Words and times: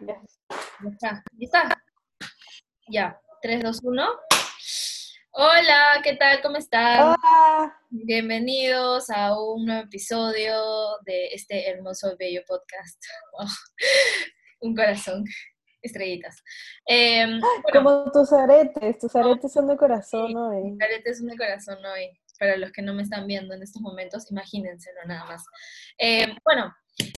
Ya. 0.00 0.14
Ya 0.84 0.90
está. 0.90 1.24
Ya 1.38 1.44
está. 1.44 1.82
Ya. 2.88 3.20
3, 3.42 3.62
2, 3.64 3.80
1. 3.82 4.06
Hola, 5.32 6.00
¿qué 6.04 6.14
tal? 6.14 6.40
¿Cómo 6.40 6.56
están? 6.56 7.02
Hola. 7.02 7.76
Bienvenidos 7.90 9.10
a 9.10 9.36
un 9.36 9.66
nuevo 9.66 9.82
episodio 9.82 10.54
de 11.04 11.28
este 11.28 11.68
hermoso 11.68 12.14
bello 12.16 12.42
podcast. 12.46 13.02
Un 14.60 14.76
corazón, 14.76 15.24
estrellitas. 15.82 16.44
Eh, 16.86 17.40
Como 17.72 18.10
tus 18.12 18.32
aretes, 18.32 18.98
tus 18.98 19.16
aretes 19.16 19.52
son 19.52 19.66
de 19.66 19.76
corazón 19.76 20.36
hoy. 20.36 20.70
Mis 20.70 20.80
aretes 20.80 21.18
son 21.18 21.26
de 21.26 21.36
corazón 21.36 21.84
hoy. 21.84 22.16
Para 22.38 22.56
los 22.56 22.70
que 22.70 22.82
no 22.82 22.94
me 22.94 23.02
están 23.02 23.26
viendo 23.26 23.52
en 23.52 23.64
estos 23.64 23.82
momentos, 23.82 24.30
imagínenselo 24.30 25.00
nada 25.06 25.24
más. 25.24 25.44
Eh, 25.98 26.36
bueno, 26.44 26.72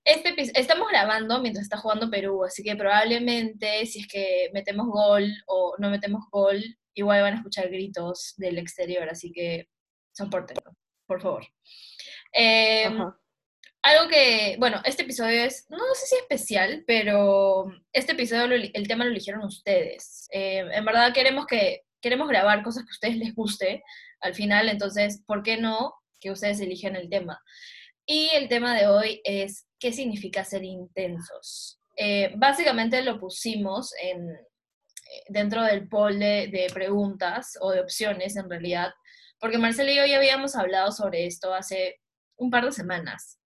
este 0.03 0.33
estamos 0.59 0.87
grabando 0.89 1.39
mientras 1.41 1.63
está 1.63 1.77
jugando 1.77 2.09
Perú, 2.09 2.43
así 2.43 2.63
que 2.63 2.75
probablemente 2.75 3.85
si 3.85 3.99
es 3.99 4.07
que 4.07 4.49
metemos 4.53 4.87
gol 4.87 5.31
o 5.47 5.75
no 5.77 5.89
metemos 5.89 6.25
gol, 6.31 6.63
igual 6.93 7.21
van 7.21 7.33
a 7.33 7.37
escuchar 7.37 7.69
gritos 7.69 8.33
del 8.37 8.57
exterior, 8.57 9.07
así 9.09 9.31
que 9.31 9.69
soportenlo, 10.11 10.75
por 11.05 11.21
favor. 11.21 11.47
Em, 12.31 12.97
algo 13.81 14.09
que, 14.09 14.55
bueno, 14.59 14.81
este 14.83 15.03
episodio 15.03 15.43
es, 15.43 15.65
no 15.69 15.77
sé 15.93 16.07
si 16.07 16.15
especial, 16.15 16.83
pero 16.85 17.71
este 17.93 18.11
episodio 18.11 18.55
el 18.73 18.87
tema 18.87 19.05
lo 19.05 19.11
eligieron 19.11 19.43
ustedes. 19.45 20.27
Em, 20.31 20.71
en 20.71 20.85
verdad 20.85 21.13
queremos 21.13 21.45
que 21.45 21.83
queremos 22.01 22.27
grabar 22.27 22.63
cosas 22.63 22.83
que 22.83 22.91
a 22.91 22.95
ustedes 22.95 23.17
les 23.17 23.35
guste 23.35 23.83
al 24.21 24.33
final, 24.33 24.69
entonces, 24.69 25.23
¿por 25.25 25.43
qué 25.43 25.57
no 25.57 25.93
que 26.19 26.31
ustedes 26.31 26.59
elijan 26.59 26.95
el 26.95 27.09
tema? 27.09 27.41
Y 28.05 28.31
el 28.33 28.49
tema 28.49 28.75
de 28.75 28.87
hoy 28.87 29.21
es 29.23 29.68
qué 29.79 29.91
significa 29.93 30.43
ser 30.43 30.63
intensos. 30.63 31.79
Eh, 31.95 32.33
básicamente 32.37 33.01
lo 33.01 33.19
pusimos 33.19 33.93
en, 34.01 34.29
eh, 34.29 35.23
dentro 35.29 35.63
del 35.63 35.87
poll 35.87 36.19
de, 36.19 36.67
preguntas 36.73 37.57
o 37.61 37.71
de 37.71 37.81
opciones 37.81 38.35
en 38.35 38.49
realidad, 38.49 38.91
porque 39.39 39.57
Marcelo 39.57 39.91
y 39.91 39.95
yo 39.95 40.05
ya 40.05 40.17
habíamos 40.17 40.55
hablado 40.55 40.91
sobre 40.91 41.25
esto 41.25 41.53
hace 41.53 41.99
un 42.37 42.51
par 42.51 42.65
de 42.65 42.71
semanas, 42.71 43.39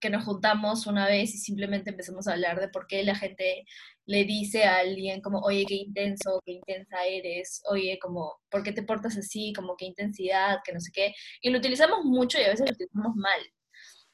que 0.00 0.10
nos 0.10 0.24
juntamos 0.24 0.86
una 0.86 1.06
vez 1.06 1.34
y 1.34 1.38
simplemente 1.38 1.90
empezamos 1.90 2.26
a 2.26 2.32
hablar 2.32 2.60
de 2.60 2.68
por 2.68 2.86
qué 2.86 3.02
la 3.04 3.14
gente 3.14 3.64
le 4.04 4.24
dice 4.24 4.64
a 4.64 4.78
alguien 4.78 5.20
como, 5.20 5.40
oye, 5.40 5.64
qué 5.66 5.74
intenso, 5.74 6.40
qué 6.44 6.52
intensa 6.52 7.04
eres, 7.06 7.62
oye, 7.68 7.98
como, 8.00 8.34
¿por 8.50 8.62
qué 8.62 8.72
te 8.72 8.82
portas 8.82 9.16
así? 9.16 9.52
Como, 9.54 9.76
qué 9.76 9.86
intensidad, 9.86 10.58
que 10.64 10.72
no 10.72 10.80
sé 10.80 10.90
qué. 10.92 11.14
Y 11.40 11.50
lo 11.50 11.58
utilizamos 11.58 12.04
mucho 12.04 12.38
y 12.38 12.44
a 12.44 12.50
veces 12.50 12.66
lo 12.68 12.74
utilizamos 12.74 13.16
mal. 13.16 13.40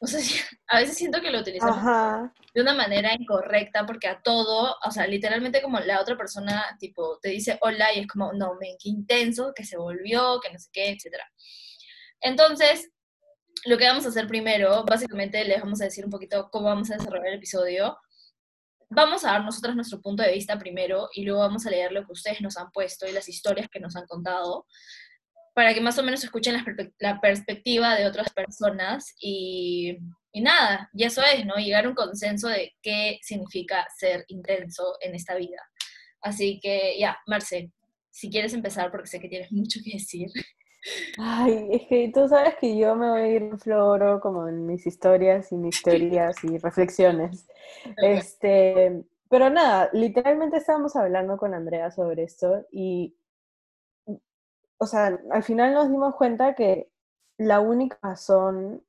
O 0.02 0.06
sea, 0.06 0.20
a 0.66 0.80
veces 0.80 0.96
siento 0.96 1.20
que 1.20 1.30
lo 1.30 1.40
utilizamos 1.40 2.30
de 2.52 2.60
una 2.60 2.74
manera 2.74 3.14
incorrecta 3.14 3.86
porque 3.86 4.08
a 4.08 4.20
todo, 4.20 4.76
o 4.84 4.90
sea, 4.90 5.06
literalmente 5.06 5.62
como 5.62 5.78
la 5.78 6.00
otra 6.00 6.16
persona, 6.16 6.76
tipo, 6.78 7.18
te 7.20 7.28
dice 7.28 7.56
hola 7.60 7.94
y 7.94 8.00
es 8.00 8.06
como, 8.08 8.32
no, 8.32 8.56
men, 8.60 8.76
qué 8.82 8.88
intenso, 8.88 9.52
que 9.54 9.64
se 9.64 9.78
volvió, 9.78 10.40
que 10.40 10.52
no 10.52 10.58
sé 10.58 10.68
qué, 10.72 10.90
etc. 10.90 11.14
Entonces, 12.20 12.90
lo 13.64 13.78
que 13.78 13.86
vamos 13.86 14.04
a 14.04 14.08
hacer 14.08 14.26
primero, 14.26 14.84
básicamente 14.84 15.44
les 15.44 15.62
vamos 15.62 15.80
a 15.80 15.84
decir 15.84 16.04
un 16.04 16.10
poquito 16.10 16.48
cómo 16.50 16.66
vamos 16.66 16.90
a 16.90 16.96
desarrollar 16.96 17.28
el 17.28 17.38
episodio. 17.38 17.96
Vamos 18.90 19.24
a 19.24 19.32
dar 19.32 19.44
nosotros 19.44 19.76
nuestro 19.76 20.02
punto 20.02 20.22
de 20.22 20.32
vista 20.32 20.58
primero 20.58 21.08
y 21.14 21.24
luego 21.24 21.40
vamos 21.40 21.64
a 21.64 21.70
leer 21.70 21.92
lo 21.92 22.04
que 22.04 22.12
ustedes 22.12 22.40
nos 22.42 22.58
han 22.58 22.70
puesto 22.72 23.06
y 23.06 23.12
las 23.12 23.28
historias 23.28 23.68
que 23.70 23.80
nos 23.80 23.96
han 23.96 24.06
contado 24.06 24.66
para 25.54 25.74
que 25.74 25.80
más 25.80 25.98
o 25.98 26.02
menos 26.02 26.24
escuchen 26.24 26.56
la, 26.98 27.20
perspectiva 27.20 27.94
de 27.94 28.06
otras 28.06 28.32
personas 28.32 29.14
y, 29.20 29.98
nada, 30.34 30.88
y 30.94 31.04
eso 31.04 31.22
es, 31.22 31.44
¿no? 31.44 31.56
Llegar 31.56 31.84
a 31.84 31.88
un 31.88 31.94
consenso 31.94 32.48
de 32.48 32.72
qué 32.80 33.18
significa 33.22 33.86
ser 33.96 34.24
intenso 34.28 34.96
en 35.00 35.14
esta 35.14 35.34
vida. 35.34 35.60
Así 36.22 36.58
que 36.60 36.98
ya, 36.98 37.18
Marce, 37.26 37.70
si 38.10 38.30
quieres 38.30 38.54
empezar, 38.54 38.90
porque 38.90 39.08
sé 39.08 39.20
que 39.20 39.28
tienes 39.28 39.52
mucho 39.52 39.80
que 39.84 39.92
decir. 39.92 40.28
Ay, 41.18 41.68
es 41.70 41.82
que 41.88 42.10
tú 42.12 42.26
sabes 42.28 42.56
que 42.56 42.76
yo 42.76 42.96
me 42.96 43.10
voy 43.10 43.20
a 43.20 43.28
ir 43.28 43.42
en 43.42 43.58
floro 43.58 44.20
como 44.20 44.48
en 44.48 44.66
mis 44.66 44.86
historias 44.86 45.52
y 45.52 45.56
mis 45.56 45.82
teorías 45.82 46.42
y 46.44 46.58
reflexiones. 46.58 47.46
Este, 47.96 49.02
pero 49.30 49.48
nada, 49.48 49.88
literalmente 49.94 50.58
estábamos 50.58 50.94
hablando 50.94 51.38
con 51.38 51.54
Andrea 51.54 51.90
sobre 51.90 52.22
esto 52.24 52.66
y 52.70 53.16
o 54.82 54.86
sea, 54.86 55.16
al 55.30 55.44
final 55.44 55.74
nos 55.74 55.88
dimos 55.88 56.16
cuenta 56.16 56.56
que 56.56 56.90
la 57.38 57.60
única 57.60 57.96
razón, 58.02 58.84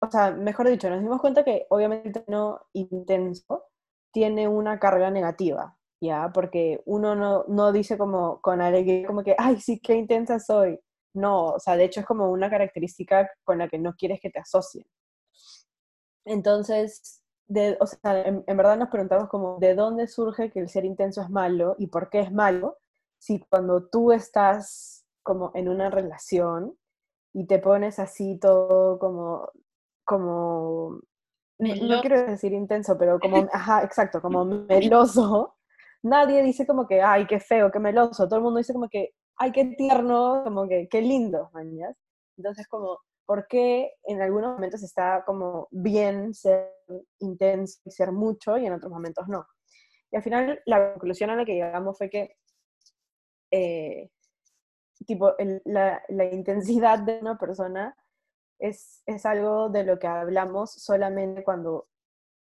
o 0.00 0.10
sea, 0.10 0.32
mejor 0.32 0.68
dicho, 0.68 0.90
nos 0.90 1.00
dimos 1.00 1.20
cuenta 1.20 1.44
que 1.44 1.64
obviamente 1.70 2.24
no 2.26 2.60
intenso 2.72 3.66
tiene 4.12 4.48
una 4.48 4.80
carga 4.80 5.12
negativa, 5.12 5.78
¿ya? 6.00 6.32
Porque 6.34 6.82
uno 6.86 7.14
no, 7.14 7.44
no 7.46 7.70
dice 7.70 7.96
como 7.96 8.40
con 8.40 8.60
alegría, 8.60 9.06
como 9.06 9.22
que, 9.22 9.36
ay, 9.38 9.60
sí, 9.60 9.78
qué 9.78 9.94
intensa 9.94 10.40
soy. 10.40 10.80
No, 11.14 11.50
o 11.50 11.60
sea, 11.60 11.76
de 11.76 11.84
hecho 11.84 12.00
es 12.00 12.06
como 12.06 12.32
una 12.32 12.50
característica 12.50 13.30
con 13.44 13.58
la 13.58 13.68
que 13.68 13.78
no 13.78 13.94
quieres 13.94 14.20
que 14.20 14.30
te 14.30 14.40
asocien. 14.40 14.86
Entonces, 16.24 17.22
de, 17.46 17.76
o 17.80 17.86
sea, 17.86 18.22
en, 18.22 18.42
en, 18.44 18.56
verdad 18.56 18.76
nos 18.76 18.88
preguntamos 18.88 19.28
como, 19.28 19.58
¿de 19.60 19.76
dónde 19.76 20.08
surge 20.08 20.50
que 20.50 20.58
el 20.58 20.68
ser 20.68 20.84
intenso 20.84 21.22
es 21.22 21.30
malo 21.30 21.76
y 21.78 21.86
por 21.86 22.10
qué 22.10 22.20
es 22.20 22.32
malo? 22.32 22.78
Si 23.18 23.38
cuando 23.48 23.88
tú 23.88 24.10
estás 24.10 24.97
como 25.28 25.50
en 25.52 25.68
una 25.68 25.90
relación 25.90 26.74
y 27.34 27.46
te 27.46 27.58
pones 27.58 27.98
así 27.98 28.38
todo 28.40 28.98
como, 28.98 29.46
como, 30.02 31.02
no, 31.58 32.00
quiero 32.00 32.22
decir 32.22 32.54
intenso, 32.54 32.96
pero 32.96 33.20
como, 33.20 33.36
ajá, 33.52 33.82
exacto, 33.82 34.22
como 34.22 34.46
meloso, 34.46 35.54
nadie 36.02 36.42
dice 36.42 36.66
como 36.66 36.86
que, 36.86 37.02
ay, 37.02 37.26
qué 37.26 37.40
feo, 37.40 37.70
qué 37.70 37.78
meloso, 37.78 38.26
todo 38.26 38.36
el 38.38 38.42
mundo 38.42 38.56
dice 38.56 38.72
como 38.72 38.88
que, 38.88 39.10
ay, 39.36 39.52
qué 39.52 39.66
tierno, 39.76 40.40
como 40.44 40.66
que, 40.66 40.88
qué 40.88 41.02
lindo, 41.02 41.50
mañas. 41.52 41.94
Entonces, 42.38 42.66
como, 42.66 42.98
¿por 43.26 43.46
qué 43.48 43.90
en 44.04 44.22
algunos 44.22 44.54
momentos 44.54 44.82
está 44.82 45.24
como 45.26 45.68
bien 45.70 46.32
ser 46.32 46.72
intenso 47.18 47.80
y 47.84 47.90
ser 47.90 48.12
mucho 48.12 48.56
y 48.56 48.64
en 48.64 48.72
otros 48.72 48.90
momentos 48.90 49.28
no? 49.28 49.46
Y 50.10 50.16
al 50.16 50.22
final 50.22 50.62
la 50.64 50.92
conclusión 50.92 51.28
a 51.28 51.36
la 51.36 51.44
que 51.44 51.52
llegamos 51.52 51.98
fue 51.98 52.08
que 52.08 52.34
eh, 53.50 54.08
tipo, 55.08 55.34
la, 55.64 56.02
la, 56.08 56.24
intensidad 56.26 56.98
de 56.98 57.18
una 57.20 57.38
persona 57.38 57.96
es, 58.58 59.02
es 59.06 59.24
algo 59.24 59.70
de 59.70 59.82
lo 59.84 59.98
que 59.98 60.06
hablamos 60.06 60.72
solamente 60.72 61.42
cuando 61.42 61.88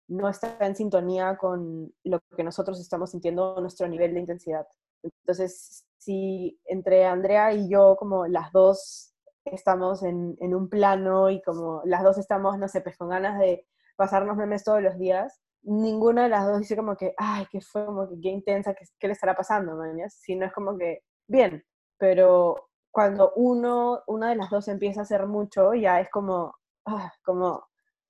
no 0.07 0.27
está 0.27 0.57
en 0.61 0.75
sintonía 0.75 1.38
con 1.38 1.93
lo 2.03 2.19
que 2.35 2.43
nosotros 2.43 2.79
estamos 2.81 3.11
sintiendo, 3.11 3.61
nuestro 3.61 3.88
nivel 3.88 4.15
de 4.15 4.21
intensidad. 4.21 4.67
Entonces, 5.03 5.85
si 5.99 6.59
entre 6.65 7.05
Andrea 7.05 7.53
y 7.53 7.69
yo, 7.69 7.95
como 7.97 8.25
las 8.25 8.51
dos 8.51 9.13
estamos 9.45 10.01
en, 10.01 10.35
en, 10.39 10.55
un 10.55 10.69
plano 10.69 11.29
y 11.29 11.41
como 11.43 11.81
las 11.85 12.03
dos 12.03 12.17
estamos, 12.17 12.57
no 12.57 12.67
sé, 12.67 12.81
pues 12.81 12.97
con 12.97 13.09
ganas 13.09 13.39
de 13.39 13.67
pasarnos 13.95 14.38
memes 14.38 14.63
todos 14.63 14.81
los 14.81 14.97
días, 14.97 15.39
ninguna 15.61 16.23
de 16.23 16.29
las 16.29 16.47
dos 16.47 16.59
dice 16.59 16.75
como 16.75 16.95
que, 16.95 17.13
ay, 17.17 17.45
qué 17.51 17.61
fue, 17.61 17.85
como 17.85 18.09
que 18.09 18.19
qué 18.19 18.29
intensa, 18.29 18.73
qué, 18.73 18.85
qué 18.99 19.07
le 19.07 19.13
estará 19.13 19.35
pasando, 19.35 19.75
mañas. 19.75 20.15
Si 20.19 20.35
no 20.35 20.47
es 20.47 20.53
como 20.53 20.75
que, 20.77 21.03
bien, 21.27 21.63
pero 21.99 22.69
cuando 22.91 23.33
uno, 23.35 24.01
una 24.07 24.29
de 24.29 24.35
las 24.35 24.49
dos 24.49 24.67
empieza 24.67 25.01
a 25.01 25.03
hacer 25.03 25.27
mucho, 25.27 25.73
ya 25.75 25.99
es 25.99 26.09
como, 26.09 26.55
ah, 26.85 27.13
como, 27.23 27.67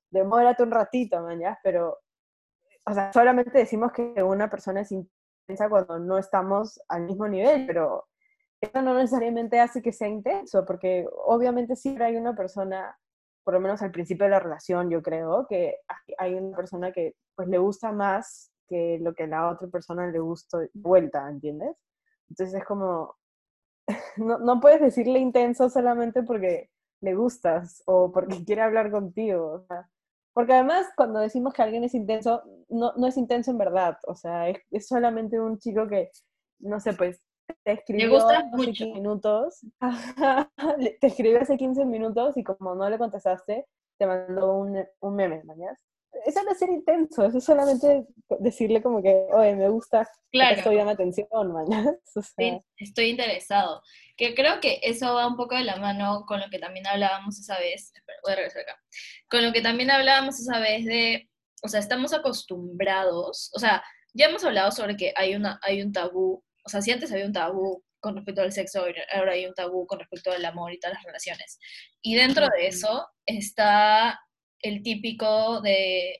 demórate 0.09 0.63
un 0.63 0.71
ratito, 0.71 1.21
man, 1.21 1.39
Pero, 1.63 1.99
o 2.85 2.93
sea, 2.93 3.11
solamente 3.11 3.57
decimos 3.57 3.91
que 3.91 4.23
una 4.23 4.49
persona 4.49 4.81
es 4.81 4.91
intensa 4.91 5.69
cuando 5.69 5.99
no 5.99 6.17
estamos 6.17 6.81
al 6.87 7.03
mismo 7.03 7.27
nivel, 7.27 7.65
pero 7.67 8.07
eso 8.61 8.81
no 8.81 8.93
necesariamente 8.93 9.59
hace 9.59 9.81
que 9.81 9.91
sea 9.91 10.07
intenso, 10.07 10.65
porque 10.65 11.07
obviamente 11.25 11.75
siempre 11.75 12.05
hay 12.05 12.15
una 12.15 12.35
persona, 12.35 12.97
por 13.43 13.53
lo 13.53 13.59
menos 13.59 13.81
al 13.81 13.91
principio 13.91 14.25
de 14.25 14.31
la 14.31 14.39
relación, 14.39 14.89
yo 14.89 15.01
creo, 15.01 15.45
que 15.47 15.77
hay 16.17 16.35
una 16.35 16.55
persona 16.55 16.91
que 16.91 17.15
pues 17.35 17.47
le 17.47 17.57
gusta 17.57 17.91
más 17.91 18.51
que 18.67 18.99
lo 19.01 19.13
que 19.13 19.27
la 19.27 19.49
otra 19.49 19.67
persona 19.67 20.07
le 20.07 20.19
gusta 20.19 20.59
vuelta, 20.73 21.27
¿entiendes? 21.29 21.75
Entonces 22.29 22.59
es 22.59 22.65
como, 22.65 23.18
no, 24.17 24.37
no 24.39 24.59
puedes 24.59 24.81
decirle 24.81 25.19
intenso 25.19 25.69
solamente 25.69 26.23
porque 26.23 26.69
le 27.01 27.15
gustas 27.15 27.83
o 27.85 28.11
porque 28.11 28.43
quiere 28.45 28.61
hablar 28.61 28.91
contigo. 28.91 29.65
porque 30.33 30.53
además 30.53 30.87
cuando 30.95 31.19
decimos 31.19 31.53
que 31.53 31.61
alguien 31.61 31.83
es 31.83 31.93
intenso, 31.93 32.43
no, 32.69 32.93
no 32.93 33.07
es 33.07 33.17
intenso 33.17 33.51
en 33.51 33.57
verdad. 33.57 33.97
O 34.07 34.15
sea, 34.15 34.49
es, 34.49 34.87
solamente 34.87 35.39
un 35.39 35.57
chico 35.59 35.87
que, 35.87 36.11
no 36.59 36.79
sé, 36.79 36.93
pues 36.93 37.21
te 37.63 37.71
escribió 37.71 38.17
hace 38.17 38.43
15 38.55 38.85
minutos, 38.87 39.65
te 41.01 41.07
escribió 41.07 41.41
hace 41.41 41.57
15 41.57 41.85
minutos 41.85 42.37
y 42.37 42.43
como 42.43 42.75
no 42.75 42.89
le 42.89 42.97
contestaste, 42.97 43.65
te 43.97 44.05
mandó 44.05 44.53
un, 44.53 44.85
un 44.99 45.15
meme, 45.15 45.43
¿mañas? 45.43 45.88
Eso 46.25 46.43
no 46.43 46.51
es 46.51 46.59
ser 46.59 46.69
intenso, 46.69 47.25
eso 47.25 47.37
es 47.37 47.43
solamente 47.43 48.05
decirle 48.39 48.81
como 48.81 49.01
que, 49.01 49.27
oye, 49.33 49.55
me 49.55 49.69
gusta, 49.69 50.09
claro. 50.31 50.57
estoy 50.57 50.75
dando 50.75 50.91
atención, 50.91 51.27
mañana. 51.51 51.95
sí, 52.37 52.61
estoy 52.77 53.09
interesado. 53.09 53.81
Que 54.17 54.35
creo 54.35 54.59
que 54.59 54.79
eso 54.81 55.13
va 55.13 55.27
un 55.27 55.37
poco 55.37 55.55
de 55.55 55.63
la 55.63 55.77
mano 55.77 56.25
con 56.27 56.39
lo 56.39 56.49
que 56.49 56.59
también 56.59 56.87
hablábamos 56.87 57.39
esa 57.39 57.57
vez, 57.59 57.93
voy 58.23 58.33
a 58.33 58.35
regresar 58.35 58.63
acá, 58.63 58.81
con 59.29 59.43
lo 59.43 59.53
que 59.53 59.61
también 59.61 59.91
hablábamos 59.91 60.39
esa 60.39 60.59
vez 60.59 60.85
de, 60.85 61.29
o 61.63 61.67
sea, 61.67 61.79
estamos 61.79 62.13
acostumbrados, 62.13 63.51
o 63.53 63.59
sea, 63.59 63.83
ya 64.13 64.27
hemos 64.27 64.43
hablado 64.43 64.71
sobre 64.71 64.97
que 64.97 65.13
hay, 65.15 65.35
una, 65.35 65.59
hay 65.61 65.81
un 65.81 65.93
tabú, 65.93 66.43
o 66.65 66.69
sea, 66.69 66.81
si 66.81 66.91
antes 66.91 67.11
había 67.11 67.25
un 67.25 67.33
tabú 67.33 67.83
con 67.99 68.15
respecto 68.15 68.41
al 68.41 68.51
sexo, 68.51 68.85
ahora 69.13 69.33
hay 69.33 69.45
un 69.45 69.53
tabú 69.53 69.85
con 69.85 69.99
respecto 69.99 70.31
al 70.31 70.43
amor 70.45 70.73
y 70.73 70.79
todas 70.79 70.95
las 70.95 71.03
relaciones. 71.03 71.59
Y 72.01 72.15
dentro 72.15 72.47
de 72.47 72.67
eso 72.67 73.07
está 73.25 74.19
el 74.61 74.83
típico 74.83 75.61
de 75.61 76.17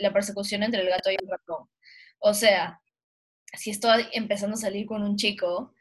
la, 0.00 0.12
persecución 0.12 0.62
entre 0.62 0.82
el 0.82 0.88
gato 0.88 1.10
y 1.10 1.14
el 1.14 1.28
ratón. 1.28 1.68
O 2.18 2.34
sea, 2.34 2.80
si 3.56 3.70
estoy 3.70 4.06
empezando 4.12 4.54
a 4.54 4.60
salir 4.60 4.86
con 4.86 5.02
un 5.02 5.16
chico, 5.16 5.74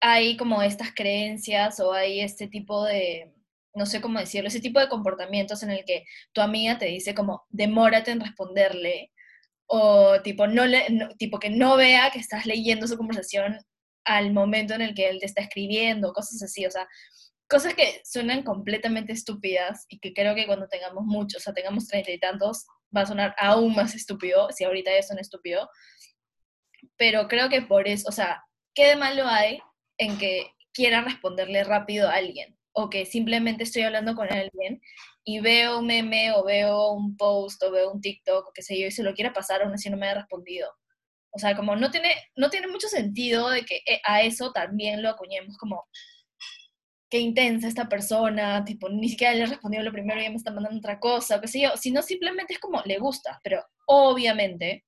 hay 0.00 0.36
como 0.36 0.62
estas 0.62 0.92
creencias 0.94 1.80
o 1.80 1.92
hay 1.92 2.20
este 2.20 2.48
tipo 2.48 2.84
de, 2.84 3.34
no 3.74 3.86
sé 3.86 4.00
cómo 4.00 4.18
decirlo, 4.18 4.48
ese 4.48 4.60
tipo 4.60 4.80
de 4.80 4.88
comportamientos 4.88 5.62
en 5.62 5.70
el 5.70 5.84
que 5.84 6.04
tu 6.32 6.40
amiga 6.40 6.78
te 6.78 6.86
dice 6.86 7.14
como, 7.14 7.44
demórate 7.50 8.10
en 8.10 8.20
responderle, 8.20 9.12
o 9.66 10.20
tipo, 10.22 10.46
no 10.46 10.66
le, 10.66 10.86
tipo 11.18 11.38
que 11.38 11.50
no 11.50 11.76
vea 11.76 12.10
que 12.10 12.18
estás 12.20 12.46
leyendo 12.46 12.86
su 12.86 12.96
conversación 12.96 13.58
al 14.04 14.32
momento 14.32 14.74
en 14.74 14.82
el 14.82 14.94
que 14.94 15.08
él 15.08 15.18
te 15.20 15.26
está 15.26 15.42
escribiendo, 15.42 16.12
cosas 16.12 16.42
así, 16.42 16.64
o 16.66 16.70
sea, 16.70 16.86
cosas 17.48 17.74
que 17.74 18.00
suenan 18.04 18.42
completamente 18.42 19.12
estúpidas 19.12 19.86
y 19.88 19.98
que 20.00 20.12
creo 20.12 20.34
que 20.34 20.46
cuando 20.46 20.68
tengamos 20.68 21.04
muchos, 21.04 21.42
o 21.42 21.44
sea, 21.44 21.54
tengamos 21.54 21.86
treinta 21.86 22.10
y 22.10 22.18
tantos, 22.18 22.66
va 22.94 23.02
a 23.02 23.06
sonar 23.06 23.34
aún 23.38 23.74
más 23.74 23.94
estúpido, 23.94 24.48
si 24.50 24.64
ahorita 24.64 24.90
ya 24.94 25.02
son 25.02 25.18
estúpido, 25.18 25.68
pero 26.96 27.28
creo 27.28 27.48
que 27.48 27.62
por 27.62 27.88
eso, 27.88 28.08
o 28.08 28.12
sea, 28.12 28.42
¿qué 28.74 28.88
de 28.88 28.96
malo 28.96 29.26
hay 29.26 29.60
en 29.98 30.18
que 30.18 30.52
quiera 30.72 31.02
responderle 31.02 31.64
rápido 31.64 32.08
a 32.08 32.14
alguien? 32.14 32.56
O 32.72 32.90
que 32.90 33.06
simplemente 33.06 33.64
estoy 33.64 33.82
hablando 33.82 34.14
con 34.14 34.30
alguien 34.30 34.80
y 35.24 35.40
veo 35.40 35.78
un 35.78 35.86
meme 35.86 36.32
o 36.32 36.44
veo 36.44 36.92
un 36.92 37.16
post 37.16 37.62
o 37.62 37.70
veo 37.70 37.90
un 37.90 38.00
TikTok 38.00 38.48
o 38.48 38.52
qué 38.52 38.62
sé 38.62 38.78
yo 38.78 38.86
y 38.86 38.90
se 38.90 39.02
lo 39.02 39.14
quiera 39.14 39.32
pasar 39.32 39.62
aún 39.62 39.72
así 39.72 39.88
no 39.88 39.96
me 39.96 40.08
ha 40.08 40.14
respondido. 40.14 40.70
O 41.30 41.38
sea, 41.38 41.56
como 41.56 41.76
no 41.76 41.90
tiene, 41.90 42.14
no 42.36 42.50
tiene 42.50 42.68
mucho 42.68 42.88
sentido 42.88 43.50
de 43.50 43.64
que 43.64 43.76
eh, 43.86 44.00
a 44.04 44.22
eso 44.22 44.52
también 44.52 45.02
lo 45.02 45.10
acuñemos 45.10 45.56
como 45.58 45.86
qué 47.08 47.18
intensa 47.18 47.68
esta 47.68 47.88
persona, 47.88 48.64
tipo, 48.64 48.88
ni 48.88 49.08
siquiera 49.08 49.34
le 49.34 49.46
respondió 49.46 49.82
lo 49.82 49.92
primero 49.92 50.20
y 50.20 50.24
ya 50.24 50.30
me 50.30 50.36
está 50.36 50.52
mandando 50.52 50.78
otra 50.78 50.98
cosa, 50.98 51.40
qué 51.40 51.48
sé 51.48 51.60
yo, 51.60 51.76
sino 51.76 52.02
simplemente 52.02 52.54
es 52.54 52.58
como 52.58 52.82
le 52.84 52.98
gusta, 52.98 53.40
pero 53.42 53.64
obviamente, 53.86 54.84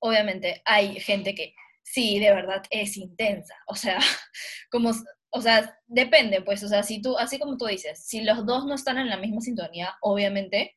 obviamente 0.00 0.62
hay 0.64 1.00
gente 1.00 1.34
que 1.34 1.54
sí, 1.82 2.18
de 2.18 2.32
verdad 2.32 2.62
es 2.70 2.96
intensa, 2.96 3.54
o 3.66 3.74
sea, 3.74 3.98
como, 4.70 4.92
o 5.30 5.40
sea, 5.40 5.78
depende, 5.86 6.42
pues, 6.42 6.62
o 6.62 6.68
sea, 6.68 6.82
si 6.82 7.00
tú, 7.00 7.16
así 7.18 7.38
como 7.38 7.56
tú 7.56 7.66
dices, 7.66 8.06
si 8.06 8.22
los 8.22 8.44
dos 8.46 8.66
no 8.66 8.74
están 8.74 8.98
en 8.98 9.08
la 9.08 9.16
misma 9.16 9.40
sintonía, 9.40 9.96
obviamente, 10.02 10.76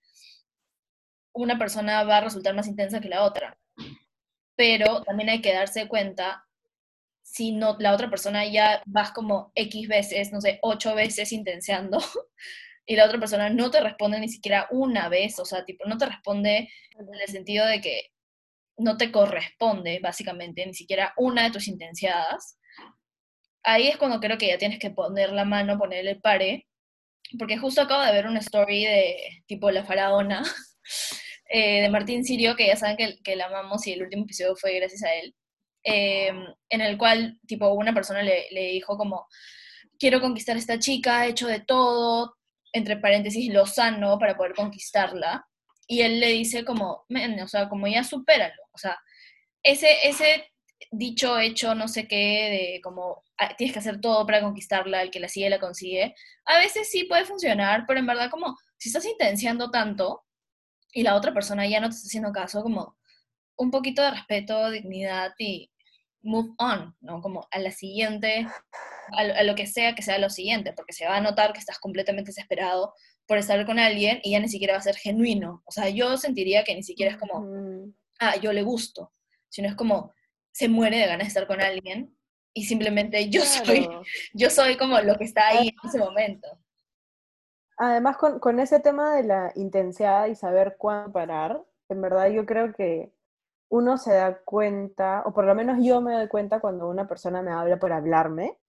una 1.33 1.57
persona 1.57 2.03
va 2.03 2.17
a 2.17 2.21
resultar 2.21 2.55
más 2.55 2.67
intensa 2.67 3.01
que 3.01 3.09
la 3.09 3.23
otra, 3.23 3.57
pero 4.55 5.03
también 5.03 5.29
hay 5.29 5.41
que 5.41 5.53
darse 5.53 5.87
cuenta 5.87 6.45
si 7.33 7.51
no, 7.51 7.75
la 7.79 7.93
otra 7.93 8.11
persona 8.11 8.45
ya 8.45 8.83
vas 8.85 9.11
como 9.11 9.51
X 9.55 9.87
veces, 9.87 10.31
no 10.31 10.39
sé, 10.39 10.59
ocho 10.61 10.93
veces 10.93 11.31
intenseando, 11.31 11.97
y 12.85 12.95
la 12.95 13.05
otra 13.05 13.19
persona 13.19 13.49
no 13.49 13.71
te 13.71 13.81
responde 13.81 14.19
ni 14.19 14.29
siquiera 14.29 14.67
una 14.69 15.09
vez, 15.09 15.39
o 15.39 15.45
sea, 15.45 15.65
tipo, 15.65 15.83
no 15.87 15.97
te 15.97 16.05
responde 16.05 16.69
en 16.91 17.21
el 17.21 17.27
sentido 17.27 17.65
de 17.65 17.81
que 17.81 18.11
no 18.77 18.97
te 18.97 19.11
corresponde, 19.11 19.99
básicamente, 19.99 20.63
ni 20.63 20.75
siquiera 20.75 21.13
una 21.17 21.45
de 21.45 21.51
tus 21.51 21.67
intensiadas, 21.67 22.59
ahí 23.63 23.87
es 23.87 23.97
cuando 23.97 24.19
creo 24.19 24.37
que 24.37 24.49
ya 24.49 24.59
tienes 24.59 24.77
que 24.77 24.91
poner 24.91 25.31
la 25.33 25.45
mano, 25.45 25.79
poner 25.79 26.05
el 26.05 26.21
pare, 26.21 26.67
porque 27.39 27.57
justo 27.57 27.81
acabo 27.81 28.03
de 28.03 28.11
ver 28.11 28.27
una 28.27 28.41
story 28.41 28.85
de 28.85 29.43
tipo 29.47 29.71
La 29.71 29.83
Faraona, 29.85 30.43
eh, 31.49 31.81
de 31.81 31.89
Martín 31.89 32.23
Sirio, 32.23 32.55
que 32.55 32.67
ya 32.67 32.75
saben 32.75 32.97
que, 32.97 33.17
que 33.23 33.35
la 33.35 33.45
amamos 33.47 33.87
y 33.87 33.93
el 33.93 34.03
último 34.03 34.25
episodio 34.25 34.55
fue 34.55 34.75
gracias 34.75 35.01
a 35.01 35.15
él, 35.15 35.33
em, 35.83 36.45
en 36.69 36.81
el 36.81 36.97
cual 36.97 37.39
tipo 37.47 37.71
una 37.73 37.93
persona 37.93 38.21
le, 38.23 38.47
dijo 38.51 38.97
como, 38.97 39.27
quiero 39.99 40.21
conquistar 40.21 40.55
a 40.55 40.59
esta 40.59 40.79
chica, 40.79 41.25
he 41.25 41.29
hecho 41.29 41.47
de 41.47 41.59
todo, 41.59 42.37
entre 42.71 42.97
paréntesis, 42.97 43.53
lo 43.53 43.65
sano 43.65 44.17
para 44.19 44.35
poder 44.35 44.53
conquistarla, 44.55 45.45
y 45.87 46.01
él 46.01 46.19
le 46.19 46.29
dice 46.29 46.65
como, 46.65 47.05
o 47.43 47.47
sea, 47.47 47.69
como 47.69 47.87
ya 47.87 48.03
supéralo, 48.03 48.61
o 48.71 48.77
sea, 48.77 48.97
ese, 49.63 50.07
ese 50.07 50.53
dicho, 50.91 51.39
hecho, 51.39 51.75
no 51.75 51.87
sé 51.87 52.07
qué, 52.07 52.75
de 52.75 52.81
como 52.81 53.23
ah, 53.37 53.55
tienes 53.57 53.73
que 53.73 53.79
hacer 53.79 54.01
todo 54.01 54.25
para 54.25 54.41
conquistarla, 54.41 55.01
el 55.01 55.11
que 55.11 55.19
la 55.19 55.27
sigue 55.27 55.49
la 55.49 55.59
consigue, 55.59 56.13
a 56.45 56.59
veces 56.59 56.89
sí 56.89 57.05
puede 57.05 57.25
funcionar, 57.25 57.85
pero 57.87 57.99
en 57.99 58.05
verdad 58.07 58.29
como 58.29 58.57
si 58.77 58.89
estás 58.89 59.05
intenciando 59.05 59.71
tanto 59.71 60.23
y 60.93 61.03
la 61.03 61.15
otra 61.15 61.33
persona 61.33 61.67
ya 61.67 61.79
no 61.79 61.89
te 61.89 61.95
está 61.95 62.07
haciendo 62.07 62.31
caso, 62.31 62.61
como 62.63 62.97
un 63.57 63.71
poquito 63.71 64.01
de 64.01 64.11
respeto, 64.11 64.69
dignidad 64.71 65.33
y 65.37 65.71
move 66.23 66.53
on, 66.57 66.95
¿no? 67.01 67.21
Como 67.21 67.47
a 67.51 67.59
la 67.59 67.71
siguiente, 67.71 68.47
a 69.11 69.43
lo, 69.43 69.55
que 69.55 69.67
sea 69.67 69.93
que 69.93 70.01
sea 70.01 70.17
lo 70.17 70.29
siguiente, 70.29 70.73
porque 70.73 70.93
se 70.93 71.05
va 71.05 71.17
a 71.17 71.21
notar 71.21 71.53
que 71.53 71.59
estás 71.59 71.79
completamente 71.79 72.29
desesperado 72.29 72.93
por 73.27 73.37
estar 73.37 73.63
con 73.65 73.79
alguien 73.79 74.19
y 74.23 74.31
ya 74.31 74.39
ni 74.39 74.49
siquiera 74.49 74.73
va 74.73 74.79
a 74.79 74.83
ser 74.83 74.95
genuino. 74.95 75.61
O 75.65 75.71
sea, 75.71 75.89
yo 75.89 76.17
sentiría 76.17 76.63
que 76.63 76.75
ni 76.75 76.83
siquiera 76.83 77.11
es 77.11 77.17
como, 77.17 77.45
ah, 78.19 78.37
yo 78.37 78.53
le 78.53 78.63
gusto, 78.63 79.11
sino 79.49 79.67
es 79.67 79.75
como, 79.75 80.13
se 80.51 80.69
muere 80.69 80.97
de 80.97 81.07
ganas 81.07 81.25
de 81.25 81.29
estar 81.29 81.47
con 81.47 81.61
alguien 81.61 82.17
y 82.53 82.65
simplemente 82.65 83.29
yo 83.29 83.41
soy, 83.43 83.87
yo 84.33 84.49
soy 84.49 84.77
como 84.77 84.99
lo 85.01 85.17
que 85.17 85.25
está 85.25 85.49
ahí 85.49 85.69
en 85.69 85.89
ese 85.89 85.99
momento. 85.99 86.47
Además, 87.77 88.17
con, 88.17 88.39
con 88.39 88.59
ese 88.59 88.79
tema 88.79 89.15
de 89.15 89.23
la 89.23 89.51
intensidad 89.55 90.27
y 90.27 90.35
saber 90.35 90.75
cuándo 90.77 91.11
parar, 91.11 91.63
en 91.89 92.01
verdad 92.01 92.29
yo 92.29 92.45
creo 92.45 92.73
que 92.73 93.11
uno 93.69 93.97
se 93.97 94.13
da 94.13 94.39
cuenta, 94.43 95.23
o 95.25 95.33
por 95.33 95.45
lo 95.45 95.55
menos 95.55 95.77
yo 95.83 96.01
me 96.01 96.13
doy 96.13 96.27
cuenta 96.27 96.59
cuando 96.59 96.87
una 96.89 97.07
persona 97.07 97.41
me 97.41 97.51
habla 97.51 97.79
por 97.79 97.91
hablarme, 97.91 98.59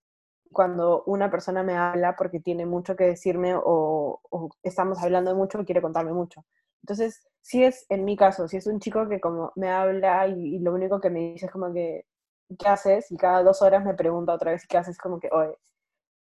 cuando 0.52 1.04
una 1.04 1.30
persona 1.30 1.62
me 1.62 1.76
habla 1.76 2.16
porque 2.16 2.40
tiene 2.40 2.66
mucho 2.66 2.96
que 2.96 3.04
decirme 3.04 3.54
o, 3.56 4.20
estamos 4.62 5.02
hablando 5.02 5.34
mucho 5.34 5.60
o 5.60 5.64
quiere 5.64 5.82
contarme 5.82 6.12
mucho. 6.12 6.44
Entonces, 6.82 7.26
si 7.42 7.64
es 7.64 7.86
en 7.90 8.04
mi 8.04 8.16
caso, 8.16 8.48
si 8.48 8.56
es 8.58 8.66
un 8.66 8.80
chico 8.80 9.08
que 9.08 9.20
como 9.20 9.52
me 9.56 9.70
habla 9.70 10.28
y, 10.28 10.58
lo 10.60 10.72
único 10.74 11.00
que 11.00 11.10
me 11.10 11.32
dice 11.32 11.46
es 11.46 11.52
como 11.52 11.72
que, 11.72 12.06
¿qué 12.58 12.68
haces? 12.68 13.10
Y 13.10 13.16
cada 13.16 13.42
dos 13.42 13.62
horas 13.62 13.84
me 13.84 13.94
pregunta 13.94 14.34
otra 14.34 14.52
vez, 14.52 14.66
¿qué 14.66 14.78
haces? 14.78 14.98
Como 14.98 15.20
que, 15.20 15.28
oye, 15.32 15.56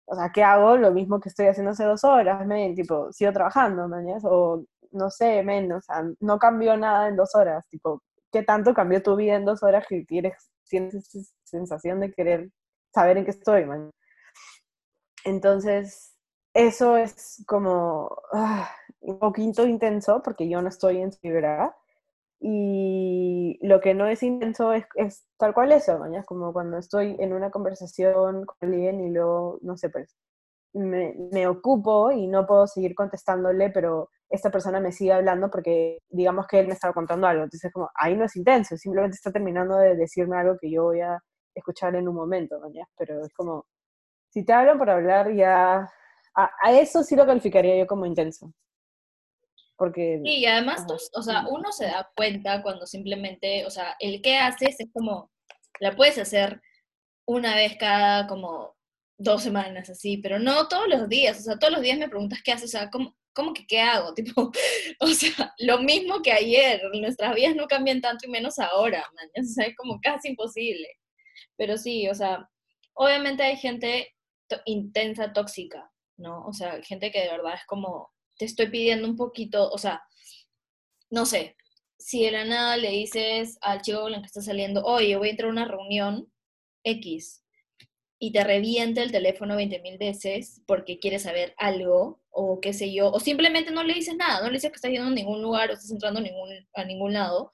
o 0.06 0.14
sea, 0.16 0.30
¿qué 0.32 0.42
hago? 0.44 0.76
Lo 0.76 0.92
mismo 0.92 1.20
que 1.20 1.28
estoy 1.30 1.46
haciendo 1.46 1.72
hace 1.72 1.84
dos 1.84 2.04
horas, 2.04 2.46
men, 2.46 2.74
tipo, 2.74 3.12
sigo 3.12 3.32
trabajando, 3.32 3.88
mañana, 3.88 4.20
o 4.24 4.64
no 4.92 5.10
sé, 5.10 5.42
menos, 5.44 5.78
o 5.78 5.92
sea, 5.92 6.04
no 6.20 6.38
cambió 6.38 6.76
nada 6.76 7.08
en 7.08 7.16
dos 7.16 7.34
horas, 7.34 7.66
tipo, 7.68 8.02
¿qué 8.32 8.42
tanto 8.42 8.74
cambió 8.74 9.02
tu 9.02 9.16
vida 9.16 9.36
en 9.36 9.44
dos 9.44 9.62
horas 9.62 9.86
que 9.88 10.04
tienes, 10.04 10.50
tienes 10.68 11.08
sensación 11.44 12.00
de 12.00 12.12
querer 12.12 12.50
saber 12.94 13.18
en 13.18 13.24
qué 13.24 13.30
estoy, 13.30 13.64
man? 13.64 13.90
Entonces, 15.24 16.16
eso 16.54 16.96
es 16.96 17.44
como 17.46 18.10
ah, 18.32 18.70
un 19.00 19.18
poquito 19.18 19.66
intenso 19.66 20.22
porque 20.22 20.48
yo 20.48 20.62
no 20.62 20.68
estoy 20.68 20.98
en 20.98 21.12
fibra. 21.12 21.76
Y 22.42 23.58
lo 23.62 23.80
que 23.80 23.94
no 23.94 24.06
es 24.06 24.22
intenso 24.22 24.72
es, 24.72 24.86
es 24.94 25.26
tal 25.36 25.52
cual 25.52 25.72
eso, 25.72 25.98
¿no? 25.98 26.24
Como 26.24 26.52
cuando 26.54 26.78
estoy 26.78 27.16
en 27.18 27.34
una 27.34 27.50
conversación 27.50 28.46
con 28.46 28.56
alguien 28.62 29.00
y 29.00 29.10
luego, 29.10 29.58
no 29.62 29.76
sé, 29.76 29.90
pues 29.90 30.16
me, 30.72 31.14
me, 31.32 31.46
ocupo 31.46 32.10
y 32.12 32.26
no 32.28 32.46
puedo 32.46 32.66
seguir 32.66 32.94
contestándole, 32.94 33.70
pero 33.70 34.10
esta 34.30 34.50
persona 34.50 34.80
me 34.80 34.92
sigue 34.92 35.12
hablando 35.12 35.50
porque 35.50 35.98
digamos 36.08 36.46
que 36.46 36.60
él 36.60 36.68
me 36.68 36.74
estaba 36.74 36.94
contando 36.94 37.26
algo. 37.26 37.42
Entonces, 37.42 37.72
como 37.72 37.90
ahí 37.94 38.16
no 38.16 38.24
es 38.24 38.36
intenso, 38.36 38.76
simplemente 38.76 39.16
está 39.16 39.32
terminando 39.32 39.76
de 39.76 39.96
decirme 39.96 40.38
algo 40.38 40.56
que 40.58 40.70
yo 40.70 40.84
voy 40.84 41.00
a 41.00 41.18
escuchar 41.54 41.96
en 41.96 42.08
un 42.08 42.14
momento, 42.14 42.58
¿no? 42.60 42.70
Pero 42.96 43.24
es 43.24 43.34
como, 43.34 43.66
si 44.30 44.44
te 44.44 44.52
hablan 44.52 44.78
por 44.78 44.88
hablar, 44.88 45.34
ya 45.34 45.90
a, 46.34 46.72
eso 46.72 47.02
sí 47.02 47.16
lo 47.16 47.26
calificaría 47.26 47.76
yo 47.76 47.86
como 47.86 48.06
intenso. 48.06 48.52
Porque... 49.76 50.20
y 50.22 50.44
además, 50.44 50.84
o 51.14 51.22
sea, 51.22 51.46
uno 51.48 51.72
se 51.72 51.86
da 51.86 52.08
cuenta 52.14 52.62
cuando 52.62 52.86
simplemente, 52.86 53.66
o 53.66 53.70
sea, 53.70 53.96
el 53.98 54.20
que 54.20 54.36
haces 54.36 54.78
es 54.78 54.88
como, 54.92 55.30
la 55.80 55.96
puedes 55.96 56.18
hacer 56.18 56.60
una 57.26 57.54
vez 57.54 57.76
cada 57.78 58.26
como 58.26 58.76
dos 59.16 59.42
semanas, 59.42 59.88
así, 59.88 60.18
pero 60.18 60.38
no 60.38 60.68
todos 60.68 60.86
los 60.86 61.08
días, 61.08 61.40
o 61.40 61.42
sea, 61.42 61.58
todos 61.58 61.72
los 61.72 61.82
días 61.82 61.98
me 61.98 62.08
preguntas 62.08 62.40
qué 62.44 62.52
haces, 62.52 62.74
o 62.74 62.78
sea, 62.78 62.90
¿cómo, 62.90 63.16
cómo 63.32 63.52
que 63.52 63.66
qué 63.66 63.80
hago? 63.80 64.14
Tipo, 64.14 64.50
o 65.00 65.06
sea, 65.08 65.54
lo 65.58 65.78
mismo 65.78 66.22
que 66.22 66.32
ayer, 66.32 66.82
nuestras 66.94 67.34
vidas 67.34 67.56
no 67.56 67.66
cambian 67.66 68.00
tanto 68.00 68.26
y 68.26 68.30
menos 68.30 68.58
ahora, 68.58 69.04
man, 69.14 69.30
o 69.44 69.48
sea, 69.48 69.66
es 69.66 69.76
como 69.76 70.00
casi 70.00 70.28
imposible. 70.28 70.88
Pero 71.56 71.76
sí, 71.76 72.08
o 72.08 72.14
sea, 72.14 72.48
obviamente 72.94 73.42
hay 73.42 73.56
gente 73.56 74.14
intensa, 74.66 75.32
tóxica, 75.32 75.90
¿no? 76.16 76.44
O 76.46 76.52
sea, 76.52 76.82
gente 76.82 77.10
que 77.10 77.20
de 77.20 77.30
verdad 77.30 77.54
es 77.54 77.64
como, 77.66 78.10
te 78.36 78.44
estoy 78.44 78.68
pidiendo 78.70 79.06
un 79.08 79.16
poquito, 79.16 79.70
o 79.70 79.78
sea, 79.78 80.02
no 81.10 81.26
sé, 81.26 81.56
si 81.98 82.24
de 82.24 82.30
la 82.32 82.44
nada 82.44 82.76
le 82.76 82.90
dices 82.90 83.58
al 83.60 83.82
chico 83.82 84.00
con 84.02 84.14
el 84.14 84.20
que 84.20 84.26
está 84.26 84.40
saliendo, 84.40 84.82
oye, 84.84 85.16
voy 85.16 85.28
a 85.28 85.30
entrar 85.32 85.48
a 85.48 85.52
una 85.52 85.66
reunión 85.66 86.32
X, 86.84 87.44
y 88.22 88.32
te 88.32 88.44
revienta 88.44 89.02
el 89.02 89.10
teléfono 89.10 89.56
20 89.56 89.80
mil 89.80 89.96
veces 89.96 90.60
porque 90.66 90.98
quiere 90.98 91.18
saber 91.18 91.54
algo, 91.56 92.20
o 92.28 92.60
qué 92.60 92.74
sé 92.74 92.92
yo, 92.92 93.10
o 93.10 93.18
simplemente 93.18 93.70
no 93.70 93.82
le 93.82 93.94
dices 93.94 94.14
nada, 94.14 94.42
no 94.42 94.48
le 94.48 94.58
dices 94.58 94.70
que 94.70 94.76
estás 94.76 94.90
yendo 94.90 95.08
a 95.08 95.10
ningún 95.10 95.40
lugar 95.40 95.70
o 95.70 95.72
estás 95.72 95.90
entrando 95.90 96.20
a 96.20 96.22
ningún, 96.22 96.50
a 96.74 96.84
ningún 96.84 97.14
lado, 97.14 97.50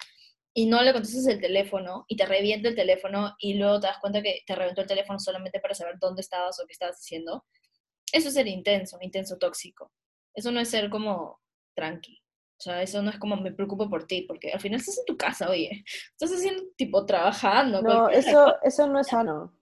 y 0.52 0.66
no 0.66 0.82
le 0.82 0.92
contestas 0.92 1.28
el 1.28 1.40
teléfono 1.40 2.04
y 2.08 2.16
te 2.16 2.26
revienta 2.26 2.68
el 2.68 2.74
teléfono 2.74 3.36
y 3.38 3.54
luego 3.54 3.78
te 3.78 3.86
das 3.86 3.98
cuenta 3.98 4.22
que 4.22 4.42
te 4.44 4.56
reventó 4.56 4.80
el 4.80 4.88
teléfono 4.88 5.20
solamente 5.20 5.60
para 5.60 5.74
saber 5.74 5.98
dónde 6.00 6.22
estabas 6.22 6.58
o 6.60 6.66
qué 6.66 6.72
estabas 6.72 6.96
haciendo, 6.96 7.44
eso 8.12 8.28
es 8.28 8.34
ser 8.34 8.48
intenso, 8.48 8.98
intenso 9.00 9.38
tóxico. 9.38 9.92
Eso 10.34 10.50
no 10.50 10.58
es 10.58 10.68
ser 10.68 10.90
como 10.90 11.40
tranqui. 11.74 12.18
O 12.58 12.62
sea, 12.62 12.82
eso 12.82 13.02
no 13.02 13.10
es 13.10 13.18
como 13.18 13.36
me 13.36 13.52
preocupo 13.52 13.88
por 13.88 14.06
ti, 14.06 14.22
porque 14.22 14.50
al 14.50 14.60
final 14.60 14.80
estás 14.80 14.98
en 14.98 15.04
tu 15.04 15.16
casa, 15.16 15.48
oye. 15.48 15.84
Estás 16.12 16.32
haciendo 16.32 16.64
tipo 16.76 17.06
trabajando. 17.06 17.82
No, 17.82 18.08
eso, 18.08 18.56
eso 18.62 18.86
no 18.88 19.00
es 19.00 19.06
sano. 19.08 19.55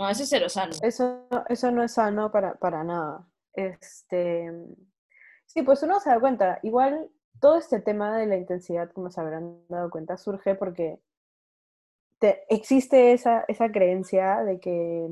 No, 0.00 0.08
eso 0.08 0.24
es 0.24 0.28
cero 0.28 0.48
sano. 0.48 0.72
Eso, 0.82 1.28
eso 1.48 1.70
no 1.70 1.84
es 1.84 1.92
sano 1.92 2.32
para, 2.32 2.54
para 2.54 2.82
nada. 2.82 3.28
Este, 3.52 4.50
sí, 5.46 5.62
pues 5.62 5.82
uno 5.84 6.00
se 6.00 6.10
da 6.10 6.18
cuenta. 6.18 6.58
Igual 6.62 7.10
todo 7.40 7.56
este 7.58 7.80
tema 7.80 8.16
de 8.18 8.26
la 8.26 8.36
intensidad, 8.36 8.90
como 8.90 9.10
se 9.10 9.20
habrán 9.20 9.62
dado 9.68 9.90
cuenta, 9.90 10.16
surge 10.16 10.56
porque 10.56 11.00
te, 12.18 12.44
existe 12.48 13.12
esa, 13.12 13.44
esa 13.46 13.70
creencia 13.70 14.42
de 14.42 14.58
que 14.58 15.06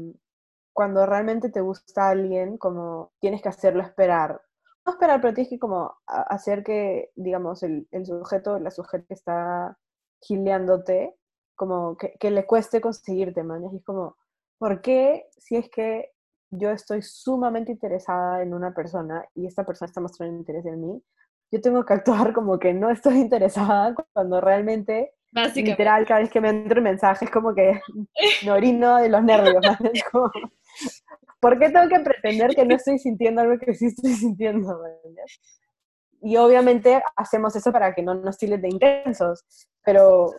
cuando 0.73 1.07
realmente 1.07 1.51
te 1.51 1.61
gusta 1.61 2.09
alguien, 2.09 2.59
como 2.59 3.13
tienes 3.21 3.43
que 3.43 3.49
hacerlo 3.51 3.83
esperar 3.83 4.41
no 4.89 4.93
esperar, 4.95 5.21
pero 5.21 5.35
tienes 5.35 5.51
que 5.51 5.59
como 5.59 5.97
hacer 6.07 6.65
que, 6.65 7.13
digamos, 7.15 7.63
el, 7.63 7.87
el 7.91 8.07
sujeto, 8.07 8.59
la 8.59 8.71
sujeta 8.71 9.05
que 9.07 9.15
está 9.15 9.79
gileándote, 10.23 11.15
como 11.55 11.97
que, 11.97 12.17
que, 12.19 12.31
le 12.31 12.47
cueste 12.47 12.81
conseguirte, 12.81 13.43
man. 13.43 13.65
Y 13.65 13.77
es 13.77 13.85
como, 13.85 14.17
¿por 14.59 14.81
qué 14.83 15.27
si 15.37 15.57
es 15.57 15.69
que 15.71 16.11
yo 16.51 16.71
estoy 16.71 17.03
sumamente 17.03 17.73
interesada 17.73 18.43
en 18.43 18.55
una 18.55 18.73
persona 18.73 19.25
y 19.35 19.47
esta 19.47 19.65
persona 19.65 19.87
está 19.87 20.01
mostrando 20.01 20.39
interés 20.39 20.65
en 20.67 20.81
mí, 20.81 21.03
yo 21.51 21.61
tengo 21.61 21.85
que 21.85 21.95
actuar 21.95 22.33
como 22.33 22.59
que 22.59 22.73
no 22.75 22.91
estoy 22.91 23.15
interesada 23.19 23.95
cuando 24.13 24.41
realmente, 24.41 25.13
literal, 25.55 26.07
cada 26.07 26.21
vez 26.21 26.31
que 26.31 26.41
me 26.41 26.51
entra 26.51 26.79
un 26.79 26.85
mensaje 26.85 27.25
es 27.27 27.31
como 27.31 27.55
que 27.55 27.81
me 28.45 28.51
orino 28.51 28.97
de 28.97 29.09
los 29.09 29.23
nervios. 29.23 29.65
Como, 30.11 30.31
¿Por 31.41 31.59
qué 31.59 31.71
tengo 31.71 31.89
que 31.89 32.01
pretender 32.01 32.55
que 32.55 32.65
no 32.65 32.75
estoy 32.75 32.99
sintiendo 32.99 33.43
algo 33.43 33.59
que 33.59 33.75
sí 33.75 33.87
estoy 33.87 34.13
sintiendo? 34.15 34.81
Y 36.21 36.37
obviamente 36.37 37.01
hacemos 37.17 37.55
eso 37.55 37.71
para 37.71 37.95
que 37.95 38.03
no 38.03 38.15
nos 38.15 38.37
tiles 38.37 38.61
de 38.61 38.69
intensos, 38.69 39.45
pero, 39.85 40.33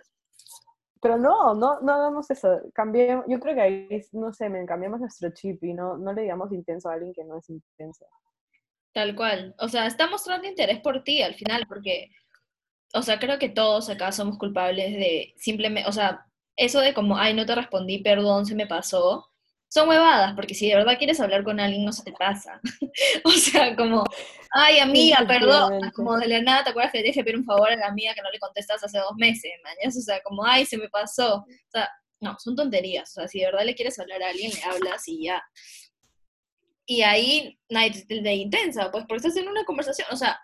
pero 1.02 1.18
no, 1.18 1.54
no, 1.54 1.80
no 1.82 1.94
hagamos 1.94 2.30
eso. 2.30 2.60
Cambiemos, 2.74 3.26
yo 3.28 3.40
creo 3.40 3.56
que 3.56 3.62
ahí, 3.62 4.02
no 4.12 4.34
sé, 4.34 4.50
me 4.50 4.66
cambiamos 4.66 5.00
nuestro 5.00 5.30
chip 5.32 5.64
y 5.64 5.74
no, 5.74 5.98
no 5.98 6.14
le 6.14 6.24
digamos 6.24 6.52
intenso 6.52 6.90
a 6.90 6.94
alguien 6.94 7.14
que 7.14 7.24
no 7.24 7.38
es 7.38 7.50
intenso. 7.50 8.06
Tal 8.94 9.16
cual. 9.16 9.56
O 9.60 9.68
sea, 9.70 9.86
está 9.88 10.10
mostrando 10.10 10.48
interés 10.48 10.80
por 10.82 11.04
ti 11.04 11.22
al 11.22 11.36
final, 11.36 11.66
porque, 11.68 12.10
o 12.94 13.02
sea, 13.02 13.20
creo 13.20 13.40
que 13.40 13.50
todos 13.50 13.90
acá 13.90 14.12
somos 14.12 14.38
culpables 14.38 14.94
de 14.94 15.34
simplemente, 15.38 15.88
o 15.90 15.94
sea, 15.94 16.26
eso 16.56 16.82
de 16.82 16.94
como, 16.94 17.18
ay, 17.18 17.34
no 17.34 17.46
te 17.46 17.56
respondí, 17.56 18.00
perdón, 18.00 18.46
se 18.46 18.56
me 18.56 18.68
pasó, 18.68 19.29
son 19.70 19.88
huevadas, 19.88 20.34
porque 20.36 20.56
si 20.56 20.68
de 20.68 20.76
verdad 20.76 20.98
quieres 20.98 21.20
hablar 21.20 21.44
con 21.44 21.60
alguien, 21.60 21.86
no 21.86 21.94
se 21.94 22.04
te 22.04 22.12
pasa. 22.12 22.60
o 23.24 23.32
sea, 23.32 23.76
como, 23.76 24.04
ay, 24.52 24.80
amiga, 24.80 25.24
perdón, 25.28 25.92
como 25.94 26.18
de 26.18 26.28
la 26.28 26.42
nada, 26.42 26.64
¿te 26.64 26.72
acuerdas 26.72 26.92
que 26.92 26.98
le 26.98 27.06
dije 27.06 27.24
pedir 27.24 27.38
un 27.38 27.46
favor 27.46 27.72
a 27.72 27.76
la 27.76 27.88
amiga 27.88 28.16
que 28.16 28.22
no 28.24 28.32
le 28.32 28.40
contestas 28.40 28.84
hace 28.84 28.98
dos 28.98 29.14
meses, 29.16 29.52
mañana? 29.64 29.88
O 29.88 29.92
sea, 29.92 30.22
como, 30.24 30.44
ay, 30.44 30.66
se 30.66 30.78
me 30.78 30.90
pasó. 30.90 31.36
O 31.36 31.72
sea, 31.72 31.88
no, 32.20 32.36
son 32.40 32.56
tonterías. 32.56 33.12
O 33.12 33.22
sea, 33.22 33.28
si 33.28 33.40
de 33.40 33.46
verdad 33.46 33.64
le 33.64 33.76
quieres 33.76 34.00
hablar 34.00 34.24
a 34.24 34.30
alguien, 34.30 34.52
le 34.52 34.64
hablas 34.64 35.08
y 35.08 35.26
ya. 35.26 35.44
Y 36.88 37.04
ahí, 37.04 37.60
de 37.70 38.34
intensa, 38.34 38.90
pues 38.90 39.06
porque 39.08 39.28
estás 39.28 39.38
en 39.38 39.48
una 39.48 39.64
conversación, 39.66 40.08
o 40.12 40.18
sea, 40.18 40.40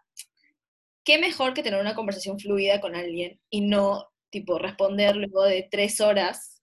qué 1.03 1.17
mejor 1.17 1.55
que 1.55 1.63
tener 1.63 1.81
una 1.81 1.95
conversación 1.95 2.39
fluida 2.39 2.79
con 2.79 2.95
alguien 2.95 3.39
y 3.49 3.61
no, 3.61 4.07
tipo, 4.29 4.59
responder 4.59 5.15
luego 5.15 5.43
de 5.43 5.67
tres 5.71 5.99
horas 5.99 6.54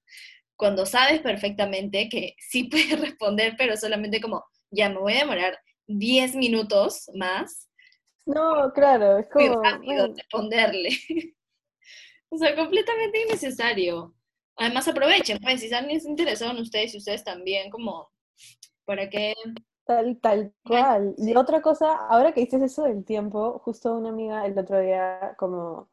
cuando 0.62 0.86
sabes 0.86 1.20
perfectamente 1.22 2.08
que 2.08 2.36
sí 2.38 2.64
puedes 2.70 3.00
responder, 3.00 3.56
pero 3.58 3.76
solamente 3.76 4.20
como, 4.20 4.44
ya 4.70 4.88
me 4.88 5.00
voy 5.00 5.14
a 5.14 5.24
demorar 5.24 5.58
10 5.88 6.36
minutos 6.36 7.10
más. 7.14 7.68
No, 8.26 8.72
claro, 8.72 9.18
es 9.18 9.28
como... 9.28 9.60
rápido 9.60 10.14
responderle. 10.14 10.90
o 12.28 12.38
sea, 12.38 12.54
completamente 12.54 13.22
innecesario. 13.22 14.14
Además, 14.54 14.86
aprovechen, 14.86 15.40
pues, 15.42 15.62
si 15.62 15.74
alguien 15.74 15.96
es 15.96 16.06
interesado 16.06 16.52
en 16.52 16.58
ustedes 16.58 16.94
y 16.94 16.98
ustedes 16.98 17.24
también, 17.24 17.68
como, 17.68 18.12
¿para 18.84 19.10
qué? 19.10 19.34
Tal, 19.84 20.16
tal 20.20 20.54
cual. 20.64 21.16
Y 21.18 21.34
otra 21.34 21.60
cosa, 21.60 22.06
ahora 22.06 22.30
que 22.32 22.42
dices 22.42 22.62
eso 22.62 22.84
del 22.84 23.04
tiempo, 23.04 23.58
justo 23.64 23.96
una 23.96 24.10
amiga 24.10 24.46
el 24.46 24.56
otro 24.56 24.78
día 24.78 25.34
como 25.36 25.90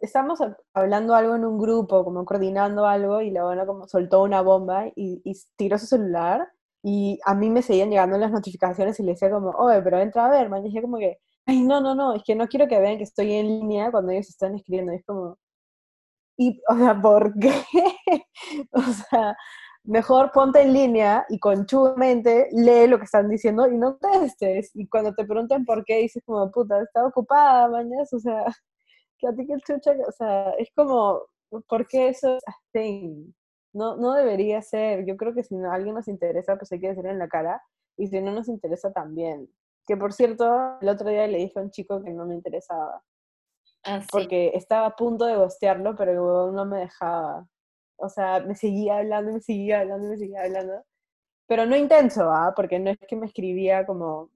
estamos 0.00 0.40
hablando 0.74 1.14
algo 1.14 1.34
en 1.36 1.44
un 1.44 1.58
grupo, 1.58 2.04
como 2.04 2.24
coordinando 2.24 2.86
algo, 2.86 3.20
y 3.20 3.30
la 3.30 3.44
buena 3.44 3.66
como 3.66 3.88
soltó 3.88 4.22
una 4.22 4.40
bomba 4.42 4.86
y, 4.96 5.22
tiró 5.56 5.78
su 5.78 5.86
celular, 5.86 6.48
y 6.82 7.18
a 7.24 7.34
mí 7.34 7.50
me 7.50 7.62
seguían 7.62 7.90
llegando 7.90 8.18
las 8.18 8.30
notificaciones 8.32 8.98
y 9.00 9.02
le 9.02 9.12
decía 9.12 9.30
como, 9.30 9.50
oye, 9.50 9.82
pero 9.82 9.98
entra 10.00 10.26
a 10.26 10.30
ver, 10.30 10.48
man, 10.48 10.62
y 10.64 10.68
dije 10.68 10.82
como 10.82 10.98
que, 10.98 11.18
ay, 11.46 11.62
no, 11.62 11.80
no, 11.80 11.94
no, 11.94 12.14
es 12.14 12.22
que 12.24 12.34
no 12.34 12.46
quiero 12.48 12.68
que 12.68 12.80
vean 12.80 12.98
que 12.98 13.04
estoy 13.04 13.32
en 13.32 13.48
línea 13.48 13.90
cuando 13.90 14.12
ellos 14.12 14.28
están 14.28 14.54
escribiendo, 14.54 14.92
y 14.92 14.96
es 14.96 15.04
como, 15.04 15.38
y, 16.38 16.60
o 16.68 16.76
sea, 16.76 17.00
¿por 17.00 17.34
qué? 17.38 17.50
o 18.72 18.82
sea, 18.82 19.36
mejor 19.86 20.32
ponte 20.32 20.62
en 20.62 20.72
línea 20.72 21.24
y 21.28 21.38
conchudamente 21.38 22.48
lee 22.52 22.86
lo 22.88 22.98
que 22.98 23.04
están 23.04 23.28
diciendo 23.28 23.68
y 23.68 23.76
no 23.78 23.96
testes. 23.96 24.70
Y 24.74 24.88
cuando 24.88 25.14
te 25.14 25.24
preguntan 25.24 25.64
por 25.64 25.84
qué, 25.84 25.98
dices 25.98 26.22
como, 26.26 26.50
puta, 26.50 26.82
estaba 26.82 27.08
ocupada, 27.08 27.68
mañana, 27.68 28.02
o 28.12 28.18
sea, 28.18 28.44
que 29.18 29.28
a 29.28 29.34
ti 29.34 29.46
que 29.46 29.56
chucha, 29.58 29.92
o 30.06 30.12
sea, 30.12 30.50
es 30.58 30.70
como, 30.74 31.22
¿por 31.68 31.86
qué 31.86 32.08
eso 32.08 32.36
es 32.36 32.42
así? 32.46 33.34
No, 33.72 33.96
no 33.96 34.14
debería 34.14 34.62
ser. 34.62 35.04
Yo 35.06 35.16
creo 35.16 35.34
que 35.34 35.44
si 35.44 35.54
alguien 35.70 35.94
nos 35.94 36.08
interesa, 36.08 36.56
pues 36.56 36.72
hay 36.72 36.80
que 36.80 36.88
decirlo 36.88 37.10
en 37.10 37.18
la 37.18 37.28
cara. 37.28 37.62
Y 37.96 38.08
si 38.08 38.20
no 38.20 38.32
nos 38.32 38.48
interesa, 38.48 38.92
también. 38.92 39.48
Que 39.86 39.96
por 39.96 40.12
cierto, 40.12 40.78
el 40.80 40.88
otro 40.88 41.08
día 41.10 41.26
le 41.26 41.38
dije 41.38 41.58
a 41.58 41.62
un 41.62 41.70
chico 41.70 42.02
que 42.02 42.10
no 42.12 42.26
me 42.26 42.34
interesaba. 42.34 43.02
Ah, 43.84 44.00
porque 44.10 44.52
estaba 44.54 44.86
a 44.86 44.96
punto 44.96 45.26
de 45.26 45.36
gostearlo, 45.36 45.94
pero 45.94 46.50
no 46.52 46.64
me 46.64 46.80
dejaba. 46.80 47.46
O 47.96 48.08
sea, 48.08 48.40
me 48.40 48.54
seguía 48.54 48.98
hablando, 48.98 49.32
me 49.32 49.40
seguía 49.40 49.80
hablando, 49.80 50.08
me 50.08 50.18
seguía 50.18 50.42
hablando. 50.42 50.84
Pero 51.46 51.66
no 51.66 51.76
intenso, 51.76 52.30
¿ah? 52.30 52.52
Porque 52.56 52.78
no 52.78 52.90
es 52.90 52.98
que 53.06 53.16
me 53.16 53.26
escribía 53.26 53.86
como 53.86 54.30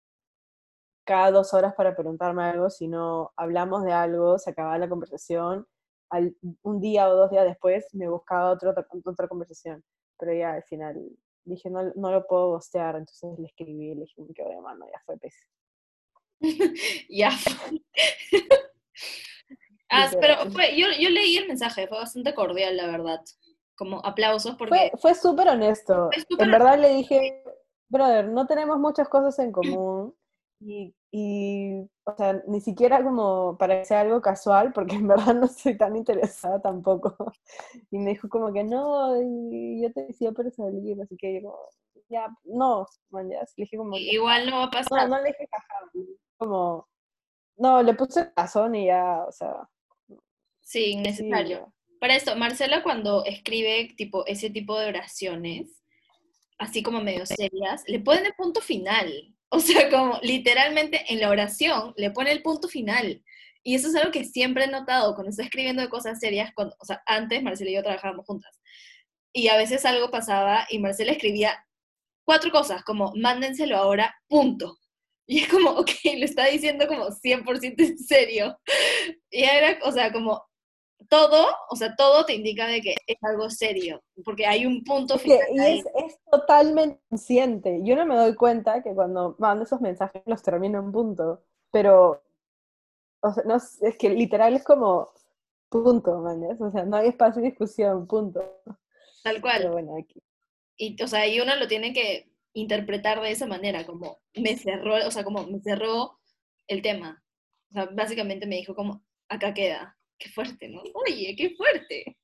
cada 1.04 1.30
dos 1.30 1.54
horas 1.54 1.74
para 1.74 1.94
preguntarme 1.94 2.44
algo, 2.44 2.70
sino 2.70 3.32
hablamos 3.36 3.84
de 3.84 3.92
algo, 3.92 4.38
se 4.38 4.50
acababa 4.50 4.78
la 4.78 4.88
conversación, 4.88 5.66
al, 6.10 6.36
un 6.62 6.80
día 6.80 7.08
o 7.08 7.16
dos 7.16 7.30
días 7.30 7.44
después 7.44 7.86
me 7.94 8.08
buscaba 8.08 8.50
otro, 8.50 8.74
otra 9.04 9.28
conversación, 9.28 9.84
pero 10.18 10.34
ya 10.34 10.54
al 10.54 10.64
final 10.64 10.96
dije, 11.44 11.70
no, 11.70 11.92
no 11.94 12.10
lo 12.12 12.26
puedo 12.26 12.50
bostear, 12.50 12.96
entonces 12.96 13.38
le 13.38 13.46
escribí 13.46 13.94
le 13.94 14.02
dije, 14.02 14.22
que 14.34 14.42
voy 14.42 14.56
mano, 14.60 14.86
ya 14.86 15.00
fue 15.04 15.16
pez. 15.18 15.34
ya. 17.08 17.30
ah, 19.90 20.10
pero 20.20 20.50
fue, 20.50 20.76
yo, 20.76 20.86
yo 20.98 21.10
leí 21.10 21.36
el 21.36 21.48
mensaje, 21.48 21.86
fue 21.86 21.98
bastante 21.98 22.34
cordial, 22.34 22.76
la 22.76 22.86
verdad. 22.86 23.20
Como 23.76 24.04
aplausos 24.04 24.56
porque... 24.56 24.92
Fue 25.00 25.14
súper 25.14 25.48
honesto. 25.48 26.10
en 26.38 26.50
verdad 26.50 26.78
le 26.78 26.90
dije, 26.90 27.42
brother, 27.88 28.28
no 28.28 28.46
tenemos 28.46 28.78
muchas 28.78 29.08
cosas 29.08 29.38
en 29.38 29.52
común. 29.52 30.14
Y, 30.60 30.94
y, 31.10 31.80
o 32.04 32.16
sea, 32.16 32.42
ni 32.46 32.60
siquiera 32.60 33.02
como 33.02 33.56
para 33.58 33.80
que 33.80 33.86
sea 33.86 34.00
algo 34.00 34.20
casual, 34.20 34.72
porque 34.72 34.96
en 34.96 35.08
verdad 35.08 35.34
no 35.34 35.46
estoy 35.46 35.76
tan 35.76 35.96
interesada 35.96 36.60
tampoco. 36.60 37.32
Y 37.90 37.98
me 37.98 38.10
dijo 38.10 38.28
como 38.28 38.52
que 38.52 38.62
no, 38.62 39.16
yo 39.16 39.92
te 39.92 40.06
decía 40.06 40.32
para 40.32 40.50
salir, 40.50 41.00
así 41.00 41.16
que 41.16 41.42
yo, 41.42 41.56
ya, 42.08 42.28
no, 42.44 42.86
man, 43.10 43.30
ya, 43.30 43.40
le 43.40 43.46
dije 43.56 43.76
como 43.76 43.96
Igual 43.96 44.50
no 44.50 44.58
va 44.58 44.64
a 44.64 44.70
pasar. 44.70 45.08
No, 45.08 45.16
no 45.16 45.22
le 45.22 45.28
dije 45.28 45.48
como, 46.36 46.88
no, 47.56 47.82
le 47.82 47.94
puse 47.94 48.32
razón 48.36 48.74
y 48.74 48.86
ya, 48.86 49.24
o 49.26 49.32
sea. 49.32 49.68
Sí, 50.60 50.92
innecesario. 50.92 51.72
Para 52.00 52.16
esto, 52.16 52.34
Marcela 52.36 52.82
cuando 52.82 53.24
escribe 53.24 53.92
tipo 53.96 54.24
ese 54.26 54.48
tipo 54.48 54.78
de 54.78 54.88
oraciones, 54.88 55.82
así 56.58 56.82
como 56.82 57.02
medio 57.02 57.26
serias, 57.26 57.82
le 57.86 58.00
ponen 58.00 58.26
el 58.26 58.34
punto 58.34 58.60
final. 58.60 59.12
O 59.52 59.60
sea, 59.60 59.90
como 59.90 60.18
literalmente 60.22 61.04
en 61.12 61.20
la 61.20 61.28
oración 61.28 61.92
le 61.96 62.10
pone 62.10 62.30
el 62.32 62.42
punto 62.42 62.68
final. 62.68 63.22
Y 63.62 63.74
eso 63.74 63.88
es 63.88 63.96
algo 63.96 64.10
que 64.10 64.24
siempre 64.24 64.64
he 64.64 64.68
notado 64.68 65.14
cuando 65.14 65.30
está 65.30 65.42
escribiendo 65.42 65.82
de 65.82 65.88
cosas 65.88 66.18
serias, 66.18 66.52
cuando, 66.54 66.76
o 66.78 66.84
sea, 66.84 67.02
antes 67.06 67.42
Marcela 67.42 67.70
y 67.70 67.74
yo 67.74 67.82
trabajábamos 67.82 68.26
juntas. 68.26 68.58
Y 69.32 69.48
a 69.48 69.56
veces 69.56 69.84
algo 69.84 70.10
pasaba 70.10 70.66
y 70.70 70.78
Marcela 70.78 71.12
escribía 71.12 71.66
cuatro 72.24 72.50
cosas, 72.50 72.82
como 72.84 73.12
mándenselo 73.16 73.76
ahora, 73.76 74.14
punto. 74.28 74.78
Y 75.26 75.40
es 75.40 75.48
como, 75.48 75.70
ok, 75.78 75.90
lo 76.16 76.24
está 76.24 76.46
diciendo 76.46 76.86
como 76.88 77.06
100% 77.10 77.74
en 77.78 77.98
serio. 77.98 78.58
Y 79.30 79.44
era, 79.44 79.78
o 79.84 79.92
sea, 79.92 80.12
como 80.12 80.42
todo, 81.08 81.46
o 81.68 81.76
sea, 81.76 81.94
todo 81.96 82.24
te 82.24 82.34
indica 82.34 82.66
de 82.66 82.80
que 82.80 82.94
es 83.06 83.16
algo 83.22 83.50
serio, 83.50 84.02
porque 84.24 84.46
hay 84.46 84.66
un 84.66 84.84
punto 84.84 85.18
final. 85.18 85.40
y 85.52 85.58
es, 85.58 85.84
es, 85.96 86.18
totalmente 86.30 87.00
consciente. 87.08 87.80
Yo 87.82 87.96
no 87.96 88.06
me 88.06 88.16
doy 88.16 88.34
cuenta 88.34 88.82
que 88.82 88.94
cuando 88.94 89.36
mando 89.38 89.64
esos 89.64 89.80
mensajes 89.80 90.22
los 90.26 90.42
termino 90.42 90.78
en 90.78 90.92
punto, 90.92 91.42
pero 91.72 92.22
o 93.22 93.32
sea, 93.32 93.44
no, 93.44 93.56
es 93.56 93.96
que 93.98 94.10
literal 94.10 94.54
es 94.54 94.64
como, 94.64 95.12
Punto, 95.70 96.18
mañas. 96.18 96.60
O 96.60 96.70
sea, 96.70 96.84
no 96.84 96.96
hay 96.96 97.08
espacio 97.08 97.40
de 97.40 97.48
discusión, 97.50 98.06
punto. 98.08 98.42
Tal 99.22 99.40
cual. 99.40 99.58
Pero 99.58 99.72
bueno, 99.72 99.96
aquí. 99.96 100.20
Y, 100.76 101.00
o 101.00 101.06
sea, 101.06 101.26
y 101.28 101.40
uno 101.40 101.54
lo 101.56 101.68
tiene 101.68 101.92
que 101.92 102.32
interpretar 102.52 103.20
de 103.20 103.30
esa 103.30 103.46
manera, 103.46 103.86
como 103.86 104.18
me 104.34 104.56
cerró, 104.56 105.06
o 105.06 105.10
sea, 105.12 105.22
como 105.22 105.46
me 105.46 105.60
cerró 105.60 106.18
el 106.66 106.82
tema. 106.82 107.22
O 107.70 107.72
sea, 107.72 107.86
básicamente 107.86 108.46
me 108.46 108.56
dijo 108.56 108.74
como, 108.74 109.04
acá 109.28 109.54
queda. 109.54 109.96
Qué 110.20 110.28
fuerte, 110.28 110.68
¿no? 110.68 110.82
Oye, 110.94 111.34
qué 111.36 111.50
fuerte. 111.56 112.16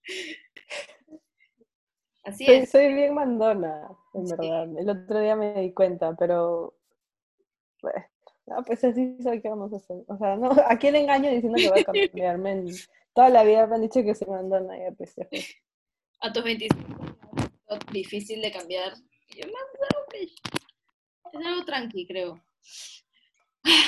Así 2.25 2.45
Soy, 2.45 2.55
es. 2.57 2.71
soy 2.71 2.93
bien 2.93 3.15
mandona, 3.15 3.88
en 4.15 4.26
Sí. 4.26 4.35
verdad. 4.37 4.79
El 4.79 4.91
otro 4.91 5.19
día 5.21 5.35
me 5.35 5.61
di 5.61 5.73
cuenta, 5.73 6.15
pero... 6.15 6.76
Bueno, 7.81 8.05
no, 8.47 8.62
pues 8.65 8.85
así 8.85 9.17
soy, 9.23 9.41
¿qué 9.41 9.49
vamos 9.49 9.73
a 9.73 9.76
hacer? 9.76 10.05
O 10.09 10.17
sea, 10.19 10.37
no, 10.37 10.50
¿a 10.50 10.76
quién 10.79 10.95
engaño 10.97 11.31
diciendo 11.31 11.57
que 11.59 11.69
voy 11.71 11.81
a 11.81 11.85
cambiarme? 11.85 12.50
En- 12.53 12.69
Toda 13.15 13.31
la 13.31 13.45
vida 13.45 13.67
me 13.67 13.76
han 13.76 13.81
dicho 13.81 14.03
que 14.03 14.15
soy 14.15 14.29
mandona, 14.29 14.76
ya 14.79 14.93
pues 14.93 15.15
ya 15.17 15.25
fue. 15.31 15.38
A 16.21 16.31
tus 16.33 16.45
25 16.45 17.03
años, 17.03 17.81
difícil 17.91 18.43
de 18.43 18.53
cambiar. 18.53 18.93
Y 19.31 19.41
Yo 19.41 19.49
pues, 20.11 20.35
es 21.33 21.47
algo 21.47 21.65
tranqui, 21.65 22.07
creo. 22.07 22.45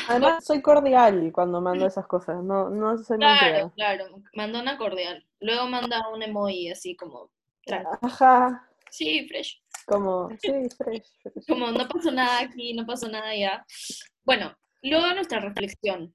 Además, 0.08 0.44
soy 0.44 0.62
cordial 0.62 1.30
cuando 1.32 1.61
mando 1.61 1.87
esas 1.87 2.06
cosas, 2.06 2.42
no, 2.42 2.70
no 2.70 2.99
soy 2.99 3.18
Claro, 3.18 3.73
claro. 3.75 4.04
Manda 4.35 4.61
una 4.61 4.78
cordial. 4.78 5.25
Luego 5.40 5.66
manda 5.66 6.08
un 6.08 6.23
emoji 6.23 6.70
así 6.70 6.97
como. 6.97 7.30
Ajá, 8.00 8.68
Sí, 8.90 9.26
fresh. 9.28 9.61
como, 9.87 10.30
sí, 10.40 10.52
fresh, 10.76 11.06
fresh. 11.23 11.47
Como 11.47 11.70
no 11.70 11.88
pasó 11.88 12.11
nada 12.11 12.40
aquí, 12.40 12.75
no 12.75 12.87
pasó 12.87 13.08
nada 13.08 13.28
allá. 13.28 13.66
Bueno, 14.25 14.56
luego 14.82 15.12
nuestra 15.14 15.40
reflexión 15.40 16.14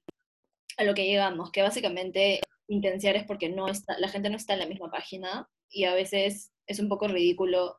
a 0.76 0.84
lo 0.84 0.94
que 0.94 1.06
llegamos, 1.06 1.50
que 1.52 1.62
básicamente 1.62 2.40
intenciar 2.66 3.16
es 3.16 3.24
porque 3.24 3.48
no 3.48 3.68
está, 3.68 3.98
la 3.98 4.08
gente 4.08 4.30
no 4.30 4.36
está 4.36 4.54
en 4.54 4.60
la 4.60 4.66
misma 4.66 4.90
página 4.90 5.48
y 5.68 5.84
a 5.84 5.94
veces 5.94 6.52
es 6.66 6.80
un 6.80 6.88
poco 6.88 7.08
ridículo 7.08 7.78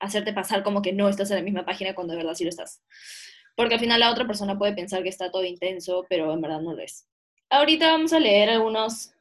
hacerte 0.00 0.32
pasar 0.32 0.62
como 0.62 0.82
que 0.82 0.92
no 0.92 1.08
estás 1.08 1.30
en 1.30 1.36
la 1.38 1.42
misma 1.42 1.64
página 1.64 1.94
cuando 1.94 2.12
de 2.12 2.18
verdad 2.18 2.34
sí 2.34 2.44
lo 2.44 2.50
estás. 2.50 2.82
Porque 3.56 3.74
al 3.74 3.80
final 3.80 4.00
la 4.00 4.10
otra 4.10 4.26
persona 4.26 4.58
puede 4.58 4.74
pensar 4.74 5.02
que 5.02 5.08
está 5.08 5.30
todo 5.30 5.44
intenso, 5.44 6.06
pero 6.08 6.32
en 6.32 6.40
verdad 6.40 6.60
no 6.60 6.74
lo 6.74 6.82
es. 6.82 7.06
Ahorita 7.50 7.92
vamos 7.92 8.12
a 8.12 8.18
leer 8.18 8.50
algunos, 8.50 9.12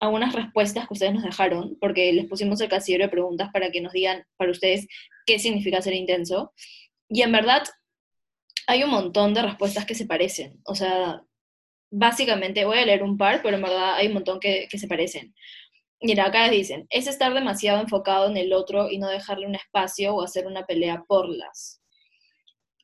algunas 0.00 0.34
respuestas 0.34 0.86
que 0.86 0.94
ustedes 0.94 1.14
nos 1.14 1.22
dejaron, 1.22 1.76
porque 1.80 2.12
les 2.12 2.26
pusimos 2.26 2.60
el 2.60 2.68
casillero 2.68 3.04
de 3.04 3.10
preguntas 3.10 3.50
para 3.52 3.70
que 3.70 3.80
nos 3.80 3.92
digan 3.92 4.24
para 4.36 4.50
ustedes 4.50 4.86
qué 5.24 5.38
significa 5.38 5.80
ser 5.80 5.94
intenso. 5.94 6.52
Y 7.08 7.22
en 7.22 7.32
verdad 7.32 7.62
hay 8.66 8.82
un 8.84 8.90
montón 8.90 9.32
de 9.32 9.42
respuestas 9.42 9.86
que 9.86 9.94
se 9.94 10.06
parecen. 10.06 10.60
O 10.64 10.74
sea, 10.74 11.22
básicamente 11.90 12.66
voy 12.66 12.78
a 12.78 12.86
leer 12.86 13.02
un 13.02 13.16
par, 13.16 13.40
pero 13.42 13.56
en 13.56 13.62
verdad 13.62 13.94
hay 13.94 14.08
un 14.08 14.14
montón 14.14 14.40
que, 14.40 14.68
que 14.70 14.78
se 14.78 14.88
parecen. 14.88 15.34
Mira, 16.00 16.26
acá 16.26 16.48
dicen, 16.50 16.86
es 16.90 17.06
estar 17.06 17.32
demasiado 17.34 17.80
enfocado 17.80 18.28
en 18.28 18.36
el 18.36 18.52
otro 18.52 18.90
y 18.90 18.98
no 18.98 19.08
dejarle 19.08 19.46
un 19.46 19.54
espacio 19.54 20.14
o 20.14 20.22
hacer 20.22 20.46
una 20.46 20.64
pelea 20.66 21.04
por 21.08 21.28
las. 21.28 21.80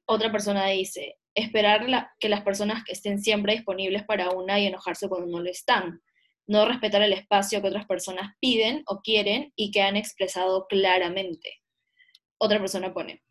Otra 0.07 0.31
persona 0.31 0.67
dice, 0.69 1.17
esperar 1.35 2.11
que 2.21 2.29
las 2.29 2.43
personas 2.43 2.85
estén 2.89 3.21
siempre 3.21 3.55
disponibles 3.55 4.05
para 4.05 4.31
una 4.31 4.61
y 4.61 4.67
enojarse 4.67 5.09
cuando 5.09 5.29
no 5.29 5.43
lo 5.43 5.51
están. 5.51 6.03
No 6.47 6.67
respetar 6.67 7.03
el 7.03 7.13
espacio 7.13 7.61
que 7.63 7.69
otras 7.69 7.87
personas 7.87 8.35
piden 8.39 8.83
o 8.87 9.01
quieren 9.01 9.53
y 9.57 9.71
que 9.71 9.83
han 9.83 9.97
expresado 9.97 10.67
claramente. 10.69 11.63
Otra 12.39 12.59
persona 12.59 12.93
pone, 12.93 13.23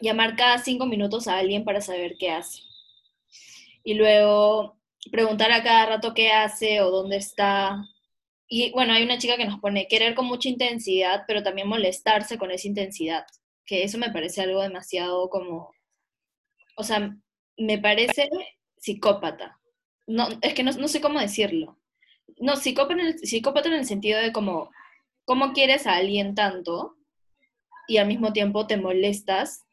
llamar 0.00 0.36
cada 0.36 0.58
cinco 0.58 0.86
minutos 0.86 1.28
a 1.28 1.38
alguien 1.38 1.64
para 1.64 1.80
saber 1.80 2.16
qué 2.18 2.30
hace. 2.30 2.62
Y 3.84 3.94
luego 3.94 4.80
preguntar 5.10 5.52
a 5.52 5.62
cada 5.62 5.86
rato 5.86 6.12
qué 6.14 6.32
hace 6.32 6.80
o 6.80 6.90
dónde 6.90 7.16
está. 7.16 7.84
Y 8.48 8.72
bueno, 8.72 8.92
hay 8.92 9.04
una 9.04 9.18
chica 9.18 9.36
que 9.36 9.46
nos 9.46 9.60
pone 9.60 9.86
querer 9.86 10.14
con 10.14 10.26
mucha 10.26 10.48
intensidad, 10.48 11.22
pero 11.26 11.42
también 11.42 11.68
molestarse 11.68 12.36
con 12.36 12.50
esa 12.50 12.68
intensidad. 12.68 13.24
Que 13.64 13.84
eso 13.84 13.98
me 13.98 14.10
parece 14.10 14.42
algo 14.42 14.62
demasiado 14.62 15.28
como. 15.30 15.72
O 16.76 16.82
sea, 16.82 17.16
me 17.56 17.78
parece 17.78 18.28
psicópata. 18.76 19.58
No, 20.06 20.28
es 20.40 20.54
que 20.54 20.62
no, 20.62 20.72
no 20.72 20.88
sé 20.88 21.00
cómo 21.00 21.20
decirlo. 21.20 21.78
No, 22.38 22.56
psicópata 22.56 22.94
en, 22.94 23.00
el, 23.00 23.18
psicópata 23.18 23.68
en 23.68 23.74
el 23.74 23.84
sentido 23.84 24.20
de 24.20 24.32
como, 24.32 24.70
¿cómo 25.24 25.52
quieres 25.52 25.86
a 25.86 25.96
alguien 25.96 26.34
tanto 26.34 26.96
y 27.86 27.98
al 27.98 28.06
mismo 28.06 28.32
tiempo 28.32 28.66
te 28.66 28.76
molestas 28.76 29.64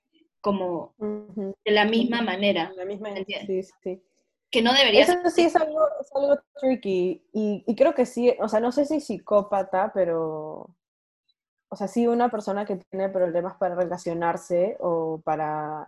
como 0.41 0.93
de 0.99 1.71
la 1.71 1.85
misma 1.85 2.21
manera? 2.21 2.71
La 2.75 2.85
misma, 2.85 3.09
sí, 3.25 3.63
sí. 3.83 4.01
Que 4.49 4.61
no 4.61 4.73
debería 4.73 5.01
Eso 5.01 5.13
ser 5.13 5.31
sí 5.31 5.41
es 5.43 5.55
algo, 5.55 5.79
es 5.99 6.15
algo 6.15 6.39
tricky. 6.59 7.23
Y, 7.33 7.63
y 7.65 7.75
creo 7.75 7.93
que 7.93 8.05
sí, 8.05 8.33
o 8.39 8.47
sea, 8.47 8.59
no 8.59 8.71
sé 8.71 8.85
si 8.85 8.99
psicópata, 8.99 9.91
pero. 9.93 10.69
O 11.69 11.75
sea, 11.75 11.89
sí 11.89 12.07
una 12.07 12.29
persona 12.29 12.65
que 12.65 12.77
tiene 12.89 13.09
problemas 13.09 13.57
para 13.57 13.75
relacionarse 13.75 14.77
o 14.79 15.21
para 15.21 15.85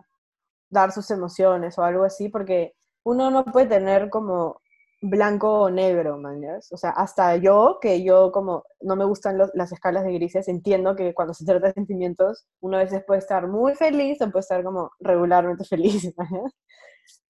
dar 0.70 0.92
sus 0.92 1.10
emociones 1.12 1.78
o 1.78 1.84
algo 1.84 2.04
así, 2.04 2.30
porque 2.30 2.74
uno 3.04 3.32
no 3.32 3.46
puede 3.46 3.68
tener 3.68 4.10
como 4.10 4.62
blanco 5.02 5.62
o 5.62 5.70
negro, 5.70 6.18
man. 6.18 6.42
O 6.72 6.78
sea, 6.78 6.90
hasta 6.92 7.36
yo, 7.38 7.80
que 7.82 8.04
yo 8.04 8.32
como 8.32 8.64
no 8.82 8.96
me 8.98 9.06
gustan 9.06 9.38
los- 9.38 9.52
las 9.54 9.72
escalas 9.72 10.04
de 10.04 10.14
grises, 10.14 10.48
entiendo 10.50 10.96
que 10.96 11.14
cuando 11.14 11.34
se 11.34 11.46
trata 11.46 11.68
de 11.68 11.74
sentimientos, 11.74 12.46
uno 12.62 12.78
a 12.78 12.82
veces 12.84 13.04
puede 13.08 13.20
estar 13.20 13.48
muy 13.48 13.76
feliz 13.76 14.22
o 14.22 14.30
puede 14.32 14.42
estar 14.42 14.64
como 14.64 14.92
regularmente 15.00 15.64
feliz. 15.70 16.14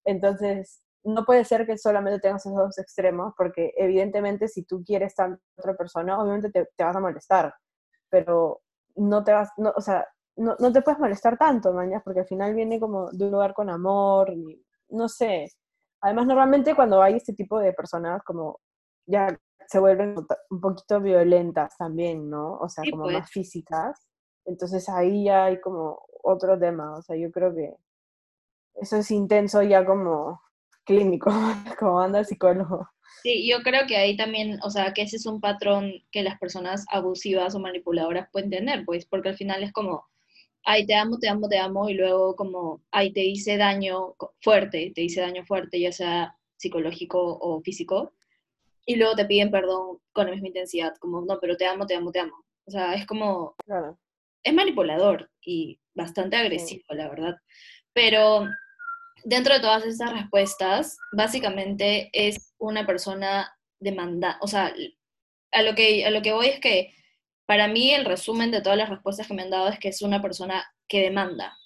Entonces, 0.04 0.82
no 1.04 1.24
puede 1.24 1.44
ser 1.44 1.66
que 1.66 1.78
solamente 1.78 2.20
tengas 2.20 2.44
esos 2.46 2.56
dos 2.56 2.78
extremos, 2.78 3.34
porque 3.36 3.72
evidentemente 3.76 4.48
si 4.48 4.64
tú 4.64 4.82
quieres 4.84 5.14
tanto 5.14 5.40
a 5.56 5.60
otra 5.60 5.74
persona, 5.76 6.20
obviamente 6.20 6.50
te, 6.50 6.68
te 6.76 6.84
vas 6.84 6.96
a 6.96 7.00
molestar, 7.00 7.54
pero 8.10 8.60
no 8.96 9.24
te 9.24 9.32
vas, 9.32 9.50
no, 9.56 9.72
o 9.76 9.80
sea, 9.80 10.06
no, 10.40 10.56
no 10.58 10.72
te 10.72 10.82
puedes 10.82 10.98
molestar 11.00 11.36
tanto, 11.36 11.72
mañas, 11.72 12.02
porque 12.04 12.20
al 12.20 12.26
final 12.26 12.54
viene 12.54 12.80
como 12.80 13.10
de 13.10 13.24
un 13.26 13.30
lugar 13.32 13.54
con 13.54 13.70
amor, 13.70 14.30
y 14.30 14.64
no 14.90 15.08
sé. 15.08 15.50
Además, 16.00 16.26
normalmente 16.26 16.74
cuando 16.74 17.02
hay 17.02 17.16
este 17.16 17.34
tipo 17.34 17.58
de 17.58 17.72
personas, 17.72 18.22
como 18.24 18.60
ya 19.06 19.28
se 19.66 19.78
vuelven 19.78 20.14
un 20.50 20.60
poquito 20.60 21.00
violentas 21.00 21.76
también, 21.76 22.28
¿no? 22.28 22.54
O 22.54 22.68
sea, 22.68 22.82
Sí, 22.84 22.90
como 22.90 23.04
pues. 23.04 23.18
más 23.18 23.30
físicas. 23.30 24.06
Entonces 24.44 24.88
ahí 24.88 25.24
ya 25.24 25.44
hay 25.44 25.60
como 25.60 26.00
otro 26.22 26.58
tema, 26.58 26.96
o 26.96 27.02
sea, 27.02 27.16
yo 27.16 27.30
creo 27.30 27.54
que 27.54 27.74
eso 28.74 28.96
es 28.96 29.10
intenso 29.10 29.62
ya 29.62 29.84
como 29.84 30.40
clínico, 30.84 31.30
como 31.78 32.00
anda 32.00 32.20
el 32.20 32.26
psicólogo. 32.26 32.88
Sí, 33.22 33.48
yo 33.48 33.62
creo 33.62 33.86
que 33.86 33.96
ahí 33.96 34.16
también, 34.16 34.58
o 34.64 34.70
sea, 34.70 34.92
que 34.94 35.02
ese 35.02 35.16
es 35.16 35.26
un 35.26 35.40
patrón 35.40 35.92
que 36.10 36.22
las 36.22 36.38
personas 36.38 36.86
abusivas 36.90 37.54
o 37.54 37.60
manipuladoras 37.60 38.28
pueden 38.32 38.50
tener, 38.50 38.84
pues, 38.86 39.06
porque 39.06 39.28
al 39.28 39.36
final 39.36 39.62
es 39.62 39.72
como, 39.72 40.08
ay, 40.64 40.86
te 40.86 40.94
amo, 40.94 41.18
te 41.18 41.28
amo, 41.28 41.48
te 41.48 41.58
amo, 41.58 41.88
y 41.88 41.94
luego 41.94 42.36
como, 42.36 42.82
ay, 42.90 43.12
te 43.12 43.24
hice 43.24 43.56
daño 43.56 44.14
fuerte, 44.40 44.92
te 44.94 45.02
hice 45.02 45.20
daño 45.20 45.44
fuerte, 45.44 45.80
ya 45.80 45.92
sea 45.92 46.36
psicológico 46.56 47.38
o 47.40 47.60
físico, 47.62 48.12
y 48.86 48.96
luego 48.96 49.14
te 49.14 49.24
piden 49.24 49.50
perdón 49.50 49.98
con 50.12 50.26
la 50.26 50.32
misma 50.32 50.48
intensidad, 50.48 50.94
como, 50.98 51.22
no, 51.22 51.38
pero 51.40 51.56
te 51.56 51.66
amo, 51.66 51.86
te 51.86 51.94
amo, 51.94 52.10
te 52.12 52.20
amo. 52.20 52.44
O 52.66 52.70
sea, 52.70 52.94
es 52.94 53.06
como, 53.06 53.54
Claro. 53.64 53.98
es 54.42 54.54
manipulador 54.54 55.30
y 55.42 55.78
bastante 55.94 56.36
agresivo, 56.36 56.84
la 56.90 57.08
verdad. 57.08 57.36
Pero 57.92 58.46
dentro 59.24 59.54
de 59.54 59.60
todas 59.60 59.84
esas 59.84 60.12
respuestas, 60.12 60.98
básicamente 61.12 62.10
es 62.12 62.54
una 62.58 62.86
persona 62.86 63.52
demanda, 63.80 64.38
o 64.40 64.46
sea, 64.46 64.74
a 65.52 65.62
lo 65.62 65.74
que, 65.74 66.04
a 66.04 66.10
lo 66.10 66.22
que 66.22 66.32
voy 66.32 66.46
es 66.48 66.60
que 66.60 66.92
para 67.50 67.66
mí 67.66 67.92
el 67.92 68.04
resumen 68.04 68.52
de 68.52 68.62
todas 68.62 68.78
las 68.78 68.88
respuestas 68.88 69.26
que 69.26 69.34
me 69.34 69.42
han 69.42 69.50
dado 69.50 69.66
es 69.66 69.80
que 69.80 69.88
es 69.88 70.02
una 70.02 70.22
persona 70.22 70.64
que 70.86 71.00
demanda. 71.00 71.58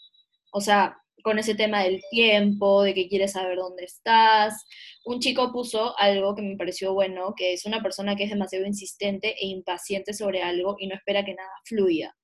O 0.51 0.63
sea, 0.63 0.97
con 1.23 1.39
ese 1.39 1.55
tema 1.55 1.83
del 1.83 2.01
tiempo, 2.11 2.83
de 2.83 2.95
que 2.95 3.07
quiere 3.07 3.29
saber 3.29 3.59
dónde 3.59 3.85
estás. 3.85 4.65
Un 5.05 5.21
chico 5.21 5.53
puso 5.53 5.95
algo 5.99 6.35
que 6.35 6.41
me 6.41 6.57
pareció 6.57 6.95
bueno, 6.95 7.35
que 7.37 7.53
es 7.53 7.67
una 7.67 7.83
persona 7.83 8.17
que 8.17 8.25
es 8.25 8.31
demasiado 8.31 8.65
insistente 8.65 9.35
e 9.39 9.47
impaciente 9.49 10.15
sobre 10.15 10.43
algo 10.43 10.77
y 10.79 10.87
no 10.87 10.95
espera 10.95 11.23
que 11.23 11.35
nada 11.35 11.53
fluya. 11.67 12.17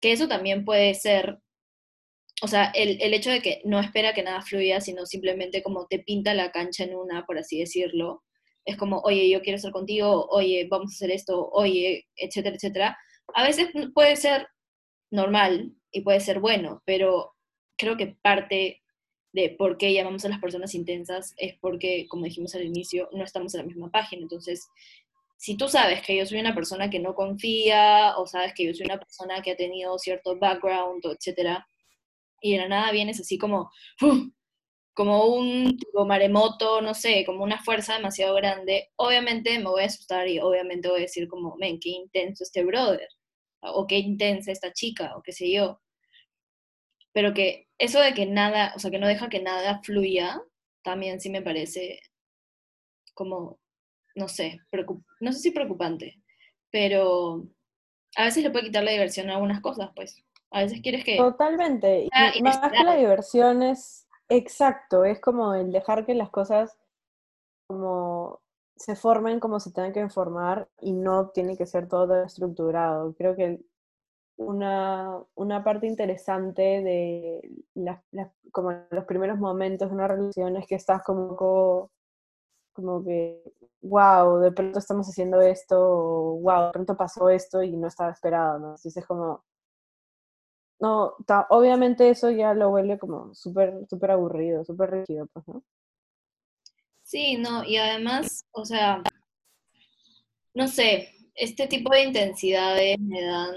Que 0.00 0.12
eso 0.12 0.26
también 0.26 0.64
puede 0.64 0.94
ser, 0.94 1.40
o 2.40 2.48
sea, 2.48 2.72
el, 2.74 3.02
el 3.02 3.12
hecho 3.12 3.28
de 3.30 3.42
que 3.42 3.60
no 3.66 3.80
espera 3.80 4.14
que 4.14 4.22
nada 4.22 4.40
fluya, 4.40 4.80
sino 4.80 5.04
simplemente 5.04 5.62
como 5.62 5.86
te 5.88 5.98
pinta 5.98 6.32
la 6.32 6.52
cancha 6.52 6.84
en 6.84 6.94
una, 6.96 7.26
por 7.26 7.36
así 7.36 7.58
decirlo. 7.58 8.22
Es 8.68 8.76
como, 8.76 9.00
oye, 9.00 9.30
yo 9.30 9.40
quiero 9.40 9.56
estar 9.56 9.72
contigo, 9.72 10.26
oye, 10.28 10.68
vamos 10.70 10.92
a 10.92 10.94
hacer 10.94 11.10
esto, 11.10 11.48
oye, 11.52 12.06
etcétera, 12.16 12.54
etcétera. 12.54 12.98
A 13.34 13.42
veces 13.42 13.68
puede 13.94 14.14
ser 14.16 14.46
normal 15.10 15.72
y 15.90 16.02
puede 16.02 16.20
ser 16.20 16.38
bueno, 16.38 16.82
pero 16.84 17.32
creo 17.78 17.96
que 17.96 18.18
parte 18.20 18.82
de 19.32 19.48
por 19.56 19.78
qué 19.78 19.94
llamamos 19.94 20.26
a 20.26 20.28
las 20.28 20.38
personas 20.38 20.74
intensas 20.74 21.32
es 21.38 21.56
porque, 21.60 22.06
como 22.08 22.26
dijimos 22.26 22.54
al 22.54 22.64
inicio, 22.64 23.08
no 23.12 23.24
estamos 23.24 23.54
en 23.54 23.60
la 23.60 23.66
misma 23.66 23.90
página. 23.90 24.20
Entonces, 24.20 24.68
si 25.38 25.56
tú 25.56 25.66
sabes 25.68 26.02
que 26.02 26.14
yo 26.14 26.26
soy 26.26 26.38
una 26.38 26.54
persona 26.54 26.90
que 26.90 26.98
no 26.98 27.14
confía, 27.14 28.18
o 28.18 28.26
sabes 28.26 28.52
que 28.54 28.66
yo 28.66 28.74
soy 28.74 28.84
una 28.84 28.98
persona 28.98 29.40
que 29.40 29.52
ha 29.52 29.56
tenido 29.56 29.98
cierto 29.98 30.38
background, 30.38 31.02
etcétera, 31.06 31.66
y 32.42 32.52
de 32.52 32.58
la 32.58 32.68
nada 32.68 32.92
vienes 32.92 33.18
así 33.18 33.38
como. 33.38 33.70
Como 34.98 35.26
un 35.26 35.76
tipo 35.76 36.04
maremoto, 36.04 36.80
no 36.80 36.92
sé, 36.92 37.22
como 37.24 37.44
una 37.44 37.62
fuerza 37.62 37.94
demasiado 37.94 38.34
grande, 38.34 38.90
obviamente 38.96 39.56
me 39.60 39.66
voy 39.66 39.82
a 39.84 39.86
asustar 39.86 40.26
y 40.26 40.40
obviamente 40.40 40.88
voy 40.88 40.98
a 40.98 41.02
decir 41.02 41.28
como, 41.28 41.54
men, 41.56 41.78
qué 41.78 41.90
intenso 41.90 42.42
este 42.42 42.64
brother, 42.64 43.06
o 43.60 43.86
qué 43.86 43.98
intensa 43.98 44.50
esta 44.50 44.72
chica, 44.72 45.16
o 45.16 45.22
qué 45.22 45.30
sé 45.30 45.52
yo. 45.52 45.80
Pero 47.12 47.32
que 47.32 47.68
eso 47.78 48.00
de 48.00 48.12
que 48.12 48.26
nada, 48.26 48.72
o 48.74 48.80
sea, 48.80 48.90
que 48.90 48.98
no 48.98 49.06
deja 49.06 49.28
que 49.28 49.40
nada 49.40 49.80
fluya, 49.84 50.42
también 50.82 51.20
sí 51.20 51.30
me 51.30 51.42
parece 51.42 52.00
como, 53.14 53.60
no 54.16 54.26
sé, 54.26 54.58
no 55.20 55.32
sé 55.32 55.38
si 55.38 55.52
preocupante, 55.52 56.16
pero 56.72 57.46
a 58.16 58.24
veces 58.24 58.42
le 58.42 58.50
puede 58.50 58.64
quitar 58.64 58.82
la 58.82 58.90
diversión 58.90 59.30
a 59.30 59.34
algunas 59.34 59.60
cosas, 59.60 59.90
pues. 59.94 60.24
A 60.50 60.62
veces 60.62 60.80
quieres 60.82 61.04
que... 61.04 61.18
Totalmente. 61.18 62.08
Y 62.34 62.42
más 62.42 62.58
que 62.58 62.82
la 62.82 62.96
diversión 62.96 63.62
es 63.62 64.07
exacto, 64.28 65.04
es 65.04 65.20
como 65.20 65.54
el 65.54 65.72
dejar 65.72 66.06
que 66.06 66.14
las 66.14 66.30
cosas 66.30 66.76
como 67.66 68.40
se 68.76 68.96
formen 68.96 69.40
como 69.40 69.60
se 69.60 69.72
tengan 69.72 69.92
que 69.92 70.08
formar 70.08 70.68
y 70.80 70.92
no 70.92 71.30
tiene 71.30 71.56
que 71.56 71.66
ser 71.66 71.88
todo 71.88 72.22
estructurado. 72.22 73.14
Creo 73.14 73.36
que 73.36 73.60
una, 74.36 75.20
una 75.34 75.64
parte 75.64 75.86
interesante 75.86 76.62
de 76.62 77.42
las, 77.74 78.00
como 78.52 78.72
los 78.90 79.04
primeros 79.04 79.38
momentos 79.38 79.88
de 79.88 79.94
una 79.94 80.08
relación 80.08 80.56
es 80.56 80.66
que 80.66 80.76
estás 80.76 81.02
como, 81.02 81.36
como 82.72 83.04
que, 83.04 83.42
wow, 83.82 84.38
de 84.38 84.52
pronto 84.52 84.78
estamos 84.78 85.08
haciendo 85.08 85.40
esto, 85.40 85.78
wow, 86.40 86.66
de 86.66 86.72
pronto 86.72 86.96
pasó 86.96 87.28
esto 87.30 87.62
y 87.62 87.76
no 87.76 87.88
estaba 87.88 88.12
esperado, 88.12 88.58
¿no? 88.60 88.66
Entonces 88.68 88.96
es 88.96 89.06
como, 89.06 89.44
no, 90.80 91.16
obviamente 91.50 92.08
eso 92.08 92.30
ya 92.30 92.54
lo 92.54 92.70
vuelve 92.70 92.98
como 92.98 93.34
súper, 93.34 93.86
súper 93.90 94.12
aburrido, 94.12 94.64
súper 94.64 94.90
rígido, 94.90 95.26
pues, 95.32 95.46
¿no? 95.48 95.64
Sí, 97.02 97.36
no, 97.36 97.64
y 97.64 97.76
además, 97.76 98.46
o 98.52 98.64
sea, 98.64 99.02
no 100.54 100.68
sé, 100.68 101.10
este 101.34 101.66
tipo 101.66 101.90
de 101.92 102.02
intensidades 102.02 102.98
me 103.00 103.22
dan, 103.22 103.54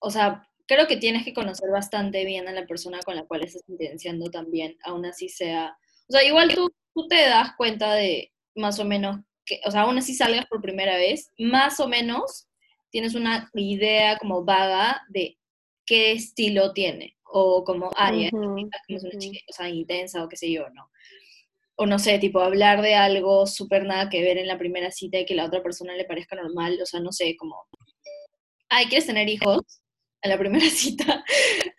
o 0.00 0.10
sea, 0.10 0.48
creo 0.66 0.86
que 0.86 0.96
tienes 0.96 1.24
que 1.24 1.34
conocer 1.34 1.70
bastante 1.70 2.24
bien 2.24 2.48
a 2.48 2.52
la 2.52 2.66
persona 2.66 2.98
con 3.04 3.14
la 3.14 3.24
cual 3.24 3.44
estás 3.44 3.62
intenciando 3.68 4.30
también, 4.30 4.76
aún 4.84 5.06
así 5.06 5.28
sea, 5.28 5.76
o 6.08 6.12
sea, 6.12 6.24
igual 6.24 6.54
tú, 6.54 6.70
tú 6.94 7.06
te 7.08 7.28
das 7.28 7.54
cuenta 7.56 7.94
de 7.94 8.32
más 8.54 8.78
o 8.80 8.84
menos, 8.84 9.20
que, 9.46 9.60
o 9.64 9.70
sea, 9.70 9.82
aún 9.82 9.98
así 9.98 10.14
salgas 10.14 10.46
por 10.46 10.60
primera 10.60 10.96
vez, 10.96 11.30
más 11.38 11.80
o 11.80 11.88
menos 11.88 12.48
tienes 12.90 13.14
una 13.14 13.50
idea 13.54 14.18
como 14.18 14.44
vaga 14.44 15.02
de 15.08 15.38
qué 15.86 16.12
estilo 16.12 16.72
tiene, 16.72 17.16
o 17.24 17.64
como, 17.64 17.90
ay, 17.96 18.26
es 18.26 18.32
una 18.32 19.18
chica, 19.18 19.38
o 19.48 19.52
sea, 19.52 19.68
intensa 19.68 20.24
o 20.24 20.28
qué 20.28 20.36
sé 20.36 20.50
yo, 20.52 20.68
¿no? 20.70 20.90
O 21.76 21.86
no 21.86 21.98
sé, 21.98 22.18
tipo 22.18 22.40
hablar 22.40 22.82
de 22.82 22.94
algo 22.94 23.46
súper 23.46 23.84
nada 23.84 24.08
que 24.08 24.22
ver 24.22 24.38
en 24.38 24.46
la 24.46 24.58
primera 24.58 24.90
cita 24.90 25.18
y 25.18 25.26
que 25.26 25.34
la 25.34 25.46
otra 25.46 25.62
persona 25.62 25.94
le 25.94 26.04
parezca 26.04 26.36
normal, 26.36 26.78
o 26.80 26.86
sea, 26.86 27.00
no 27.00 27.12
sé, 27.12 27.36
como, 27.36 27.56
ay, 28.68 28.86
¿quieres 28.86 29.06
tener 29.06 29.28
hijos? 29.28 29.62
A 30.22 30.28
la 30.28 30.38
primera 30.38 30.64
cita, 30.70 31.24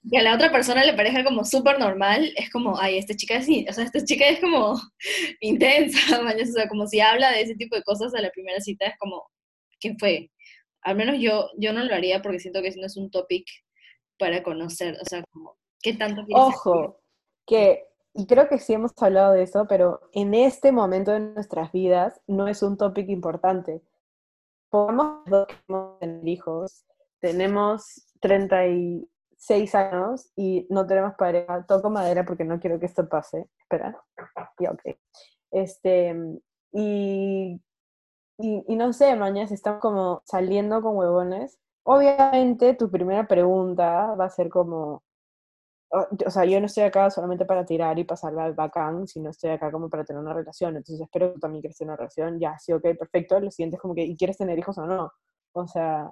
que 0.09 0.17
a 0.17 0.23
la 0.23 0.35
otra 0.35 0.51
persona 0.51 0.83
le 0.83 0.93
parezca 0.93 1.23
como 1.23 1.45
súper 1.45 1.79
normal, 1.79 2.33
es 2.35 2.49
como, 2.51 2.77
ay, 2.79 2.97
esta 2.97 3.15
chica 3.15 3.37
es, 3.37 3.47
o 3.47 3.73
sea, 3.73 3.85
esta 3.85 4.03
chica 4.03 4.27
es 4.27 4.39
como 4.39 4.79
intensa, 5.41 5.99
o 6.21 6.45
sea, 6.45 6.67
como 6.67 6.87
si 6.87 6.99
habla 6.99 7.31
de 7.31 7.41
ese 7.41 7.55
tipo 7.55 7.75
de 7.75 7.83
cosas 7.83 8.13
a 8.13 8.21
la 8.21 8.29
primera 8.31 8.59
cita, 8.59 8.85
es 8.87 8.97
como, 8.99 9.23
¿qué 9.79 9.95
fue? 9.97 10.31
Al 10.81 10.95
menos 10.97 11.17
yo, 11.19 11.49
yo 11.57 11.73
no 11.73 11.83
lo 11.83 11.95
haría 11.95 12.21
porque 12.21 12.39
siento 12.39 12.61
que 12.61 12.71
no 12.75 12.85
es 12.85 12.97
un 12.97 13.09
topic 13.09 13.45
para 14.17 14.43
conocer, 14.43 14.97
o 15.01 15.05
sea, 15.05 15.23
como, 15.31 15.57
¿qué 15.81 15.93
tanto 15.93 16.23
Ojo, 16.33 16.99
que, 17.45 17.87
y 18.13 18.25
creo 18.27 18.47
que 18.47 18.59
sí 18.59 18.73
hemos 18.73 18.91
hablado 18.97 19.33
de 19.33 19.43
eso, 19.43 19.65
pero 19.67 20.01
en 20.13 20.33
este 20.33 20.71
momento 20.71 21.11
de 21.11 21.19
nuestras 21.19 21.71
vidas 21.71 22.21
no 22.27 22.47
es 22.47 22.63
un 22.63 22.77
tópico 22.77 23.11
importante. 23.11 23.81
Podemos 24.69 25.23
tener 25.99 26.27
hijos, 26.27 26.85
tenemos 27.19 28.07
36 28.21 29.75
años 29.75 30.31
y 30.35 30.65
no 30.69 30.87
tenemos 30.87 31.15
pareja, 31.15 31.65
toco 31.67 31.89
madera 31.89 32.25
porque 32.25 32.43
no 32.43 32.59
quiero 32.59 32.79
que 32.79 32.85
esto 32.85 33.07
pase. 33.07 33.49
Espera, 33.59 34.01
ya 34.59 34.71
ok. 34.71 34.81
Este, 35.51 36.15
y, 36.71 37.61
y, 38.37 38.63
y 38.67 38.75
no 38.75 38.91
sé, 38.93 39.15
mañana 39.15 39.49
estamos 39.51 39.79
como 39.79 40.21
saliendo 40.25 40.81
con 40.81 40.97
huevones, 40.97 41.59
Obviamente 41.87 42.73
tu 42.73 42.89
primera 42.89 43.27
pregunta 43.27 44.15
va 44.15 44.25
a 44.25 44.29
ser 44.29 44.49
como, 44.49 45.03
o 45.91 46.29
sea, 46.31 46.43
yo 46.45 46.59
no 46.59 46.65
estoy 46.65 46.83
acá 46.83 47.09
solamente 47.11 47.45
para 47.45 47.63
tirar 47.63 47.97
y 47.99 48.03
pasarla 48.03 48.45
al 48.45 48.53
bacán, 48.53 49.07
sino 49.07 49.29
estoy 49.29 49.51
acá 49.51 49.71
como 49.71 49.89
para 49.89 50.03
tener 50.03 50.21
una 50.21 50.33
relación. 50.33 50.75
Entonces 50.75 51.01
espero 51.01 51.33
que 51.33 51.39
también 51.39 51.61
quieras 51.61 51.77
tener 51.77 51.91
una 51.91 51.97
relación. 51.97 52.39
Ya, 52.39 52.57
sí, 52.57 52.73
ok, 52.73 52.81
perfecto. 52.97 53.39
Lo 53.39 53.51
siguiente 53.51 53.75
es 53.75 53.81
como 53.81 53.93
que, 53.93 54.03
¿y 54.03 54.17
quieres 54.17 54.37
tener 54.37 54.57
hijos 54.57 54.77
o 54.79 54.85
no? 54.87 55.11
O 55.53 55.67
sea, 55.67 56.09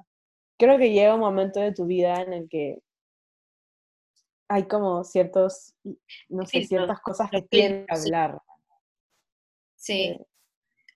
creo 0.60 0.78
que 0.78 0.92
llega 0.92 1.16
un 1.16 1.22
momento 1.22 1.60
de 1.60 1.74
tu 1.74 1.86
vida 1.86 2.22
en 2.22 2.34
el 2.34 2.50
que 2.50 2.80
hay 4.48 4.68
como 4.68 5.04
ciertos, 5.04 5.74
no 6.30 6.46
sé, 6.46 6.64
ciertas 6.66 7.02
cosas 7.02 7.32
que 7.32 7.42
tienen 7.42 7.88
que 7.88 7.96
hablar. 7.96 8.40
Sí. 9.76 10.20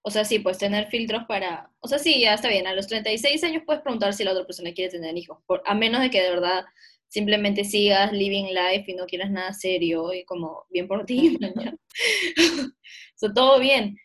O 0.07 0.09
sea, 0.09 0.23
sí, 0.23 0.39
pues 0.39 0.57
tener 0.57 0.87
filtros 0.87 1.25
para... 1.25 1.69
O 1.81 1.87
sea, 1.89 1.99
sí, 1.99 2.21
ya 2.21 2.33
está 2.33 2.47
bien. 2.47 2.65
A 2.65 2.73
los 2.73 2.87
36 2.87 3.43
años 3.43 3.63
puedes 3.65 3.81
preguntar 3.81 4.13
si 4.13 4.23
la 4.23 4.31
otra 4.31 4.45
persona 4.45 4.71
quiere 4.71 4.89
tener 4.89 5.17
hijos. 5.17 5.39
Por, 5.45 5.61
a 5.65 5.75
menos 5.75 5.99
de 5.99 6.09
que 6.09 6.21
de 6.23 6.29
verdad 6.29 6.63
simplemente 7.09 7.65
sigas 7.65 8.13
living 8.13 8.45
life 8.45 8.89
y 8.89 8.95
no 8.95 9.05
quieras 9.05 9.31
nada 9.31 9.51
serio 9.51 10.13
y 10.13 10.23
como 10.23 10.63
bien 10.69 10.87
por 10.87 11.05
ti. 11.05 11.37
o 11.37 13.17
sea, 13.17 13.33
todo 13.35 13.59
bien. 13.59 13.97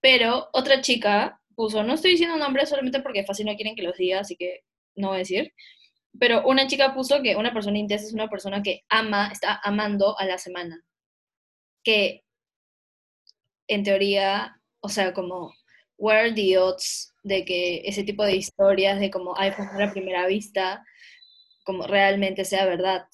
Pero 0.00 0.48
otra 0.52 0.82
chica 0.82 1.40
puso, 1.56 1.82
no 1.82 1.94
estoy 1.94 2.12
diciendo 2.12 2.36
nombre 2.36 2.64
solamente 2.64 3.02
porque 3.02 3.24
fácil 3.24 3.46
no 3.46 3.56
quieren 3.56 3.74
que 3.74 3.82
los 3.82 3.96
diga, 3.96 4.20
así 4.20 4.36
que 4.36 4.60
no 4.94 5.08
voy 5.08 5.16
a 5.16 5.18
decir. 5.18 5.52
Pero 6.16 6.46
una 6.46 6.68
chica 6.68 6.94
puso 6.94 7.22
que 7.22 7.34
una 7.34 7.52
persona 7.52 7.76
intensa 7.76 8.06
es 8.06 8.14
una 8.14 8.30
persona 8.30 8.62
que 8.62 8.84
ama, 8.88 9.30
está 9.32 9.60
amando 9.64 10.16
a 10.16 10.26
la 10.26 10.38
semana. 10.38 10.80
Que 11.82 12.22
en 13.66 13.82
teoría 13.82 14.59
o 14.80 14.88
sea, 14.88 15.12
como, 15.12 15.54
where 15.96 16.20
are 16.20 16.32
the 16.32 16.58
odds 16.58 17.14
de 17.22 17.44
que 17.44 17.82
ese 17.84 18.02
tipo 18.04 18.24
de 18.24 18.36
historias 18.36 18.98
de 18.98 19.10
como 19.10 19.36
iPhone 19.36 19.80
a 19.80 19.92
primera 19.92 20.26
vista, 20.26 20.84
como 21.64 21.86
realmente 21.86 22.44
sea 22.44 22.64
verdad? 22.64 23.06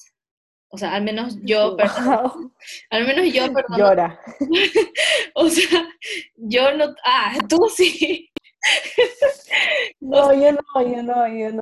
O 0.69 0.77
sea, 0.77 0.95
al 0.95 1.03
menos 1.03 1.37
yo, 1.43 1.77
perdón, 1.77 2.53
al 2.89 3.05
menos 3.05 3.33
yo, 3.33 3.53
perdón. 3.53 3.79
Llora. 3.79 4.19
o 5.35 5.49
sea, 5.49 5.87
yo 6.35 6.73
no, 6.75 6.93
ah, 7.03 7.35
tú 7.47 7.69
sí. 7.73 8.29
no, 9.99 10.33
yo 10.33 10.51
no, 10.51 10.81
yo 10.81 11.03
no, 11.03 11.27
yo 11.27 11.51
no. 11.51 11.61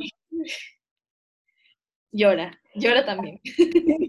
Llora, 2.11 2.59
llora 2.73 3.05
también. 3.05 3.41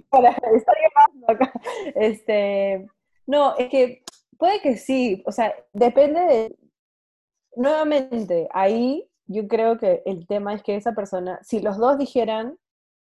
Para 0.08 0.30
estar 0.30 0.76
llamando 0.82 1.30
acá. 1.30 1.52
Este, 1.94 2.86
no, 3.26 3.56
es 3.58 3.68
que 3.68 4.02
Puede 4.38 4.60
que 4.60 4.76
sí, 4.76 5.22
o 5.26 5.32
sea, 5.32 5.54
depende 5.72 6.20
de... 6.20 6.58
Nuevamente, 7.54 8.48
ahí 8.52 9.08
yo 9.26 9.48
creo 9.48 9.78
que 9.78 10.02
el 10.06 10.26
tema 10.26 10.54
es 10.54 10.62
que 10.62 10.76
esa 10.76 10.92
persona, 10.92 11.38
si 11.42 11.60
los 11.60 11.78
dos 11.78 11.98
dijeran, 11.98 12.58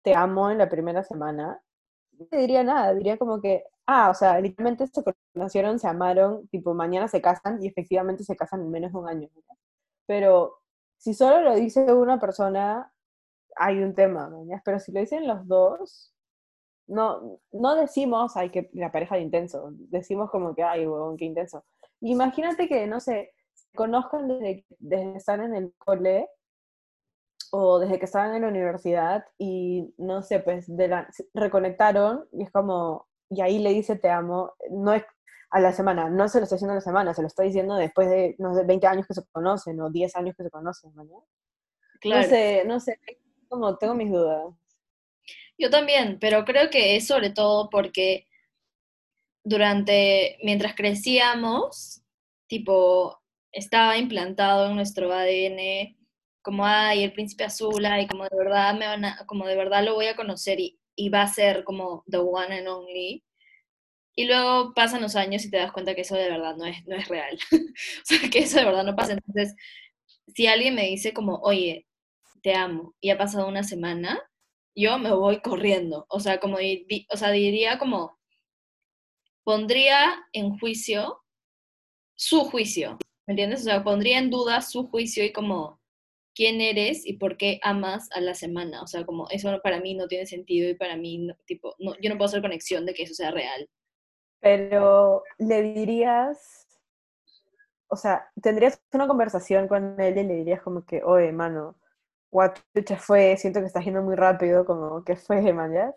te 0.02 0.14
amo 0.14 0.50
en 0.50 0.58
la 0.58 0.68
primera 0.68 1.04
semana, 1.04 1.60
no 2.12 2.26
te 2.26 2.38
diría 2.38 2.64
nada, 2.64 2.94
diría 2.94 3.18
como 3.18 3.40
que, 3.40 3.64
ah, 3.86 4.10
o 4.10 4.14
sea, 4.14 4.40
literalmente 4.40 4.86
se 4.86 5.02
conocieron, 5.34 5.78
se 5.78 5.88
amaron, 5.88 6.48
tipo, 6.48 6.74
mañana 6.74 7.08
se 7.08 7.20
casan 7.20 7.62
y 7.62 7.68
efectivamente 7.68 8.24
se 8.24 8.36
casan 8.36 8.62
en 8.62 8.70
menos 8.70 8.92
de 8.92 8.98
un 8.98 9.08
año. 9.08 9.28
Pero 10.06 10.58
si 10.96 11.14
solo 11.14 11.42
lo 11.42 11.54
dice 11.54 11.92
una 11.92 12.18
persona, 12.18 12.92
hay 13.56 13.82
un 13.82 13.94
tema, 13.94 14.28
¿no? 14.28 14.44
pero 14.64 14.78
si 14.80 14.92
lo 14.92 15.00
dicen 15.00 15.26
los 15.26 15.46
dos, 15.46 16.14
no, 16.88 17.40
no 17.52 17.74
decimos, 17.76 18.36
ay, 18.36 18.50
que 18.50 18.70
la 18.72 18.90
pareja 18.90 19.16
de 19.16 19.22
intenso, 19.22 19.70
decimos 19.72 20.30
como 20.30 20.54
que, 20.54 20.62
ay, 20.62 20.86
huevón, 20.86 21.16
qué 21.16 21.26
intenso. 21.26 21.64
Imagínate 22.00 22.68
que, 22.68 22.86
no 22.86 22.98
sé, 23.00 23.32
conozcan 23.74 24.26
desde, 24.28 24.64
desde 24.78 25.12
que 25.12 25.18
están 25.18 25.42
en 25.42 25.54
el 25.54 25.74
cole 25.78 26.28
o 27.50 27.78
desde 27.78 27.98
que 27.98 28.04
estaban 28.06 28.34
en 28.34 28.42
la 28.42 28.48
universidad 28.48 29.24
y, 29.38 29.94
no 29.98 30.22
sé, 30.22 30.40
pues, 30.40 30.64
de 30.74 30.88
la, 30.88 31.08
reconectaron 31.34 32.26
y 32.32 32.42
es 32.42 32.50
como, 32.50 33.06
y 33.30 33.40
ahí 33.40 33.58
le 33.58 33.70
dice 33.70 33.96
te 33.96 34.10
amo, 34.10 34.54
no 34.70 34.94
es 34.94 35.04
a 35.50 35.60
la 35.60 35.72
semana, 35.72 36.10
no 36.10 36.28
se 36.28 36.38
lo 36.38 36.44
está 36.44 36.56
diciendo 36.56 36.72
a 36.72 36.76
la 36.76 36.80
semana, 36.82 37.14
se 37.14 37.22
lo 37.22 37.28
está 37.28 37.42
diciendo 37.42 37.74
después 37.76 38.08
de, 38.08 38.34
no 38.38 38.54
sé, 38.54 38.64
20 38.64 38.86
años 38.86 39.06
que 39.06 39.14
se 39.14 39.22
conocen 39.32 39.80
o 39.80 39.90
10 39.90 40.16
años 40.16 40.36
que 40.36 40.44
se 40.44 40.50
conocen, 40.50 40.94
¿no? 40.94 41.26
Claro. 42.00 42.22
No 42.22 42.28
sé, 42.28 42.64
no 42.66 42.80
sé, 42.80 43.00
como 43.48 43.76
tengo 43.76 43.94
mis 43.94 44.10
dudas. 44.10 44.54
Yo 45.58 45.68
también, 45.70 46.18
pero 46.20 46.44
creo 46.46 46.70
que 46.70 46.96
es 46.96 47.06
sobre 47.06 47.30
todo 47.30 47.68
porque 47.68 48.26
durante, 49.44 50.38
mientras 50.42 50.74
crecíamos, 50.74 52.02
tipo, 52.48 53.18
estaba 53.52 53.96
implantado 53.96 54.68
en 54.68 54.76
nuestro 54.76 55.12
ADN 55.12 55.96
como, 56.42 56.64
ay, 56.66 57.04
el 57.04 57.12
príncipe 57.12 57.44
azul, 57.44 57.84
y 58.00 58.06
como 58.06 58.24
de 58.24 58.36
verdad 58.36 58.74
me 58.78 58.86
van 58.86 59.04
como 59.26 59.46
de 59.46 59.56
verdad 59.56 59.84
lo 59.84 59.94
voy 59.94 60.06
a 60.06 60.16
conocer 60.16 60.60
y, 60.60 60.78
y 60.96 61.08
va 61.10 61.22
a 61.22 61.28
ser 61.28 61.64
como 61.64 62.04
the 62.10 62.18
one 62.18 62.56
and 62.58 62.68
only. 62.68 63.24
Y 64.16 64.26
luego 64.26 64.74
pasan 64.74 65.02
los 65.02 65.16
años 65.16 65.44
y 65.44 65.50
te 65.50 65.58
das 65.58 65.72
cuenta 65.72 65.94
que 65.94 66.02
eso 66.02 66.16
de 66.16 66.30
verdad 66.30 66.56
no 66.56 66.66
es, 66.66 66.86
no 66.86 66.96
es 66.96 67.08
real. 67.08 67.38
o 67.52 68.04
sea, 68.04 68.30
que 68.30 68.40
eso 68.40 68.58
de 68.58 68.64
verdad 68.66 68.84
no 68.84 68.96
pasa. 68.96 69.14
Entonces, 69.14 69.54
si 70.34 70.46
alguien 70.46 70.74
me 70.74 70.84
dice 70.86 71.12
como, 71.14 71.36
oye, 71.42 71.86
te 72.42 72.54
amo, 72.54 72.94
y 73.00 73.10
ha 73.10 73.18
pasado 73.18 73.48
una 73.48 73.64
semana, 73.64 74.20
yo 74.80 74.98
me 74.98 75.12
voy 75.12 75.40
corriendo. 75.40 76.06
O 76.08 76.20
sea, 76.20 76.38
como, 76.40 76.56
o 76.56 77.16
sea, 77.16 77.30
diría 77.30 77.78
como, 77.78 78.18
pondría 79.44 80.24
en 80.32 80.58
juicio 80.58 81.22
su 82.14 82.40
juicio, 82.44 82.98
¿me 83.26 83.32
entiendes? 83.32 83.60
O 83.60 83.64
sea, 83.64 83.84
pondría 83.84 84.18
en 84.18 84.30
duda 84.30 84.60
su 84.62 84.88
juicio 84.88 85.24
y 85.24 85.32
como, 85.32 85.78
quién 86.38 86.60
eres 86.60 87.04
y 87.04 87.14
por 87.14 87.36
qué 87.36 87.58
amas 87.64 88.08
a 88.12 88.20
la 88.20 88.32
semana. 88.32 88.80
O 88.82 88.86
sea, 88.86 89.04
como 89.04 89.28
eso 89.30 89.60
para 89.60 89.80
mí 89.80 89.94
no 89.94 90.06
tiene 90.06 90.24
sentido 90.24 90.70
y 90.70 90.74
para 90.74 90.96
mí, 90.96 91.28
tipo, 91.46 91.74
no, 91.80 91.94
yo 92.00 92.10
no 92.10 92.16
puedo 92.16 92.26
hacer 92.26 92.42
conexión 92.42 92.86
de 92.86 92.94
que 92.94 93.02
eso 93.02 93.14
sea 93.14 93.32
real. 93.32 93.68
Pero 94.38 95.24
le 95.38 95.62
dirías, 95.62 96.68
o 97.88 97.96
sea, 97.96 98.30
tendrías 98.40 98.80
una 98.92 99.08
conversación 99.08 99.66
con 99.66 100.00
él 100.00 100.16
y 100.16 100.22
le 100.22 100.34
dirías 100.34 100.62
como 100.62 100.86
que, 100.86 101.02
oye, 101.02 101.32
mano, 101.32 101.74
what 102.30 102.52
fue, 102.98 103.36
siento 103.36 103.60
que 103.60 103.66
estás 103.66 103.84
yendo 103.84 104.02
muy 104.02 104.16
rápido, 104.16 104.64
como, 104.64 105.04
¿qué 105.04 105.16
fue, 105.16 105.52
man, 105.52 105.72
ya? 105.72 105.94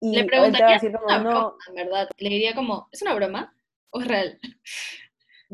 Y 0.00 0.16
le 0.16 0.24
preguntaría, 0.24 0.74
decir 0.74 0.92
como, 0.92 1.18
no, 1.18 1.56
en 1.68 1.74
verdad, 1.74 2.08
le 2.18 2.28
diría 2.28 2.54
como, 2.54 2.88
¿es 2.90 3.02
una 3.02 3.14
broma 3.14 3.54
o 3.90 4.00
es 4.00 4.08
real? 4.08 4.38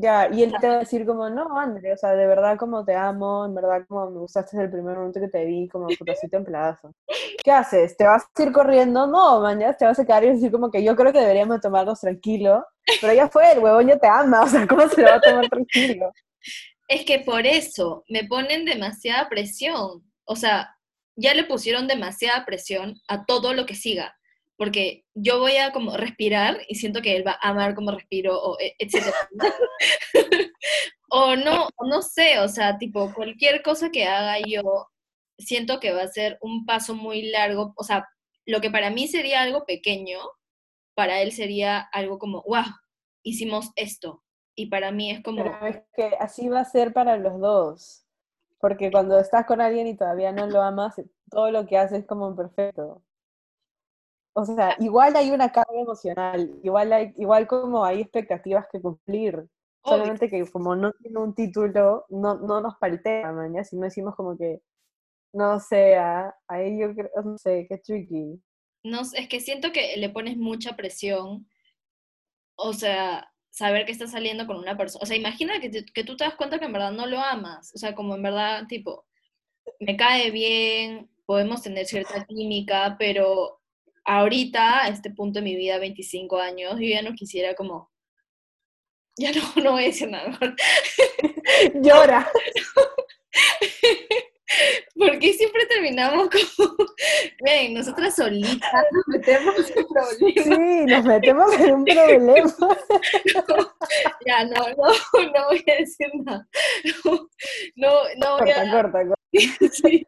Ya, 0.00 0.28
y 0.32 0.44
él 0.44 0.54
te 0.60 0.68
va 0.68 0.74
a 0.74 0.78
decir 0.78 1.04
como, 1.04 1.28
no, 1.28 1.58
André, 1.58 1.92
o 1.92 1.96
sea, 1.96 2.12
de 2.12 2.24
verdad 2.24 2.56
como 2.56 2.84
te 2.84 2.94
amo, 2.94 3.44
en 3.44 3.54
verdad 3.54 3.84
como 3.88 4.08
me 4.10 4.20
gustaste 4.20 4.56
desde 4.56 4.66
el 4.66 4.70
primer 4.70 4.96
momento 4.96 5.18
que 5.18 5.26
te 5.26 5.44
vi, 5.44 5.68
como 5.68 5.88
putacito 5.98 6.36
en 6.36 6.44
plazo. 6.44 6.94
¿Qué 7.42 7.50
haces? 7.50 7.96
¿Te 7.96 8.04
vas 8.04 8.22
a 8.22 8.42
ir 8.42 8.52
corriendo? 8.52 9.08
No, 9.08 9.40
mañana 9.40 9.76
te 9.76 9.84
vas 9.84 9.98
a 9.98 10.06
quedar 10.06 10.22
y 10.22 10.30
decir 10.30 10.52
como 10.52 10.70
que 10.70 10.84
yo 10.84 10.94
creo 10.94 11.12
que 11.12 11.18
deberíamos 11.18 11.60
tomarnos 11.60 12.00
tranquilo, 12.00 12.64
pero 13.00 13.12
ya 13.12 13.28
fue, 13.28 13.50
el 13.50 13.58
huevón 13.58 13.88
ya 13.88 13.98
te 13.98 14.06
ama, 14.06 14.40
o 14.44 14.46
sea, 14.46 14.68
¿cómo 14.68 14.88
se 14.88 15.02
lo 15.02 15.08
va 15.08 15.16
a 15.16 15.20
tomar 15.20 15.48
tranquilo? 15.48 16.12
Es 16.88 17.05
que 17.05 17.20
por 17.20 17.46
eso 17.46 18.05
me 18.09 18.24
ponen 18.24 18.64
demasiada 18.64 19.29
presión, 19.29 20.11
o 20.24 20.37
sea, 20.37 20.74
ya 21.16 21.35
le 21.35 21.44
pusieron 21.44 21.87
demasiada 21.87 22.44
presión 22.46 23.01
a 23.09 23.24
todo 23.27 23.53
lo 23.53 23.66
que 23.66 23.74
siga 23.74 24.18
porque 24.59 25.05
yo 25.14 25.38
voy 25.38 25.57
a 25.57 25.72
como 25.72 25.96
respirar 25.96 26.61
y 26.68 26.74
siento 26.74 27.01
que 27.01 27.16
él 27.16 27.27
va 27.27 27.38
a 27.40 27.51
amar 27.51 27.77
como 27.77 27.92
respiro, 27.92 28.37
o 28.37 28.59
e, 28.59 28.74
etc. 28.81 29.14
o 31.11 31.37
no, 31.37 31.68
no 31.88 32.03
sé, 32.03 32.40
o 32.40 32.48
sea, 32.48 32.77
tipo, 32.77 33.14
cualquier 33.14 33.62
cosa 33.62 33.90
que 33.90 34.07
haga 34.07 34.38
yo, 34.44 34.88
siento 35.38 35.79
que 35.79 35.92
va 35.92 36.03
a 36.03 36.09
ser 36.09 36.38
un 36.42 36.66
paso 36.66 36.96
muy 36.96 37.31
largo, 37.31 37.72
o 37.77 37.85
sea, 37.85 38.05
lo 38.46 38.61
que 38.61 38.70
para 38.70 38.90
mí 38.90 39.07
sería 39.07 39.42
algo 39.42 39.64
pequeño, 39.64 40.18
para 40.96 41.22
él 41.22 41.31
sería 41.31 41.79
algo 41.92 42.18
como, 42.18 42.42
wow, 42.42 42.64
hicimos 43.22 43.70
esto. 43.77 44.24
Y 44.58 44.66
para 44.66 44.90
mí 44.90 45.12
es 45.12 45.22
como... 45.22 45.44
Pero 45.44 45.66
es 45.66 45.82
que 45.94 46.16
así 46.18 46.48
va 46.48 46.58
a 46.58 46.64
ser 46.64 46.92
para 46.92 47.16
los 47.16 47.38
dos. 47.38 48.04
Porque 48.58 48.90
cuando 48.90 49.16
estás 49.20 49.46
con 49.46 49.60
alguien 49.60 49.86
y 49.86 49.96
todavía 49.96 50.32
no 50.32 50.48
lo 50.48 50.60
amas, 50.62 51.00
todo 51.30 51.52
lo 51.52 51.64
que 51.64 51.78
haces 51.78 52.00
es 52.00 52.06
como 52.06 52.34
perfecto. 52.34 53.00
O 54.32 54.44
sea, 54.44 54.74
igual 54.80 55.14
hay 55.14 55.30
una 55.30 55.52
carga 55.52 55.78
emocional, 55.78 56.58
igual, 56.64 56.92
hay, 56.92 57.14
igual 57.18 57.46
como 57.46 57.84
hay 57.84 58.00
expectativas 58.00 58.66
que 58.72 58.80
cumplir. 58.80 59.46
Solamente 59.84 60.28
que 60.28 60.44
como 60.50 60.74
no 60.74 60.90
tiene 60.92 61.18
un 61.20 61.36
título, 61.36 62.06
no, 62.08 62.34
no 62.34 62.60
nos 62.60 62.76
paltea, 62.78 63.30
mañana, 63.30 63.62
si 63.62 63.76
no 63.76 63.84
decimos 63.84 64.16
como 64.16 64.36
que, 64.36 64.60
no 65.32 65.60
sé, 65.60 65.96
ahí 66.48 66.80
yo 66.80 66.92
creo, 66.96 67.10
no 67.24 67.38
sé, 67.38 67.64
qué 67.68 67.78
tricky. 67.78 68.42
No, 68.82 69.02
es 69.02 69.28
que 69.28 69.38
siento 69.38 69.70
que 69.70 69.96
le 69.98 70.08
pones 70.08 70.36
mucha 70.36 70.74
presión, 70.74 71.48
o 72.56 72.72
sea, 72.72 73.32
saber 73.50 73.87
que 73.87 73.92
estás 73.92 74.12
saliendo 74.12 74.46
con 74.46 74.56
una 74.56 74.76
persona, 74.76 75.02
o 75.02 75.06
sea, 75.06 75.16
imagina 75.16 75.61
que, 75.61 75.84
que 75.84 76.04
tú 76.04 76.16
te 76.16 76.24
das 76.24 76.34
cuenta 76.37 76.58
que 76.58 76.66
en 76.66 76.72
verdad 76.72 76.92
no 76.92 77.06
lo 77.06 77.18
amas, 77.20 77.72
o 77.74 77.78
sea, 77.78 77.94
como 77.94 78.14
en 78.14 78.22
verdad, 78.22 78.66
tipo, 78.68 79.06
me 79.80 79.96
cae 79.96 80.30
bien, 80.30 81.11
podemos 81.26 81.62
tener 81.62 81.87
cierta 81.87 82.24
química, 82.26 82.96
pero 82.98 83.61
ahorita, 84.04 84.84
a 84.84 84.88
este 84.88 85.11
punto 85.11 85.40
de 85.40 85.44
mi 85.44 85.56
vida, 85.56 85.78
25 85.78 86.38
años, 86.38 86.74
yo 86.78 86.87
ya 86.87 87.02
no 87.02 87.14
quisiera 87.14 87.54
como, 87.54 87.90
ya 89.16 89.32
no, 89.32 89.42
no 89.62 89.72
voy 89.72 89.84
a 89.84 89.87
decir 89.87 90.08
nada. 90.08 90.38
Llora. 91.74 92.30
Porque 94.98 95.32
siempre 95.34 95.66
terminamos 95.66 96.28
como, 96.56 96.76
ven, 97.44 97.74
nosotras 97.74 98.14
solitas 98.14 98.84
nos 98.92 99.08
metemos 99.08 99.70
en 99.70 99.87
problemas. 99.87 100.44
Sí, 100.44 100.84
nos 100.87 101.04
metemos 101.04 101.54
en 101.61 101.74
un 101.74 101.84
problema. 101.84 102.54
ya, 104.26 104.44
no, 104.44 104.68
no, 104.76 105.32
no 105.32 105.46
voy 105.48 105.64
a 105.66 105.76
decir 105.78 106.08
nada. 106.24 106.48
No, 107.76 107.92
no, 108.16 108.38
voy 108.38 108.50
a... 108.50 108.70
Corta, 108.70 109.04
corta, 109.06 109.14
Sí 109.72 110.06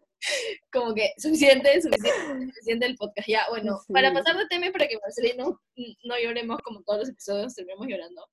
como 0.72 0.94
que 0.94 1.12
suficiente, 1.16 1.80
suficiente, 1.80 2.46
suficiente 2.46 2.86
el 2.86 2.96
podcast. 2.96 3.28
Ya, 3.28 3.46
bueno, 3.48 3.80
para 3.92 4.12
pasar 4.12 4.36
de 4.36 4.46
tema 4.48 4.70
para 4.70 4.86
que 4.86 4.98
Marcelino 4.98 5.60
no 6.04 6.18
lloremos 6.18 6.58
como 6.62 6.82
todos 6.82 7.00
los 7.00 7.08
episodios, 7.08 7.54
terminemos 7.54 7.86
llorando. 7.86 8.26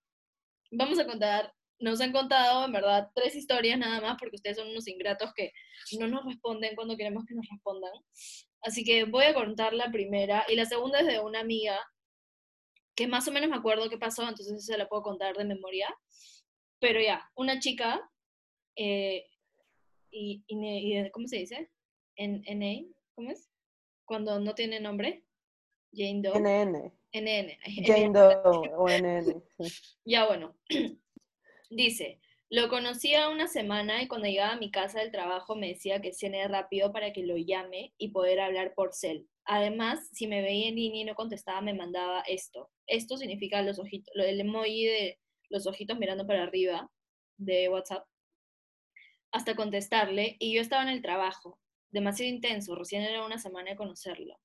Vamos 0.72 1.00
a 1.00 1.06
contar, 1.06 1.54
nos 1.80 2.02
han 2.02 2.12
contado 2.12 2.66
en 2.66 2.72
verdad 2.72 3.10
tres 3.13 3.36
historias 3.36 3.78
nada 3.78 4.02
más 4.02 4.18
porque 4.20 4.36
ustedes 4.36 4.58
son 4.58 4.70
unos 4.70 4.88
ingratos 4.88 5.34
que 5.36 5.54
no 6.00 6.08
nos 6.08 6.26
responden 6.26 6.76
cuando 6.76 6.98
queremos 6.98 7.26
que 7.26 7.36
nos 7.36 7.48
respondan. 7.50 7.92
Así 8.62 8.84
que 8.84 9.06
voy 9.06 9.26
a 9.26 9.34
contar 9.34 9.74
la 9.74 9.92
primera 9.92 10.46
y 10.48 10.56
la 10.56 10.66
segunda 10.66 11.00
es 11.00 11.08
de 11.08 11.20
una 11.20 11.40
amiga 11.40 11.80
que 12.96 13.08
más 13.08 13.28
o 13.28 13.32
menos 13.32 13.50
me 13.50 13.56
acuerdo 13.56 13.90
qué 13.90 13.98
pasó, 13.98 14.24
entonces 14.24 14.66
se 14.66 14.78
la 14.78 14.88
puedo 14.88 15.04
contar 15.04 15.36
de 15.36 15.46
memoria. 15.46 15.88
Pero 16.80 17.00
ya, 17.00 17.30
una 17.36 17.60
chica, 17.60 18.02
eh, 18.76 19.26
y, 20.10 20.44
y, 20.48 21.12
¿cómo 21.12 21.28
se 21.28 21.38
dice? 21.38 21.70
en 22.18 22.42
NA, 22.48 22.92
¿cómo 23.16 23.32
es? 23.32 23.50
Cuando 24.06 24.40
no 24.40 24.54
tiene 24.54 24.80
nombre. 24.80 25.24
Jane 25.94 26.22
Doe. 26.22 26.40
NN. 26.40 26.92
NN. 27.13 27.52
Jane 27.86 28.10
Doe 28.13 28.36
o 28.76 28.90
NN. 28.90 29.42
Ya 30.06 30.26
bueno. 30.28 30.56
Dice, 31.78 32.20
lo 32.50 32.70
conocía 32.70 33.30
una 33.30 33.48
semana 33.48 34.02
y 34.02 34.08
cuando 34.08 34.28
llegaba 34.28 34.54
a 34.54 34.58
mi 34.58 34.72
casa 34.72 35.00
del 35.00 35.12
trabajo 35.12 35.56
me 35.56 35.68
decía 35.68 36.02
que 36.02 36.12
cene 36.12 36.48
rápido 36.48 36.92
para 36.92 37.13
que 37.13 37.22
lo 37.24 37.38
llame 37.38 37.94
y 38.00 38.08
poder 38.08 38.40
hablar 38.40 38.74
por 38.74 38.96
cel. 38.96 39.28
Además, 39.46 40.10
si 40.12 40.26
me 40.26 40.42
veía 40.42 40.70
en 40.70 40.76
línea 40.76 41.02
y 41.02 41.06
no 41.06 41.13
contestaba, 41.13 41.62
me 41.62 41.76
mandaba 41.76 42.22
esto. 42.22 42.72
Esto 42.88 43.16
significa 43.16 43.62
los 43.62 43.78
ojitos, 43.78 44.12
el 44.16 44.40
emoji 44.42 44.88
de 44.88 45.20
los 45.50 45.68
ojitos 45.68 46.00
mirando 46.00 46.26
para 46.26 46.42
arriba 46.42 46.90
de 47.38 47.70
WhatsApp, 47.70 48.08
hasta 49.32 49.56
contestarle 49.56 50.36
y 50.40 50.56
yo 50.56 50.62
estaba 50.62 50.82
en 50.82 50.90
el 50.90 51.04
trabajo 51.04 51.60
demasiado 51.92 52.34
intenso, 52.34 52.74
recién 52.74 53.04
era 53.04 53.24
una 53.24 53.38
semana 53.38 53.70
de 53.70 53.76
conocerlo. 53.76 54.40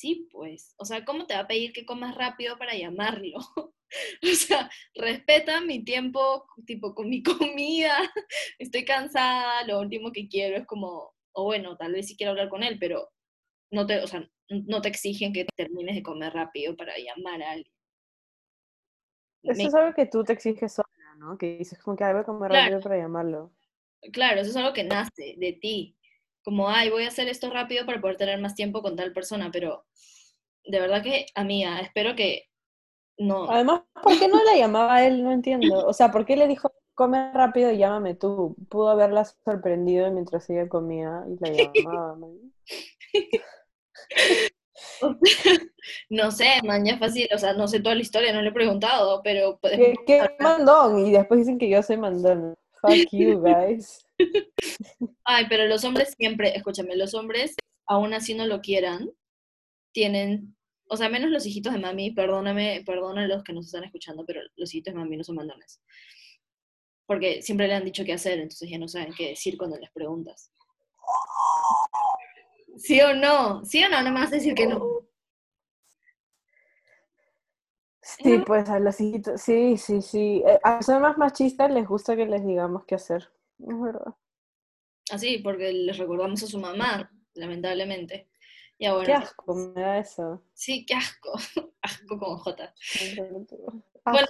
Sí, 0.00 0.26
pues, 0.32 0.74
o 0.78 0.86
sea, 0.86 1.04
¿cómo 1.04 1.26
te 1.26 1.34
va 1.34 1.40
a 1.40 1.46
pedir 1.46 1.74
que 1.74 1.84
comas 1.84 2.14
rápido 2.14 2.56
para 2.56 2.74
llamarlo? 2.74 3.36
o 4.22 4.34
sea, 4.34 4.70
respeta 4.94 5.60
mi 5.60 5.84
tiempo, 5.84 6.46
tipo, 6.64 6.94
con 6.94 7.10
mi 7.10 7.22
comida, 7.58 8.10
estoy 8.58 8.86
cansada, 8.86 9.62
lo 9.66 9.78
último 9.78 10.10
que 10.10 10.26
quiero 10.26 10.56
es 10.56 10.66
como, 10.66 11.12
o 11.32 11.44
bueno, 11.44 11.76
tal 11.76 11.92
vez 11.92 12.06
sí 12.06 12.16
quiero 12.16 12.30
hablar 12.30 12.48
con 12.48 12.62
él, 12.62 12.78
pero 12.80 13.10
no 13.70 13.86
te, 13.86 14.02
o 14.02 14.06
sea, 14.06 14.26
no 14.48 14.80
te 14.80 14.88
exigen 14.88 15.34
que 15.34 15.44
termines 15.54 15.96
de 15.96 16.02
comer 16.02 16.32
rápido 16.32 16.74
para 16.76 16.94
llamar 16.96 17.42
a 17.42 17.50
alguien. 17.50 17.74
Eso 19.42 19.68
es 19.68 19.74
algo 19.74 19.94
que 19.94 20.06
tú 20.06 20.24
te 20.24 20.32
exiges 20.32 20.72
sola, 20.72 21.14
¿no? 21.18 21.36
Que 21.36 21.58
dices 21.58 21.78
como 21.78 21.98
que 21.98 22.04
algo 22.04 22.24
comer 22.24 22.52
rápido 22.52 22.80
para 22.80 22.96
llamarlo. 22.96 23.52
Claro, 24.14 24.40
eso 24.40 24.48
es 24.48 24.56
algo 24.56 24.72
que 24.72 24.84
nace 24.84 25.34
de 25.36 25.52
ti 25.60 25.99
como, 26.44 26.68
ay, 26.68 26.90
voy 26.90 27.04
a 27.04 27.08
hacer 27.08 27.28
esto 27.28 27.50
rápido 27.50 27.86
para 27.86 28.00
poder 28.00 28.16
tener 28.16 28.40
más 28.40 28.54
tiempo 28.54 28.82
con 28.82 28.96
tal 28.96 29.12
persona, 29.12 29.50
pero 29.52 29.84
de 30.64 30.80
verdad 30.80 31.02
que, 31.02 31.26
amiga, 31.34 31.80
espero 31.80 32.14
que 32.14 32.48
no. 33.18 33.50
Además, 33.50 33.82
¿por 34.02 34.18
qué 34.18 34.28
no 34.28 34.42
la 34.42 34.56
llamaba 34.56 34.96
a 34.96 35.06
él? 35.06 35.22
No 35.22 35.32
entiendo. 35.32 35.86
O 35.86 35.92
sea, 35.92 36.10
¿por 36.10 36.24
qué 36.24 36.36
le 36.36 36.46
dijo, 36.46 36.72
come 36.94 37.32
rápido 37.32 37.70
y 37.70 37.78
llámame 37.78 38.14
tú? 38.14 38.56
Pudo 38.68 38.88
haberla 38.88 39.24
sorprendido 39.24 40.10
mientras 40.10 40.48
ella 40.48 40.68
comía 40.68 41.24
y 41.28 41.36
la 41.38 41.50
llamaba. 41.74 42.16
no 46.08 46.30
sé, 46.30 46.46
mañana 46.64 46.98
fácil, 46.98 47.28
o 47.34 47.38
sea, 47.38 47.52
no 47.52 47.68
sé 47.68 47.80
toda 47.80 47.94
la 47.94 48.00
historia, 48.00 48.32
no 48.32 48.40
le 48.40 48.48
he 48.48 48.52
preguntado, 48.52 49.20
pero... 49.22 49.58
¿Qué, 49.62 49.94
qué 50.06 50.30
mandón? 50.38 51.06
Y 51.06 51.12
después 51.12 51.40
dicen 51.40 51.58
que 51.58 51.68
yo 51.68 51.82
soy 51.82 51.98
mandón. 51.98 52.56
Fuck 52.80 53.12
you, 53.12 53.40
guys. 53.42 54.06
Ay, 55.24 55.46
pero 55.48 55.66
los 55.66 55.84
hombres 55.84 56.14
siempre, 56.16 56.56
escúchame, 56.56 56.96
los 56.96 57.14
hombres, 57.14 57.56
aún 57.86 58.14
así 58.14 58.34
no 58.34 58.46
lo 58.46 58.60
quieran, 58.60 59.10
tienen, 59.92 60.56
o 60.88 60.96
sea, 60.96 61.08
menos 61.08 61.30
los 61.30 61.46
hijitos 61.46 61.72
de 61.72 61.78
mami, 61.78 62.12
perdóname, 62.12 62.82
perdona 62.84 63.26
los 63.26 63.42
que 63.42 63.52
nos 63.52 63.66
están 63.66 63.84
escuchando, 63.84 64.24
pero 64.26 64.40
los 64.56 64.72
hijitos 64.74 64.94
de 64.94 65.00
mami 65.00 65.16
no 65.16 65.24
son 65.24 65.36
mandones. 65.36 65.80
Porque 67.06 67.42
siempre 67.42 67.66
le 67.66 67.74
han 67.74 67.84
dicho 67.84 68.04
qué 68.04 68.12
hacer, 68.12 68.38
entonces 68.38 68.68
ya 68.70 68.78
no 68.78 68.88
saben 68.88 69.12
qué 69.16 69.30
decir 69.30 69.56
cuando 69.56 69.78
les 69.78 69.90
preguntas. 69.90 70.52
¿Sí 72.76 73.00
o 73.00 73.14
no? 73.14 73.64
¿Sí 73.64 73.82
o 73.82 73.88
no? 73.88 74.02
No 74.02 74.12
me 74.12 74.20
vas 74.20 74.32
a 74.32 74.36
decir 74.36 74.54
que 74.54 74.66
no. 74.66 75.10
Sí, 78.00 78.38
pues 78.46 78.68
a 78.68 78.78
los 78.78 79.00
hijitos, 79.00 79.40
sí, 79.40 79.76
sí, 79.76 80.02
sí. 80.02 80.42
Eh, 80.46 80.58
a 80.62 80.76
los 80.76 80.88
más 81.00 81.18
machistas 81.18 81.70
les 81.70 81.86
gusta 81.86 82.16
que 82.16 82.26
les 82.26 82.44
digamos 82.44 82.84
qué 82.84 82.96
hacer, 82.96 83.30
es 83.68 83.80
verdad. 83.80 84.14
Así, 85.10 85.38
porque 85.38 85.72
les 85.72 85.98
recordamos 85.98 86.42
a 86.42 86.46
su 86.46 86.58
mamá, 86.58 87.10
lamentablemente. 87.34 88.28
Ya 88.78 88.94
bueno. 88.94 89.06
Qué 89.06 89.12
asco 89.12 89.54
me 89.54 89.80
da 89.80 89.98
eso. 89.98 90.42
Sí, 90.54 90.86
qué 90.86 90.94
asco. 90.94 91.32
asco 91.82 92.18
con 92.18 92.38
J. 92.38 92.74
Bueno, 94.04 94.28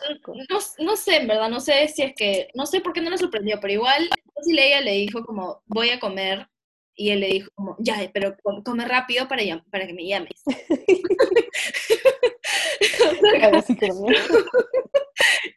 no, 0.48 0.58
no, 0.78 0.96
sé, 0.96 1.18
en 1.18 1.28
verdad, 1.28 1.48
no 1.48 1.60
sé 1.60 1.86
si 1.88 2.02
es 2.02 2.14
que, 2.16 2.48
no 2.54 2.66
sé 2.66 2.80
por 2.80 2.92
qué 2.92 3.00
no 3.00 3.10
le 3.10 3.18
sorprendió, 3.18 3.58
pero 3.60 3.72
igual, 3.72 4.10
si 4.42 4.58
ella 4.58 4.80
le 4.80 4.92
dijo 4.92 5.24
como, 5.24 5.62
voy 5.66 5.90
a 5.90 6.00
comer, 6.00 6.48
y 6.94 7.10
él 7.10 7.20
le 7.20 7.28
dijo 7.28 7.50
como, 7.54 7.76
ya, 7.78 7.96
pero 8.12 8.36
come 8.64 8.84
rápido 8.84 9.28
para, 9.28 9.42
para 9.70 9.86
que 9.86 9.94
me 9.94 10.06
llames. 10.06 10.42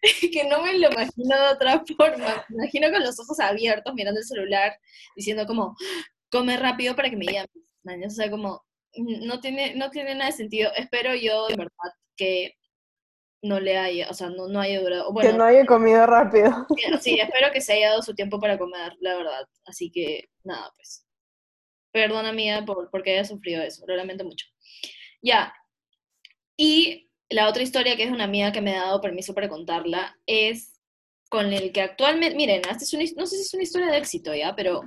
que 0.32 0.44
no 0.46 0.62
me 0.62 0.78
lo 0.78 0.92
imagino 0.92 1.36
de 1.36 1.54
otra 1.54 1.84
forma. 1.98 2.46
Me 2.50 2.63
imagino 2.63 2.92
con 2.92 3.04
los 3.04 3.20
ojos 3.20 3.39
abiertos 3.39 3.94
mirando 3.94 4.20
el 4.20 4.26
celular 4.26 4.78
diciendo 5.16 5.46
como, 5.46 5.76
come 6.30 6.58
rápido 6.58 6.96
para 6.96 7.10
que 7.10 7.16
me 7.16 7.26
llames. 7.26 7.50
O 8.08 8.10
sea, 8.10 8.30
como, 8.30 8.63
no 8.96 9.39
tiene, 9.39 9.76
no 9.76 9.89
tiene 9.89 10.16
nada 10.16 10.32
de 10.32 10.38
sentido. 10.38 10.72
Espero 10.76 11.16
yo, 11.16 11.48
de 11.48 11.56
verdad, 11.56 11.94
que 12.16 12.56
no 13.42 13.60
le 13.60 13.78
haya, 13.78 14.10
o 14.10 14.13
sea, 14.13 14.30
no, 14.30 14.48
no 14.48 14.60
haya 14.60 14.82
durado. 14.82 15.13
que 15.16 15.34
no 15.34 15.44
haya 15.44 15.66
comido 15.66 16.06
rápido. 16.06 16.52
Sí, 17.02 17.20
espero 17.20 17.52
que 17.52 17.62
se 17.62 17.74
haya 17.74 17.89
dado 17.89 18.02
su 18.02 18.13
tiempo 18.13 18.39
para 18.39 18.58
comer, 18.58 18.94
la 19.00 19.16
verdad. 19.16 19.48
Así 19.66 19.92
que, 19.92 20.30
nada, 20.44 20.72
pues. 20.76 21.06
Perdona 21.92 22.34
mía 22.34 22.63
por 22.66 22.89
porque 22.89 23.12
haya 23.12 23.24
sufrido 23.24 23.62
eso, 23.62 23.86
lo 23.88 23.96
lamento 23.96 24.24
mucho. 24.24 24.48
Ya. 25.22 25.54
Y 26.58 27.12
la 27.34 27.50
otra 27.50 27.63
historia, 27.63 27.96
que 27.96 28.04
es 28.04 28.12
una 28.12 28.26
amiga 28.26 28.52
que 28.52 28.62
me 28.62 28.76
ha 28.76 28.84
dado 28.84 29.02
permiso 29.02 29.34
para 29.34 29.50
contarla, 29.50 30.17
es 30.26 30.80
con 31.30 31.52
el 31.52 31.72
que 31.72 31.82
actualmente, 31.82 32.36
miren, 32.36 32.62
este 32.69 32.84
es 33.04 33.17
no 33.17 33.26
sé 33.26 33.38
si 33.38 33.41
es 33.41 33.54
una 33.54 33.63
historia 33.63 33.88
de 33.88 33.98
éxito 33.98 34.36
ya, 34.36 34.56
pero 34.56 34.84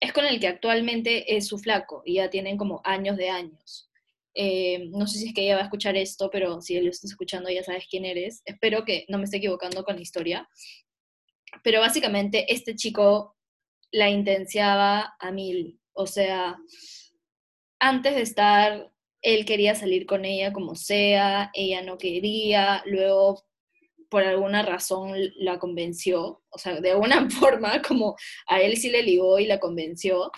es 0.00 0.12
con 0.12 0.24
el 0.24 0.40
que 0.40 0.48
actualmente 0.48 1.36
es 1.36 1.46
su 1.46 1.58
flaco 1.58 2.02
y 2.04 2.14
ya 2.14 2.28
tienen 2.30 2.56
como 2.56 2.80
años 2.84 3.16
de 3.16 3.30
años. 3.30 3.88
Eh, 4.34 4.88
no 4.90 5.06
sé 5.06 5.18
si 5.18 5.28
es 5.28 5.34
que 5.34 5.44
ella 5.44 5.54
va 5.54 5.60
a 5.60 5.64
escuchar 5.64 5.96
esto, 5.96 6.30
pero 6.30 6.60
si 6.60 6.80
lo 6.80 6.90
está 6.90 7.06
escuchando 7.06 7.48
ya 7.48 7.62
sabes 7.62 7.86
quién 7.88 8.04
eres. 8.04 8.42
Espero 8.44 8.84
que 8.84 9.04
no 9.08 9.18
me 9.18 9.24
esté 9.24 9.36
equivocando 9.36 9.84
con 9.84 9.94
la 9.94 10.02
historia. 10.02 10.48
Pero 11.62 11.80
básicamente 11.80 12.52
este 12.52 12.74
chico 12.74 13.36
la 13.92 14.10
intenciaba 14.10 15.14
a 15.20 15.30
mil. 15.30 15.78
O 15.92 16.06
sea, 16.08 16.56
antes 17.78 18.14
de 18.16 18.22
estar 18.22 18.91
él 19.22 19.44
quería 19.44 19.74
salir 19.74 20.04
con 20.04 20.24
ella 20.24 20.52
como 20.52 20.74
sea, 20.74 21.50
ella 21.54 21.82
no 21.82 21.96
quería, 21.96 22.82
luego 22.86 23.44
por 24.10 24.24
alguna 24.24 24.62
razón 24.62 25.14
la 25.36 25.58
convenció, 25.58 26.42
o 26.50 26.58
sea, 26.58 26.80
de 26.80 26.90
alguna 26.90 27.30
forma 27.30 27.80
como 27.80 28.16
a 28.46 28.60
él 28.60 28.76
sí 28.76 28.90
le 28.90 29.02
ligó 29.02 29.38
y 29.38 29.46
la 29.46 29.58
convenció, 29.60 30.30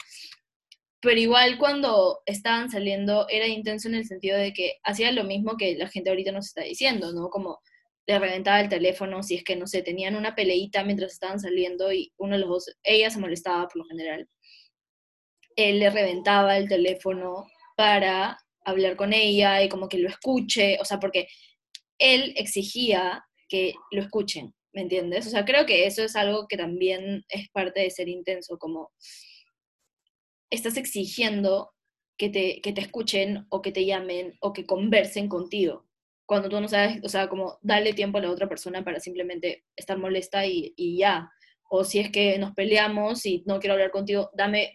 pero 1.01 1.19
igual 1.19 1.59
cuando 1.59 2.21
estaban 2.25 2.71
saliendo 2.71 3.27
era 3.29 3.47
intenso 3.47 3.89
en 3.89 3.97
el 3.97 4.07
sentido 4.07 4.39
de 4.39 4.53
que 4.53 4.79
hacía 4.85 5.13
lo 5.13 5.25
mismo 5.25 5.57
que 5.57 5.77
la 5.77 5.89
gente 5.89 6.11
ahorita 6.11 6.33
nos 6.33 6.47
está 6.47 6.63
diciendo, 6.63 7.13
¿no? 7.13 7.29
Como 7.29 7.61
le 8.07 8.19
reventaba 8.19 8.61
el 8.61 8.69
teléfono 8.69 9.23
si 9.23 9.37
es 9.37 9.45
que, 9.45 9.57
no 9.57 9.67
sé, 9.67 9.83
tenían 9.83 10.17
una 10.17 10.35
peleita 10.35 10.85
mientras 10.85 11.13
estaban 11.13 11.41
saliendo 11.41 11.93
y 11.93 12.13
uno 12.19 12.35
de 12.35 12.41
los 12.41 12.49
dos, 12.49 12.77
ella 12.83 13.11
se 13.11 13.19
molestaba 13.19 13.67
por 13.69 13.79
lo 13.79 13.85
general, 13.87 14.29
él 15.57 15.79
le 15.79 15.91
reventaba 15.91 16.57
el 16.57 16.69
teléfono 16.69 17.47
para 17.77 18.39
hablar 18.65 18.97
con 18.97 19.13
ella 19.13 19.63
y 19.63 19.69
como 19.69 19.89
que 19.89 19.99
lo 19.99 20.09
escuche, 20.09 20.79
o 20.81 20.85
sea, 20.85 20.99
porque 20.99 21.29
él 21.99 22.35
exigía 22.37 23.25
que 23.49 23.75
lo 23.91 24.03
escuchen, 24.03 24.55
¿me 24.73 24.83
entiendes? 24.83 25.27
O 25.27 25.31
sea, 25.31 25.45
creo 25.45 25.67
que 25.67 25.87
eso 25.87 26.03
es 26.03 26.17
algo 26.17 26.47
que 26.49 26.57
también 26.57 27.25
es 27.29 27.49
parte 27.51 27.81
de 27.81 27.91
ser 27.91 28.09
intenso, 28.09 28.59
como 28.59 28.91
estás 30.51 30.77
exigiendo 30.77 31.73
que 32.17 32.31
te, 32.31 32.61
que 32.61 32.73
te 32.73 32.81
escuchen 32.81 33.47
o 33.51 33.61
que 33.63 33.73
te 33.73 33.85
llamen 33.85 34.35
o 34.41 34.53
que 34.53 34.67
conversen 34.67 35.29
contigo. 35.29 35.87
Cuando 36.27 36.49
tú 36.49 36.61
no 36.61 36.69
sabes, 36.69 37.01
o 37.05 37.09
sea, 37.09 37.29
como 37.29 37.59
darle 37.61 37.93
tiempo 37.93 38.19
a 38.19 38.23
la 38.23 38.31
otra 38.31 38.49
persona 38.49 38.83
para 38.85 39.01
simplemente 39.01 39.65
estar 39.77 39.99
molesta 39.99 40.47
y, 40.47 40.73
y 40.77 40.99
ya. 40.99 41.31
O 41.69 41.85
si 41.85 41.99
es 41.99 42.11
que 42.11 42.39
nos 42.39 42.53
peleamos 42.55 43.27
y 43.27 43.43
no 43.47 43.59
quiero 43.59 43.75
hablar 43.75 43.91
contigo, 43.91 44.31
dame 44.35 44.75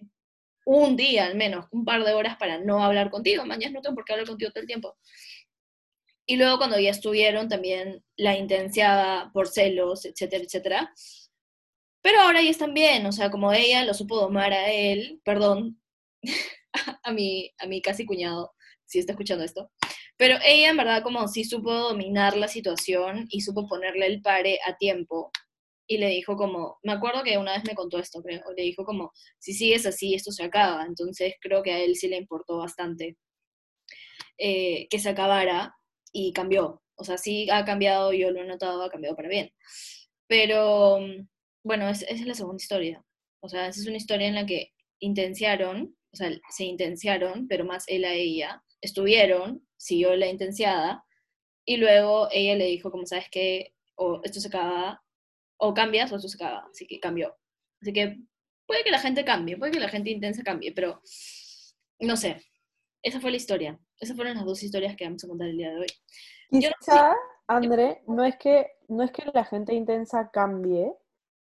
un 0.65 0.95
día 0.95 1.25
al 1.25 1.35
menos, 1.35 1.65
un 1.71 1.85
par 1.85 2.03
de 2.03 2.13
horas 2.13 2.37
para 2.37 2.59
no 2.59 2.83
hablar 2.83 3.09
contigo. 3.09 3.45
Mañana 3.45 3.73
no 3.73 3.81
tengo 3.81 3.95
por 3.95 4.05
qué 4.05 4.13
hablar 4.13 4.27
contigo 4.27 4.51
todo 4.51 4.61
el 4.61 4.67
tiempo. 4.67 4.97
Y 6.25 6.37
luego 6.37 6.57
cuando 6.59 6.79
ya 6.79 6.91
estuvieron, 6.91 7.49
también 7.49 8.03
la 8.15 8.37
intenciaba 8.37 9.31
por 9.33 9.47
celos, 9.47 10.05
etcétera, 10.05 10.43
etcétera. 10.43 10.93
Pero 12.01 12.21
ahora 12.21 12.41
ya 12.41 12.51
están 12.51 12.73
bien, 12.73 13.05
o 13.05 13.11
sea, 13.11 13.31
como 13.31 13.51
ella 13.51 13.83
lo 13.83 13.93
supo 13.93 14.15
domar 14.15 14.53
a 14.53 14.71
él, 14.71 15.19
perdón, 15.25 15.81
a 17.03 17.11
mi, 17.11 17.51
a 17.57 17.65
mi 17.65 17.81
casi 17.81 18.05
cuñado, 18.05 18.53
si 18.85 18.99
está 18.99 19.13
escuchando 19.13 19.43
esto. 19.43 19.71
Pero 20.17 20.37
ella 20.45 20.69
en 20.69 20.77
verdad 20.77 21.01
como 21.01 21.27
sí 21.27 21.45
supo 21.45 21.73
dominar 21.73 22.37
la 22.37 22.47
situación 22.47 23.25
y 23.29 23.41
supo 23.41 23.67
ponerle 23.67 24.05
el 24.05 24.21
pare 24.21 24.59
a 24.67 24.77
tiempo 24.77 25.31
y 25.89 25.97
le 25.97 26.07
dijo 26.09 26.37
como, 26.37 26.77
me 26.83 26.91
acuerdo 26.93 27.23
que 27.23 27.39
una 27.39 27.53
vez 27.53 27.63
me 27.67 27.73
contó 27.73 27.97
esto, 27.97 28.21
creo, 28.21 28.43
le 28.55 28.61
dijo 28.61 28.85
como, 28.85 29.11
si 29.39 29.53
sigues 29.53 29.87
así, 29.87 30.13
esto 30.13 30.31
se 30.31 30.43
acaba. 30.43 30.85
Entonces 30.85 31.33
creo 31.41 31.63
que 31.63 31.71
a 31.73 31.79
él 31.79 31.95
sí 31.95 32.07
le 32.07 32.17
importó 32.17 32.59
bastante 32.59 33.17
eh, 34.37 34.87
que 34.89 34.99
se 34.99 35.09
acabara 35.09 35.75
y 36.13 36.31
cambió. 36.31 36.83
O 36.95 37.03
sea, 37.03 37.17
sí 37.17 37.49
ha 37.49 37.65
cambiado, 37.65 38.13
yo 38.13 38.29
lo 38.29 38.41
he 38.41 38.45
notado, 38.45 38.83
ha 38.83 38.91
cambiado 38.91 39.15
para 39.15 39.29
bien. 39.29 39.51
Pero, 40.27 40.99
bueno, 41.63 41.89
esa 41.89 42.05
es 42.05 42.23
la 42.23 42.35
segunda 42.35 42.61
historia. 42.61 43.03
O 43.41 43.49
sea, 43.49 43.67
esa 43.67 43.81
es 43.81 43.87
una 43.87 43.97
historia 43.97 44.27
en 44.27 44.35
la 44.35 44.45
que 44.45 44.71
intenciaron, 44.99 45.97
o 46.13 46.15
sea, 46.15 46.29
se 46.51 46.65
intenciaron, 46.65 47.47
pero 47.47 47.65
más 47.65 47.85
él 47.87 48.05
a 48.05 48.13
ella, 48.13 48.63
estuvieron, 48.81 49.67
siguió 49.75 50.15
la 50.15 50.27
intenciada, 50.27 51.03
y 51.65 51.77
luego 51.77 52.27
ella 52.31 52.55
le 52.55 52.65
dijo, 52.65 52.91
como 52.91 53.07
sabes 53.07 53.27
que, 53.31 53.73
o 53.95 54.21
esto 54.23 54.39
se 54.39 54.49
acaba, 54.49 55.01
o 55.59 55.73
cambias 55.73 56.11
o 56.11 56.15
eso 56.15 56.27
se 56.27 56.43
acaba. 56.43 56.67
Así 56.71 56.87
que 56.87 56.99
cambió. 56.99 57.35
Así 57.81 57.93
que 57.93 58.17
puede 58.65 58.83
que 58.83 58.91
la 58.91 58.99
gente 58.99 59.23
cambie, 59.23 59.57
puede 59.57 59.71
que 59.71 59.79
la 59.79 59.89
gente 59.89 60.09
intensa 60.09 60.43
cambie, 60.43 60.71
pero 60.73 61.01
no 61.99 62.17
sé. 62.17 62.41
Esa 63.01 63.21
fue 63.21 63.31
la 63.31 63.37
historia. 63.37 63.79
Esas 63.99 64.15
fueron 64.15 64.35
las 64.35 64.45
dos 64.45 64.63
historias 64.63 64.95
que 64.95 65.05
vamos 65.05 65.23
a 65.23 65.27
contar 65.27 65.47
el 65.47 65.57
día 65.57 65.69
de 65.69 65.79
hoy. 65.79 65.87
Quizá, 66.49 67.15
André, 67.47 68.01
no 68.07 68.25
es, 68.25 68.35
que, 68.37 68.67
no 68.87 69.03
es 69.03 69.11
que 69.11 69.23
la 69.33 69.45
gente 69.45 69.73
intensa 69.73 70.31
cambie, 70.31 70.93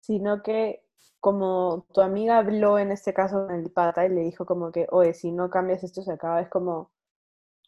sino 0.00 0.42
que 0.42 0.84
como 1.20 1.86
tu 1.92 2.00
amiga 2.00 2.38
habló 2.38 2.78
en 2.78 2.92
este 2.92 3.14
caso 3.14 3.48
en 3.48 3.56
el 3.56 3.70
pata 3.70 4.04
y 4.04 4.10
le 4.10 4.22
dijo 4.22 4.44
como 4.44 4.70
que, 4.70 4.86
oye, 4.90 5.14
si 5.14 5.32
no 5.32 5.48
cambias 5.48 5.82
esto 5.82 6.02
se 6.02 6.12
acaba, 6.12 6.40
es 6.40 6.48
como, 6.48 6.92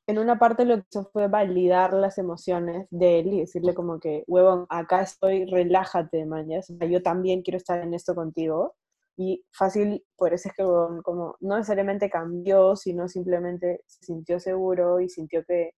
en 0.06 0.18
una 0.18 0.38
parte 0.38 0.64
lo 0.64 0.76
que 0.76 0.84
hizo 0.90 1.10
fue 1.12 1.28
validar 1.28 1.92
las 1.92 2.18
emociones 2.18 2.86
de 2.90 3.20
él 3.20 3.34
y 3.34 3.40
decirle 3.40 3.74
como 3.74 3.98
que, 3.98 4.22
huevón, 4.26 4.66
acá 4.68 5.02
estoy, 5.02 5.46
relájate, 5.46 6.26
mañas, 6.26 6.72
yo 6.88 7.02
también 7.02 7.42
quiero 7.42 7.56
estar 7.56 7.82
en 7.82 7.94
esto 7.94 8.14
contigo. 8.14 8.74
Y 9.18 9.44
fácil, 9.50 10.04
por 10.16 10.34
eso 10.34 10.48
es 10.48 10.54
que 10.54 10.62
como 11.02 11.36
no 11.40 11.56
necesariamente 11.56 12.10
cambió, 12.10 12.76
sino 12.76 13.08
simplemente 13.08 13.80
se 13.86 14.04
sintió 14.04 14.38
seguro 14.38 15.00
y 15.00 15.08
sintió 15.08 15.42
que 15.44 15.72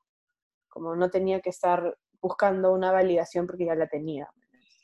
como 0.68 0.96
no 0.96 1.08
tenía 1.10 1.40
que 1.40 1.50
estar 1.50 1.96
buscando 2.20 2.72
una 2.72 2.92
validación 2.92 3.46
porque 3.46 3.66
ya 3.66 3.74
la 3.76 3.88
tenía. 3.88 4.28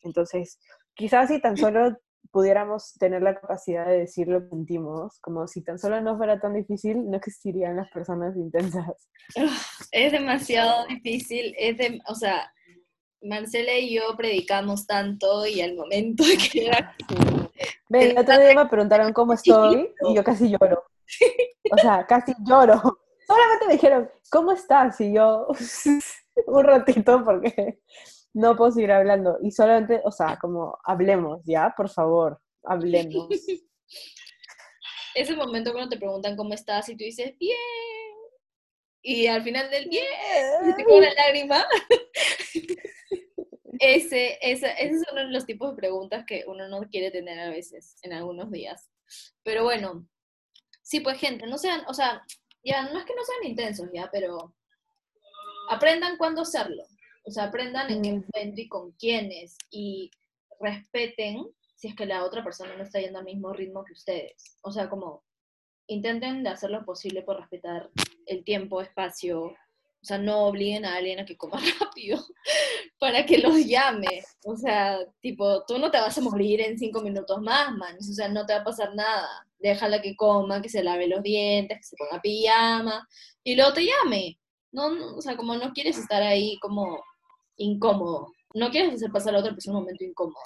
Entonces, 0.02 0.58
quizás 0.94 1.28
si 1.28 1.40
tan 1.40 1.56
solo 1.56 1.96
pudiéramos 2.30 2.94
tener 2.94 3.22
la 3.22 3.38
capacidad 3.38 3.86
de 3.86 4.00
decir 4.00 4.28
lo 4.28 4.42
que 4.42 4.48
sentimos, 4.48 5.18
como 5.20 5.46
si 5.46 5.62
tan 5.62 5.78
solo 5.78 6.00
no 6.00 6.16
fuera 6.16 6.40
tan 6.40 6.54
difícil, 6.54 7.08
no 7.08 7.16
existirían 7.16 7.76
las 7.76 7.90
personas 7.90 8.36
intensas. 8.36 9.08
Es 9.92 10.12
demasiado 10.12 10.86
difícil, 10.86 11.54
es 11.58 11.78
de, 11.78 12.00
o 12.08 12.14
sea, 12.14 12.52
Marcela 13.22 13.72
y 13.74 13.94
yo 13.94 14.02
predicamos 14.16 14.86
tanto 14.86 15.46
y 15.46 15.60
al 15.60 15.74
momento 15.74 16.24
que 16.52 16.66
era... 16.66 16.94
Ven, 17.88 18.10
el 18.10 18.18
otro 18.18 18.38
día 18.38 18.54
me 18.54 18.66
preguntaron 18.66 19.12
cómo 19.12 19.32
estoy 19.34 19.94
y 20.08 20.14
yo 20.14 20.24
casi 20.24 20.50
lloro. 20.50 20.84
O 21.70 21.78
sea, 21.78 22.06
casi 22.06 22.34
lloro. 22.46 22.80
Solamente 23.26 23.66
me 23.66 23.72
dijeron, 23.74 24.10
¿cómo 24.30 24.52
estás? 24.52 25.00
Y 25.00 25.14
yo, 25.14 25.46
un 26.46 26.64
ratito, 26.64 27.24
porque 27.24 27.80
no 28.34 28.56
puedo 28.56 28.72
seguir 28.72 28.92
hablando. 28.92 29.38
Y 29.40 29.50
solamente, 29.52 30.02
o 30.04 30.10
sea, 30.10 30.36
como 30.40 30.76
hablemos, 30.84 31.40
¿ya? 31.44 31.72
Por 31.76 31.88
favor, 31.88 32.40
hablemos. 32.64 33.28
Ese 35.14 35.36
momento 35.36 35.72
cuando 35.72 35.90
te 35.90 35.96
preguntan 35.96 36.36
cómo 36.36 36.52
estás 36.52 36.88
y 36.88 36.96
tú 36.96 37.04
dices, 37.04 37.38
bien. 37.38 37.56
Y 39.00 39.28
al 39.28 39.42
final 39.42 39.70
del 39.70 39.88
bien, 39.88 40.04
te 40.76 41.00
la 41.00 41.14
lágrima. 41.26 41.64
ese, 43.78 44.38
ese, 44.40 44.72
ese 44.72 44.96
es 44.96 45.02
uno 45.12 45.26
de 45.26 45.30
los 45.30 45.46
tipos 45.46 45.70
de 45.70 45.76
preguntas 45.76 46.24
que 46.26 46.44
uno 46.46 46.68
no 46.68 46.80
quiere 46.88 47.10
tener 47.10 47.38
a 47.38 47.50
veces, 47.50 47.96
en 48.02 48.14
algunos 48.14 48.50
días. 48.50 48.90
Pero 49.42 49.62
bueno, 49.62 50.08
sí, 50.82 51.00
pues 51.00 51.18
gente, 51.18 51.46
no 51.46 51.58
sean, 51.58 51.82
o 51.86 51.94
sea, 51.94 52.24
ya, 52.64 52.90
no 52.90 52.98
es 52.98 53.04
que 53.04 53.14
no 53.14 53.24
sean 53.24 53.44
intensos, 53.44 53.88
ya, 53.92 54.08
pero 54.10 54.54
aprendan 55.68 56.16
cuándo 56.16 56.42
hacerlo 56.42 56.82
O 57.24 57.30
sea, 57.30 57.44
aprendan 57.44 57.90
en 57.90 58.02
qué 58.02 58.12
Mm. 58.12 58.24
momento 58.34 58.60
y 58.60 58.68
con 58.68 58.92
quiénes. 58.92 59.56
Y 59.70 60.10
respeten 60.60 61.46
si 61.76 61.88
es 61.88 61.94
que 61.96 62.06
la 62.06 62.24
otra 62.24 62.42
persona 62.44 62.74
no 62.76 62.82
está 62.84 63.00
yendo 63.00 63.18
al 63.18 63.24
mismo 63.24 63.52
ritmo 63.52 63.84
que 63.84 63.92
ustedes. 63.92 64.56
O 64.62 64.70
sea, 64.72 64.88
como 64.88 65.22
intenten 65.86 66.42
de 66.42 66.50
hacer 66.50 66.70
lo 66.70 66.84
posible 66.84 67.22
por 67.22 67.38
respetar 67.38 67.90
el 68.26 68.44
tiempo, 68.44 68.80
espacio. 68.80 69.42
O 69.44 70.06
sea, 70.06 70.18
no 70.18 70.46
obliguen 70.46 70.84
a 70.84 70.96
alguien 70.96 71.18
a 71.20 71.24
que 71.24 71.36
coma 71.36 71.58
rápido 71.80 72.22
para 72.98 73.24
que 73.26 73.38
los 73.38 73.64
llame. 73.66 74.22
O 74.44 74.56
sea, 74.56 74.98
tipo, 75.20 75.64
tú 75.66 75.78
no 75.78 75.90
te 75.90 75.98
vas 75.98 76.16
a 76.16 76.20
morir 76.20 76.60
en 76.60 76.78
cinco 76.78 77.00
minutos 77.00 77.40
más, 77.40 77.72
man. 77.72 77.96
O 77.98 78.02
sea, 78.02 78.28
no 78.28 78.44
te 78.46 78.52
va 78.54 78.60
a 78.60 78.64
pasar 78.64 78.94
nada. 78.94 79.28
Déjala 79.58 80.02
que 80.02 80.14
coma, 80.14 80.60
que 80.60 80.68
se 80.68 80.84
lave 80.84 81.06
los 81.06 81.22
dientes, 81.22 81.78
que 81.78 81.84
se 81.84 81.96
ponga 81.96 82.20
pijama 82.20 83.06
y 83.42 83.56
luego 83.56 83.72
te 83.72 83.86
llame. 83.86 84.38
No, 84.72 84.90
no, 84.90 85.16
o 85.16 85.22
sea, 85.22 85.36
como 85.36 85.54
no 85.56 85.72
quieres 85.72 85.96
estar 85.98 86.22
ahí 86.22 86.58
como 86.60 87.02
incómodo. 87.56 88.28
No 88.54 88.70
quieres 88.70 88.94
hacer 88.94 89.10
pasar 89.10 89.30
a 89.30 89.32
la 89.34 89.38
otra 89.40 89.52
persona 89.52 89.78
un 89.78 89.84
momento 89.84 90.04
incómodo. 90.04 90.38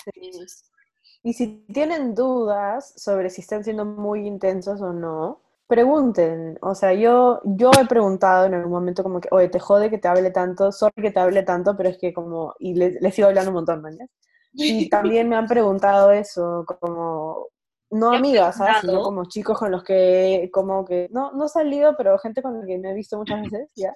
Y 1.23 1.33
si 1.33 1.67
tienen 1.73 2.15
dudas 2.15 2.95
sobre 2.97 3.31
si 3.31 3.41
están 3.41 3.65
siendo 3.65 3.85
muy 3.85 4.27
intensos 4.27 4.81
o 4.81 4.93
no, 4.93 5.43
pregunten. 5.69 6.59
O 6.63 6.75
sea, 6.75 6.95
yo, 6.95 7.41
yo 7.45 7.71
he 7.81 7.87
preguntado 7.87 8.47
en 8.47 8.55
algún 8.55 8.73
momento 8.73 9.03
como 9.03 9.21
que, 9.21 9.29
oye, 9.31 9.49
te 9.49 9.61
jode 9.61 9.91
que 9.91 9.99
te 9.99 10.09
hable 10.09 10.31
tanto, 10.31 10.73
sorry 10.73 11.03
que 11.03 11.11
te 11.11 11.21
hable 11.21 11.43
tanto, 11.43 11.77
pero 11.77 11.91
es 11.91 11.99
que 11.99 12.13
como, 12.13 12.55
y 12.59 12.75
le, 12.75 12.99
le 13.01 13.13
sigo 13.13 13.29
hablando 13.29 13.51
un 13.51 13.57
montón, 13.57 13.83
¿no? 13.83 13.91
Y 14.53 14.89
también 14.89 15.29
me 15.29 15.37
han 15.37 15.47
preguntado 15.47 16.11
eso, 16.11 16.65
como, 16.67 17.49
no 17.91 18.11
¿Te 18.11 18.17
han 18.17 18.25
amigas, 18.25 18.57
¿sabes? 18.57 18.81
Sino 18.81 19.03
como 19.03 19.27
chicos 19.27 19.59
con 19.59 19.71
los 19.71 19.85
que, 19.85 20.49
como 20.53 20.85
que, 20.85 21.09
no, 21.13 21.33
no 21.33 21.47
he 21.47 21.49
salido, 21.49 21.95
pero 21.97 22.19
gente 22.19 22.43
con 22.43 22.59
la 22.59 22.67
que 22.67 22.79
me 22.79 22.91
he 22.91 22.95
visto 22.95 23.19
muchas 23.19 23.43
veces, 23.43 23.69
¿ya? 23.77 23.95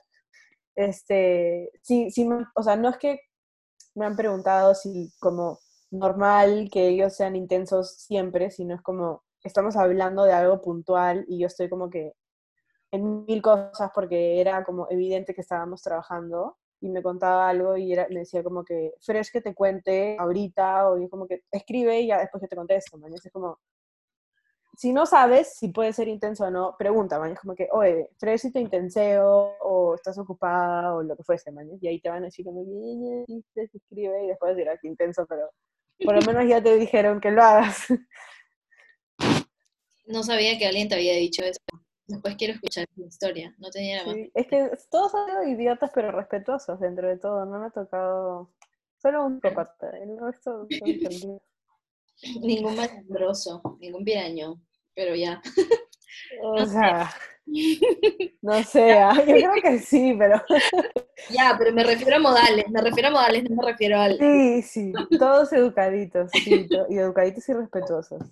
Este, 0.76 1.70
sí, 1.82 2.10
sí, 2.10 2.26
o 2.54 2.62
sea, 2.62 2.76
no 2.76 2.88
es 2.88 2.96
que 2.98 3.20
me 3.94 4.06
han 4.06 4.16
preguntado 4.16 4.74
si 4.74 5.12
como 5.20 5.58
normal 5.90 6.70
que 6.72 6.88
ellos 6.88 7.14
sean 7.16 7.36
intensos 7.36 7.94
siempre, 7.96 8.50
sino 8.50 8.74
es 8.76 8.82
como 8.82 9.24
estamos 9.44 9.76
hablando 9.76 10.24
de 10.24 10.32
algo 10.34 10.62
puntual 10.62 11.24
y 11.28 11.40
yo 11.40 11.48
estoy 11.48 11.68
como 11.70 11.90
que 11.90 12.14
en 12.92 13.24
mil 13.26 13.42
cosas 13.42 13.90
porque 13.94 14.40
era 14.40 14.64
como 14.64 14.86
evidente 14.90 15.34
que 15.34 15.42
estábamos 15.42 15.82
trabajando 15.82 16.56
y 16.80 16.90
me 16.90 17.02
contaba 17.02 17.48
algo 17.50 17.76
y 17.76 17.92
era, 17.92 18.08
me 18.10 18.20
decía 18.20 18.44
como 18.44 18.64
que, 18.64 18.94
Fresh 19.02 19.32
que 19.32 19.40
te 19.42 19.54
cuente 19.54 20.16
ahorita 20.18 20.88
o 20.90 21.08
como 21.10 21.26
que 21.28 21.42
escribe 21.52 22.00
y 22.02 22.08
ya 22.08 22.20
después 22.20 22.42
que 22.42 22.48
te 22.48 22.56
contesto, 22.56 22.98
como, 23.32 23.58
si 24.82 24.92
no 24.92 25.06
sabes 25.06 25.54
si 25.58 25.68
puede 25.68 25.92
ser 25.92 26.08
intenso 26.08 26.42
o 26.42 26.50
no, 26.50 26.74
pregunta, 26.76 27.16
man. 27.16 27.30
Es 27.30 27.38
como 27.38 27.54
que, 27.54 27.68
oye, 27.70 28.10
si 28.36 28.50
te 28.50 28.58
intenseo 28.58 29.54
o 29.60 29.94
estás 29.94 30.18
ocupada 30.18 30.92
o 30.96 31.04
lo 31.04 31.16
que 31.16 31.22
fuese, 31.22 31.52
man. 31.52 31.68
Y 31.80 31.86
ahí 31.86 32.00
te 32.00 32.08
van 32.08 32.24
a 32.24 32.26
decir 32.26 32.44
como, 32.44 32.62
"Eh, 32.62 33.24
eh, 33.28 33.42
te 33.54 33.62
escribe 33.72 34.24
y 34.24 34.26
después 34.26 34.56
dirás 34.56 34.80
que 34.82 34.88
intenso, 34.88 35.24
pero 35.28 35.48
por 36.04 36.16
lo 36.16 36.22
menos 36.22 36.48
ya 36.48 36.60
te 36.60 36.76
dijeron 36.76 37.20
que 37.20 37.30
lo 37.30 37.44
hagas. 37.44 37.86
No 40.06 40.24
sabía 40.24 40.58
que 40.58 40.66
alguien 40.66 40.88
te 40.88 40.96
había 40.96 41.14
dicho 41.14 41.44
eso. 41.44 41.60
Después 42.08 42.34
quiero 42.34 42.54
escuchar 42.54 42.88
tu 42.92 43.04
historia. 43.04 43.54
No 43.58 43.70
tenía 43.70 43.98
la 43.98 44.06
más. 44.06 44.14
Sí, 44.16 44.32
es 44.34 44.46
que 44.48 44.68
todos 44.90 45.14
han 45.14 45.26
sido 45.28 45.44
idiotas 45.44 45.92
pero 45.94 46.10
respetuosos 46.10 46.80
dentro 46.80 47.06
de 47.06 47.18
todo, 47.18 47.46
no 47.46 47.60
me 47.60 47.66
ha 47.66 47.70
tocado 47.70 48.50
solo 49.00 49.26
un 49.26 49.36
psicópata, 49.36 49.90
el 49.98 50.18
resto 50.18 50.66
son. 50.68 51.40
Ningún 52.42 52.76
malandroso, 52.76 53.62
ningún 53.80 54.04
piraño. 54.04 54.60
Pero 54.95 55.14
ya. 55.14 55.40
O 56.43 56.64
sea, 56.64 57.11
no 58.40 58.62
sé, 58.62 58.93
ah, 58.93 59.14
yo 59.16 59.24
creo 59.24 59.53
que 59.62 59.78
sí, 59.78 60.14
pero 60.18 60.43
Ya, 61.30 61.55
pero 61.59 61.72
me 61.72 61.84
refiero 61.84 62.16
a 62.16 62.20
modales. 62.20 62.64
Me 62.70 62.80
refiero 62.80 63.09
a 63.09 63.12
modales, 63.12 63.45
no 63.49 63.57
me 63.57 63.70
refiero 63.70 64.01
al. 64.01 64.18
sí, 64.18 64.62
sí, 64.62 64.93
todos 65.18 65.53
educaditos, 65.53 66.30
sí, 66.32 66.68
y 66.88 66.99
educaditos 66.99 67.49
y 67.49 67.53
respetuosos. 67.53 68.22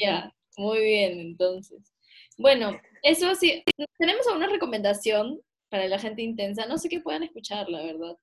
Ya, 0.00 0.32
muy 0.56 0.80
bien, 0.80 1.20
entonces. 1.20 1.92
Bueno, 2.38 2.80
eso 3.02 3.34
sí. 3.34 3.62
Tenemos 3.98 4.26
alguna 4.26 4.48
recomendación 4.48 5.40
para 5.68 5.86
la 5.86 5.98
gente 5.98 6.22
intensa. 6.22 6.66
No 6.66 6.78
sé 6.78 6.88
qué 6.88 7.00
puedan 7.00 7.22
escuchar, 7.22 7.68
la 7.68 7.82
verdad. 7.82 8.16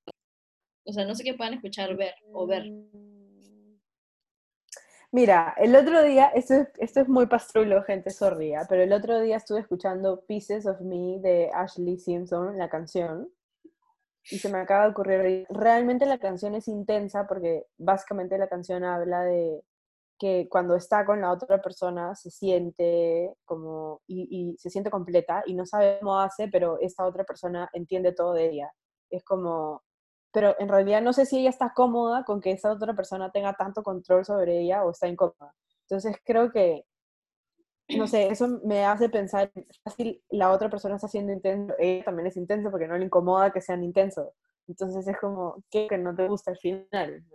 O 0.85 0.93
sea, 0.93 1.05
no 1.05 1.15
sé 1.15 1.23
qué 1.23 1.33
puedan 1.33 1.53
escuchar, 1.53 1.95
ver 1.95 2.15
o 2.33 2.47
ver. 2.47 2.65
Mira, 5.13 5.53
el 5.57 5.75
otro 5.75 6.03
día, 6.03 6.27
esto 6.27 6.53
es, 6.53 6.67
esto 6.77 7.01
es 7.01 7.09
muy 7.09 7.25
pastrulo, 7.27 7.83
gente 7.83 8.11
sorría, 8.11 8.65
pero 8.69 8.81
el 8.83 8.93
otro 8.93 9.19
día 9.19 9.37
estuve 9.37 9.59
escuchando 9.59 10.21
Pieces 10.25 10.65
of 10.65 10.79
Me 10.79 11.19
de 11.19 11.49
Ashley 11.53 11.97
Simpson, 11.97 12.57
la 12.57 12.69
canción, 12.69 13.29
y 14.29 14.39
se 14.39 14.49
me 14.49 14.59
acaba 14.59 14.85
de 14.85 14.91
ocurrir, 14.91 15.45
realmente 15.49 16.05
la 16.05 16.17
canción 16.17 16.55
es 16.55 16.67
intensa 16.69 17.27
porque 17.27 17.65
básicamente 17.77 18.37
la 18.37 18.47
canción 18.47 18.85
habla 18.85 19.23
de 19.23 19.63
que 20.17 20.47
cuando 20.49 20.75
está 20.75 21.05
con 21.05 21.19
la 21.21 21.31
otra 21.31 21.61
persona 21.61 22.15
se 22.15 22.29
siente 22.29 23.33
como, 23.43 24.01
y, 24.07 24.53
y 24.53 24.57
se 24.59 24.69
siente 24.69 24.91
completa 24.91 25.43
y 25.45 25.55
no 25.55 25.65
sabe 25.65 25.97
cómo 25.99 26.19
hace, 26.19 26.47
pero 26.47 26.79
esta 26.79 27.05
otra 27.05 27.25
persona 27.25 27.69
entiende 27.73 28.13
todo 28.13 28.33
de 28.33 28.49
ella. 28.49 28.71
Es 29.09 29.23
como, 29.25 29.83
pero 30.31 30.55
en 30.59 30.69
realidad 30.69 31.01
no 31.01 31.13
sé 31.13 31.25
si 31.25 31.39
ella 31.39 31.49
está 31.49 31.73
cómoda 31.73 32.23
con 32.23 32.41
que 32.41 32.51
esa 32.51 32.71
otra 32.71 32.95
persona 32.95 33.31
tenga 33.31 33.53
tanto 33.53 33.83
control 33.83 34.25
sobre 34.25 34.59
ella 34.59 34.83
o 34.85 34.91
está 34.91 35.07
incómoda. 35.07 35.53
Entonces 35.83 36.17
creo 36.23 36.51
que, 36.51 36.85
no 37.97 38.07
sé, 38.07 38.27
eso 38.27 38.47
me 38.63 38.85
hace 38.85 39.09
pensar, 39.09 39.51
fácil, 39.83 40.23
la 40.29 40.51
otra 40.51 40.69
persona 40.69 40.95
está 40.95 41.07
siendo 41.07 41.33
intenso, 41.33 41.73
ella 41.79 42.03
también 42.05 42.27
es 42.27 42.37
intensa 42.37 42.71
porque 42.71 42.87
no 42.87 42.97
le 42.97 43.05
incomoda 43.05 43.51
que 43.51 43.61
sean 43.61 43.83
intensos. 43.83 44.29
Entonces 44.67 45.07
es 45.07 45.17
como, 45.19 45.63
¿qué 45.69 45.87
que 45.87 45.97
no 45.97 46.15
te 46.15 46.27
gusta 46.27 46.51
al 46.51 46.57
final? 46.57 47.25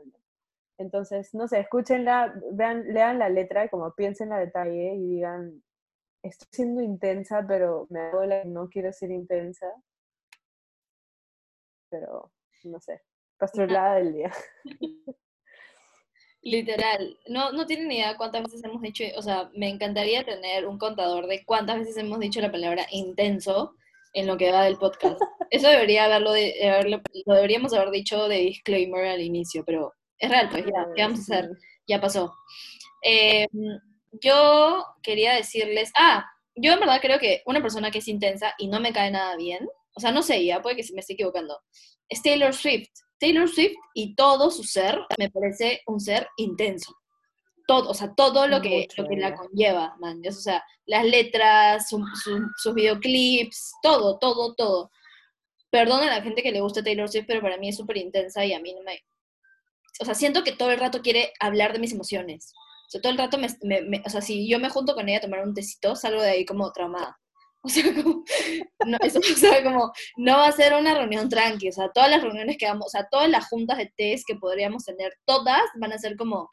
Entonces, 0.78 1.34
no 1.34 1.48
sé, 1.48 1.60
escúchenla, 1.60 2.34
vean, 2.52 2.84
lean 2.92 3.18
la 3.18 3.28
letra 3.28 3.64
y 3.64 3.68
como 3.68 3.92
piensen 3.92 4.30
la 4.30 4.38
detalle 4.38 4.94
y 4.94 5.06
digan, 5.06 5.62
estoy 6.22 6.48
siendo 6.52 6.82
intensa, 6.82 7.44
pero 7.46 7.86
me 7.90 8.00
hago 8.00 8.24
la 8.24 8.42
que 8.42 8.48
no 8.48 8.68
quiero 8.68 8.92
ser 8.92 9.10
intensa. 9.10 9.66
Pero, 11.90 12.30
no 12.64 12.80
sé, 12.80 13.02
pastrulada 13.38 13.96
del 13.96 14.12
día. 14.14 14.32
Literal, 16.42 17.18
no, 17.26 17.50
no 17.50 17.66
tienen 17.66 17.90
idea 17.90 18.16
cuántas 18.16 18.44
veces 18.44 18.62
hemos 18.62 18.80
dicho, 18.80 19.02
o 19.16 19.22
sea, 19.22 19.50
me 19.54 19.68
encantaría 19.68 20.24
tener 20.24 20.66
un 20.66 20.78
contador 20.78 21.26
de 21.26 21.44
cuántas 21.44 21.78
veces 21.80 21.96
hemos 21.96 22.20
dicho 22.20 22.40
la 22.40 22.52
palabra 22.52 22.86
intenso 22.92 23.74
en 24.12 24.28
lo 24.28 24.36
que 24.36 24.52
va 24.52 24.62
del 24.64 24.76
podcast. 24.78 25.20
Eso 25.50 25.68
debería 25.68 26.04
haberlo, 26.04 26.32
de, 26.32 26.54
haberlo- 26.62 27.02
lo 27.26 27.34
deberíamos 27.34 27.72
haber 27.74 27.90
dicho 27.90 28.28
de 28.28 28.36
disclaimer 28.38 29.06
al 29.06 29.22
inicio, 29.22 29.64
pero 29.64 29.92
es 30.18 30.30
real, 30.30 30.48
pues 30.50 30.64
ya, 30.66 30.86
¿qué 30.94 31.02
vamos 31.02 31.18
a 31.18 31.22
hacer? 31.22 31.50
Ya 31.88 32.00
pasó. 32.00 32.32
Eh, 33.02 33.48
yo 34.22 34.84
quería 35.02 35.34
decirles, 35.34 35.90
ah, 35.96 36.26
yo 36.54 36.72
en 36.72 36.80
verdad 36.80 37.00
creo 37.02 37.18
que 37.18 37.42
una 37.46 37.60
persona 37.60 37.90
que 37.90 37.98
es 37.98 38.08
intensa 38.08 38.54
y 38.56 38.68
no 38.68 38.78
me 38.78 38.92
cae 38.92 39.10
nada 39.10 39.36
bien, 39.36 39.68
o 39.96 40.00
sea, 40.00 40.12
no 40.12 40.22
sé, 40.22 40.44
ya 40.44 40.62
puede 40.62 40.76
que 40.76 40.82
se 40.84 40.92
me 40.94 41.00
esté 41.00 41.14
equivocando, 41.14 41.58
es 42.08 42.22
Taylor 42.22 42.54
Swift. 42.54 42.88
Taylor 43.18 43.48
Swift 43.48 43.74
y 43.94 44.14
todo 44.14 44.50
su 44.50 44.62
ser 44.62 45.00
me 45.18 45.30
parece 45.30 45.80
un 45.86 45.98
ser 46.00 46.28
intenso. 46.36 46.94
Todo, 47.66 47.90
o 47.90 47.94
sea, 47.94 48.14
todo 48.14 48.46
lo 48.46 48.60
que, 48.60 48.82
Mucho, 48.88 49.02
lo 49.02 49.08
que 49.08 49.16
la 49.16 49.34
conlleva, 49.34 49.96
man. 49.98 50.20
O 50.28 50.32
sea, 50.32 50.62
las 50.84 51.04
letras, 51.04 51.88
su- 51.88 52.04
su- 52.22 52.46
sus 52.58 52.74
videoclips, 52.74 53.72
todo, 53.82 54.18
todo, 54.18 54.54
todo. 54.54 54.90
Perdón 55.70 56.02
a 56.02 56.06
la 56.06 56.22
gente 56.22 56.42
que 56.42 56.52
le 56.52 56.60
gusta 56.60 56.84
Taylor 56.84 57.08
Swift, 57.08 57.24
pero 57.26 57.40
para 57.40 57.56
mí 57.56 57.68
es 57.70 57.76
súper 57.76 57.96
intensa 57.96 58.44
y 58.44 58.52
a 58.52 58.60
mí 58.60 58.72
no 58.74 58.82
me... 58.82 59.00
O 60.00 60.04
sea, 60.04 60.14
siento 60.14 60.44
que 60.44 60.52
todo 60.52 60.70
el 60.70 60.78
rato 60.78 61.00
quiere 61.02 61.32
hablar 61.40 61.72
de 61.72 61.78
mis 61.80 61.92
emociones. 61.92 62.52
O 62.86 62.90
sea, 62.90 63.00
todo 63.00 63.10
el 63.12 63.18
rato 63.18 63.36
me, 63.38 63.48
me- 63.62 63.80
me- 63.82 64.02
O 64.06 64.10
sea, 64.10 64.20
si 64.20 64.48
yo 64.48 64.60
me 64.60 64.68
junto 64.70 64.94
con 64.94 65.08
ella 65.08 65.18
a 65.18 65.22
tomar 65.22 65.42
un 65.42 65.54
tecito, 65.54 65.96
salgo 65.96 66.22
de 66.22 66.30
ahí 66.30 66.44
como 66.44 66.70
traumada. 66.72 67.18
O 67.66 67.68
sea, 67.68 67.94
como... 67.94 68.24
No, 68.86 68.96
eso, 69.02 69.18
o 69.34 69.36
sea, 69.36 69.62
como 69.64 69.92
no 70.16 70.36
va 70.36 70.46
a 70.46 70.52
ser 70.52 70.72
una 70.72 70.94
reunión 70.94 71.28
tranqui, 71.28 71.68
o 71.68 71.72
sea, 71.72 71.90
todas 71.92 72.08
las 72.08 72.22
reuniones 72.22 72.56
que 72.58 72.66
vamos, 72.66 72.86
o 72.86 72.90
sea, 72.90 73.08
todas 73.10 73.28
las 73.28 73.48
juntas 73.48 73.78
de 73.78 73.92
test 73.96 74.24
que 74.24 74.36
podríamos 74.36 74.84
tener, 74.84 75.12
todas 75.24 75.62
van 75.74 75.92
a 75.92 75.98
ser 75.98 76.16
como 76.16 76.50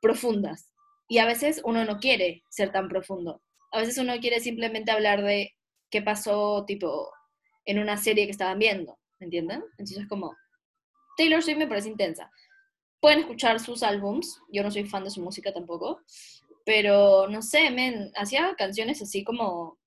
profundas. 0.00 0.70
Y 1.08 1.18
a 1.18 1.26
veces 1.26 1.60
uno 1.64 1.84
no 1.84 1.98
quiere 1.98 2.44
ser 2.50 2.70
tan 2.70 2.88
profundo. 2.88 3.42
A 3.72 3.80
veces 3.80 3.98
uno 3.98 4.14
quiere 4.20 4.38
simplemente 4.38 4.92
hablar 4.92 5.22
de 5.24 5.50
qué 5.90 6.02
pasó, 6.02 6.64
tipo, 6.66 7.10
en 7.64 7.80
una 7.80 7.96
serie 7.96 8.26
que 8.26 8.30
estaban 8.30 8.58
viendo, 8.58 8.96
¿me 9.18 9.24
entienden? 9.24 9.64
Entonces, 9.78 10.06
como, 10.08 10.36
Taylor 11.16 11.42
Swift 11.42 11.58
me 11.58 11.66
parece 11.66 11.88
intensa. 11.88 12.30
Pueden 13.00 13.20
escuchar 13.20 13.58
sus 13.58 13.82
álbums, 13.82 14.40
yo 14.52 14.62
no 14.62 14.70
soy 14.70 14.84
fan 14.84 15.04
de 15.04 15.10
su 15.10 15.20
música 15.20 15.52
tampoco, 15.52 16.00
pero 16.64 17.28
no 17.28 17.42
sé, 17.42 17.70
men, 17.70 18.10
hacía 18.16 18.54
canciones 18.56 19.02
así 19.02 19.24
como 19.24 19.78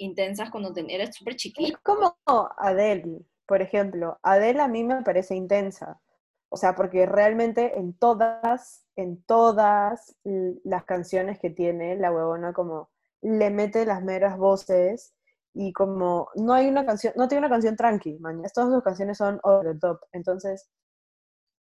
intensas 0.00 0.50
cuando 0.50 0.72
era 0.88 1.10
súper 1.12 1.34
Es 1.34 1.42
chiquita. 1.42 1.80
como 1.82 2.16
Adele, 2.58 3.24
por 3.46 3.62
ejemplo. 3.62 4.18
Adele 4.22 4.60
a 4.60 4.68
mí 4.68 4.84
me 4.84 5.02
parece 5.02 5.34
intensa. 5.34 6.00
O 6.48 6.56
sea, 6.56 6.74
porque 6.74 7.06
realmente 7.06 7.78
en 7.78 7.94
todas, 7.94 8.84
en 8.96 9.22
todas 9.22 10.16
las 10.24 10.84
canciones 10.84 11.38
que 11.38 11.50
tiene, 11.50 11.96
la 11.96 12.12
huevona 12.12 12.52
como 12.52 12.90
le 13.22 13.50
mete 13.50 13.86
las 13.86 14.02
meras 14.02 14.36
voces 14.36 15.14
y 15.54 15.72
como 15.72 16.28
no 16.34 16.52
hay 16.54 16.68
una 16.68 16.84
canción, 16.84 17.12
no 17.16 17.28
tiene 17.28 17.46
una 17.46 17.54
canción 17.54 17.76
tranqui, 17.76 18.18
man. 18.18 18.42
Todas 18.52 18.70
sus 18.70 18.82
canciones 18.82 19.18
son 19.18 19.38
over 19.44 19.74
the 19.74 19.78
top. 19.78 20.00
Entonces, 20.12 20.68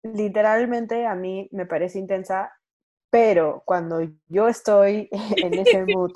literalmente 0.02 1.06
a 1.06 1.14
mí 1.14 1.48
me 1.52 1.66
parece 1.66 1.98
intensa, 1.98 2.52
pero 3.10 3.62
cuando 3.66 4.00
yo 4.26 4.48
estoy 4.48 5.08
en 5.36 5.54
ese 5.54 5.84
mood 5.84 6.12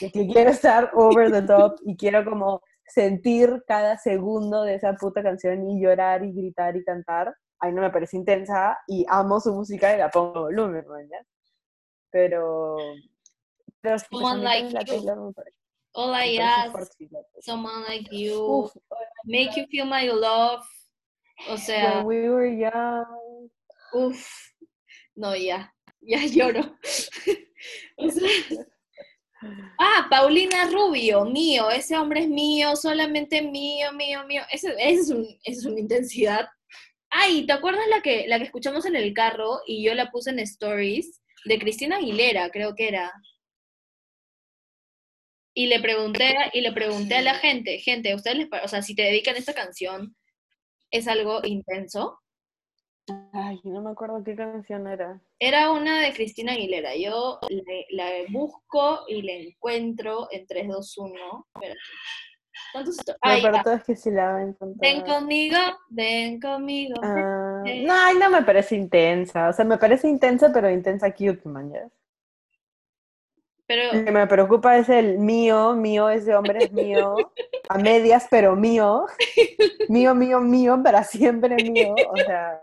de 0.00 0.10
que 0.10 0.26
quiero 0.26 0.50
estar 0.50 0.90
over 0.94 1.30
the 1.30 1.42
top 1.42 1.78
y 1.84 1.96
quiero 1.96 2.24
como 2.24 2.62
sentir 2.86 3.62
cada 3.66 3.96
segundo 3.98 4.62
de 4.62 4.74
esa 4.74 4.94
puta 4.94 5.22
canción 5.22 5.68
y 5.68 5.82
llorar 5.82 6.24
y 6.24 6.32
gritar 6.32 6.76
y 6.76 6.84
cantar, 6.84 7.34
ahí 7.60 7.72
no 7.72 7.82
me 7.82 7.90
parece 7.90 8.16
intensa 8.16 8.78
y 8.86 9.04
amo 9.08 9.40
su 9.40 9.52
música 9.52 9.94
y 9.94 9.98
la 9.98 10.10
pongo 10.10 10.42
volumen, 10.42 10.84
¿ya? 11.10 11.24
Pero... 12.10 12.76
pero 13.80 13.98
someone 13.98 14.42
like 14.42 14.86
you. 14.86 15.34
All 15.94 16.14
I 16.14 16.38
ask, 16.38 16.92
someone 17.40 17.82
like 17.88 18.08
you, 18.10 18.70
make 19.24 19.56
you 19.56 19.66
feel 19.68 19.86
my 19.86 20.06
love. 20.08 20.62
O 21.48 21.56
sea... 21.56 22.02
When 22.02 22.06
we 22.06 22.28
were 22.28 22.46
young. 22.46 23.50
Uf, 23.94 24.52
no, 25.14 25.34
ya, 25.34 25.72
ya 26.02 26.18
lloro. 26.26 26.60
o 27.98 28.10
sea, 28.10 28.66
Ah, 29.78 30.06
Paulina 30.10 30.68
Rubio, 30.70 31.24
mío, 31.24 31.70
ese 31.70 31.96
hombre 31.96 32.22
es 32.22 32.28
mío, 32.28 32.74
solamente 32.76 33.42
mío, 33.42 33.92
mío, 33.92 34.24
mío. 34.26 34.42
Esa 34.50 34.72
es, 34.78 35.10
un, 35.10 35.26
es 35.44 35.64
una 35.64 35.80
intensidad. 35.80 36.48
Ay, 37.10 37.46
¿te 37.46 37.52
acuerdas 37.52 37.86
la 37.88 38.00
que, 38.02 38.26
la 38.28 38.38
que 38.38 38.44
escuchamos 38.44 38.86
en 38.86 38.96
el 38.96 39.12
carro 39.14 39.60
y 39.66 39.84
yo 39.84 39.94
la 39.94 40.10
puse 40.10 40.30
en 40.30 40.38
stories? 40.40 41.20
De 41.44 41.58
Cristina 41.58 41.96
Aguilera, 41.96 42.50
creo 42.50 42.74
que 42.74 42.88
era. 42.88 43.12
Y 45.54 45.66
le 45.66 45.80
pregunté, 45.80 46.34
y 46.52 46.60
le 46.60 46.72
pregunté 46.72 47.16
a 47.16 47.22
la 47.22 47.34
gente, 47.34 47.78
gente, 47.78 48.14
¿ustedes 48.14 48.36
les 48.36 48.48
o 48.64 48.68
sea, 48.68 48.82
si 48.82 48.94
te 48.94 49.02
dedican 49.02 49.36
a 49.36 49.38
esta 49.38 49.54
canción, 49.54 50.16
¿es 50.90 51.08
algo 51.08 51.40
intenso? 51.44 52.18
Ay, 53.32 53.60
no 53.64 53.82
me 53.82 53.90
acuerdo 53.90 54.22
qué 54.24 54.34
canción 54.34 54.86
era. 54.88 55.20
Era 55.38 55.70
una 55.70 56.00
de 56.00 56.12
Cristina 56.12 56.52
Aguilera. 56.52 56.96
Yo 56.96 57.38
la 57.90 58.10
busco 58.30 59.04
y 59.08 59.22
la 59.22 59.32
encuentro 59.32 60.28
en 60.30 60.46
3, 60.46 60.68
2, 60.68 60.98
1. 60.98 61.46
Espérate. 61.54 61.80
No, 62.74 62.82
pero 63.62 63.76
es 63.76 63.84
que 63.84 63.96
sí 63.96 64.10
la 64.10 64.32
va 64.32 64.38
a 64.38 64.42
encontrar. 64.42 64.80
Ven 64.80 65.04
conmigo, 65.04 65.58
ven 65.88 66.40
conmigo. 66.40 66.94
Ah, 67.02 67.62
no, 67.64 68.14
no 68.14 68.30
me 68.30 68.42
parece 68.42 68.76
intensa. 68.76 69.48
O 69.48 69.52
sea, 69.52 69.64
me 69.64 69.78
parece 69.78 70.08
intensa, 70.08 70.52
pero 70.52 70.70
intensa 70.70 71.12
cute, 71.12 71.48
man. 71.48 71.72
Pero... 73.66 73.92
Lo 73.92 74.04
que 74.04 74.10
me 74.10 74.26
preocupa 74.26 74.78
es 74.78 74.88
el 74.88 75.18
mío, 75.18 75.74
mío, 75.74 76.08
ese 76.08 76.34
hombre 76.34 76.64
es 76.64 76.72
mío. 76.72 77.16
a 77.68 77.78
medias, 77.78 78.26
pero 78.30 78.56
mío. 78.56 79.06
Mío, 79.88 80.16
mío, 80.16 80.40
mío, 80.40 80.80
para 80.82 81.04
siempre 81.04 81.54
mío. 81.56 81.94
O 82.10 82.16
sea. 82.16 82.60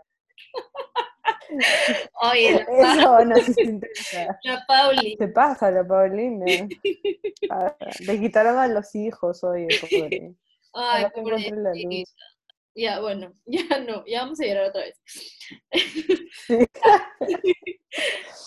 Oye, 2.22 2.52
la 2.52 2.94
Eso 2.94 3.24
no 3.24 3.36
se 3.36 3.62
intensa. 3.62 4.38
La 4.44 4.64
Pauli. 4.66 5.16
¿Qué 5.18 5.28
pasa, 5.28 5.70
la 5.70 5.86
Paulina? 5.86 6.46
Ah, 7.50 7.76
le 8.00 8.20
quitaron 8.20 8.56
a 8.56 8.66
los 8.68 8.94
hijos, 8.94 9.44
oye, 9.44 9.68
pobre. 9.80 10.34
Ay, 10.72 11.04
pobre. 11.14 12.04
Ya, 12.74 13.00
bueno, 13.00 13.32
ya 13.44 13.78
no, 13.80 14.04
ya 14.06 14.22
vamos 14.22 14.40
a 14.40 14.46
llorar 14.46 14.70
otra 14.70 14.80
vez. 14.80 15.00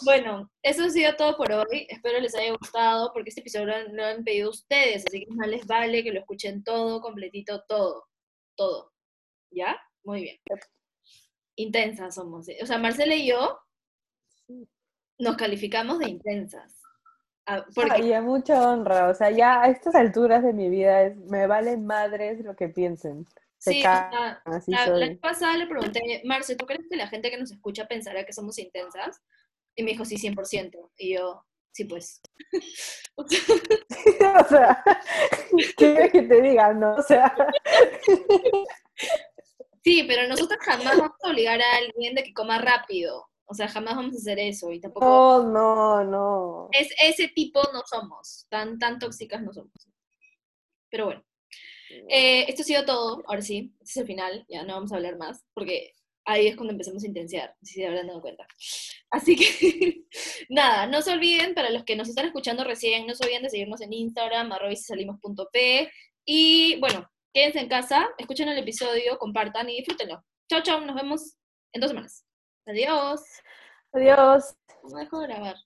bueno, 0.04 0.52
eso 0.64 0.84
ha 0.84 0.90
sido 0.90 1.16
todo 1.16 1.38
por 1.38 1.52
hoy. 1.52 1.86
Espero 1.90 2.20
les 2.20 2.36
haya 2.36 2.54
gustado, 2.54 3.12
porque 3.14 3.30
este 3.30 3.42
episodio 3.42 3.68
lo 3.68 4.06
han 4.06 4.24
pedido 4.24 4.50
ustedes, 4.50 5.06
así 5.08 5.26
que 5.26 5.32
más 5.32 5.48
les 5.48 5.66
vale 5.68 6.04
que 6.04 6.12
lo 6.12 6.20
escuchen 6.20 6.64
todo, 6.64 7.00
completito, 7.00 7.64
todo, 7.68 8.08
todo. 8.56 8.92
¿Ya? 9.52 9.80
Muy 10.04 10.22
bien 10.24 10.40
intensas 11.58 12.16
somos. 12.16 12.48
O 12.62 12.66
sea, 12.66 12.78
Marcela 12.78 13.16
y 13.16 13.28
yo 13.28 13.60
nos 15.20 15.36
calificamos 15.36 16.00
de 16.00 16.10
intensas. 16.10 16.82
Ah, 17.46 17.66
porque... 17.74 18.16
a 18.16 18.22
mucha 18.22 18.70
honra. 18.70 19.10
O 19.10 19.14
sea, 19.14 19.32
ya 19.32 19.62
a 19.62 19.70
estas 19.70 19.96
alturas 19.96 20.44
de 20.44 20.54
mi 20.54 20.70
vida 20.70 21.04
es, 21.04 21.18
me 21.18 21.48
vale 21.48 21.78
madres 21.78 22.44
lo 22.44 22.56
que 22.56 22.70
piensen. 22.70 23.26
sí, 23.58 23.82
la, 23.82 24.42
vez 25.00 25.18
pasada 25.20 25.58
le 25.58 25.68
pregunté, 25.68 26.22
Marce, 26.26 26.56
¿tú 26.56 26.66
crees 26.66 26.88
que 26.90 26.98
la 26.98 27.08
gente 27.08 27.30
que 27.30 27.38
nos 27.38 27.52
escucha 27.52 27.88
pensará 27.88 28.26
que 28.26 28.34
somos 28.34 28.60
intensas? 28.60 29.22
Y 29.76 29.84
me 29.84 29.92
dijo, 29.92 30.06
sí, 30.06 30.16
100%. 30.18 30.92
Y 30.98 31.16
yo, 31.16 31.46
sí, 31.72 31.86
pues. 31.86 32.22
o 33.16 33.28
sea, 34.50 34.84
¿qué 35.78 36.10
que 36.12 36.22
te 36.24 36.42
diga? 36.42 36.74
No, 36.74 36.96
o 36.96 37.02
sea. 37.02 37.34
Sí, 39.88 40.04
pero 40.06 40.28
nosotros 40.28 40.60
jamás 40.62 40.98
vamos 40.98 41.16
a 41.24 41.30
obligar 41.30 41.62
a 41.62 41.76
alguien 41.78 42.14
de 42.14 42.22
que 42.22 42.34
coma 42.34 42.58
rápido. 42.58 43.26
O 43.46 43.54
sea, 43.54 43.70
jamás 43.70 43.96
vamos 43.96 44.16
a 44.16 44.18
hacer 44.18 44.38
eso 44.38 44.70
y 44.74 44.82
tampoco... 44.82 45.06
No, 45.06 45.44
no, 45.44 46.04
no. 46.04 46.68
Es, 46.74 46.90
ese 47.02 47.30
tipo 47.30 47.62
no 47.72 47.84
somos, 47.90 48.46
tan, 48.50 48.78
tan 48.80 49.00
tóxicas 49.00 49.42
no 49.42 49.54
somos. 49.54 49.72
Pero 50.90 51.06
bueno. 51.06 51.24
Eh, 52.10 52.44
esto 52.50 52.64
ha 52.64 52.66
sido 52.66 52.86
todo, 52.86 53.24
ahora 53.28 53.42
sí, 53.42 53.74
este 53.80 53.92
es 53.92 53.98
el 53.98 54.08
final, 54.08 54.46
ya 54.50 54.64
no 54.64 54.74
vamos 54.74 54.92
a 54.92 54.98
hablar 54.98 55.18
más, 55.18 55.46
porque 55.54 55.94
ahí 56.26 56.48
es 56.48 56.58
cuando 56.58 56.74
empecemos 56.74 57.02
a 57.06 57.08
intensiar, 57.08 57.56
si 57.64 57.76
se 57.76 57.88
habrán 57.88 58.08
dado 58.08 58.20
cuenta. 58.20 58.46
Así 59.10 59.38
que, 59.38 60.04
nada, 60.50 60.86
no 60.88 61.02
se 61.02 61.14
olviden, 61.14 61.54
para 61.54 61.70
los 61.70 61.86
que 61.86 61.96
nos 61.96 62.10
están 62.10 62.26
escuchando 62.26 62.66
recién, 62.66 63.08
no 63.08 63.16
se 63.16 63.24
olviden 63.24 63.44
de 63.44 63.50
seguirnos 63.50 63.80
en 63.80 63.94
Instagram, 63.94 64.52
arroba 64.52 64.74
y 64.74 65.88
y 66.30 66.78
bueno, 66.82 67.10
Quédense 67.34 67.60
en 67.60 67.70
casa, 67.70 68.08
escuchen 68.18 68.50
el 68.50 68.58
episodio, 68.58 69.18
compartan 69.20 69.70
y 69.70 69.78
disfrútenlo. 69.78 70.24
Chao, 70.50 70.62
chao, 70.64 70.82
nos 70.82 70.96
vemos 70.96 71.36
en 71.74 71.82
dos 71.82 71.90
semanas. 71.92 72.26
Adiós. 72.66 73.22
Adiós. 73.94 74.56
¿Cómo 74.82 74.98
dejo 74.98 75.20
de 75.20 75.28
grabar? 75.28 75.58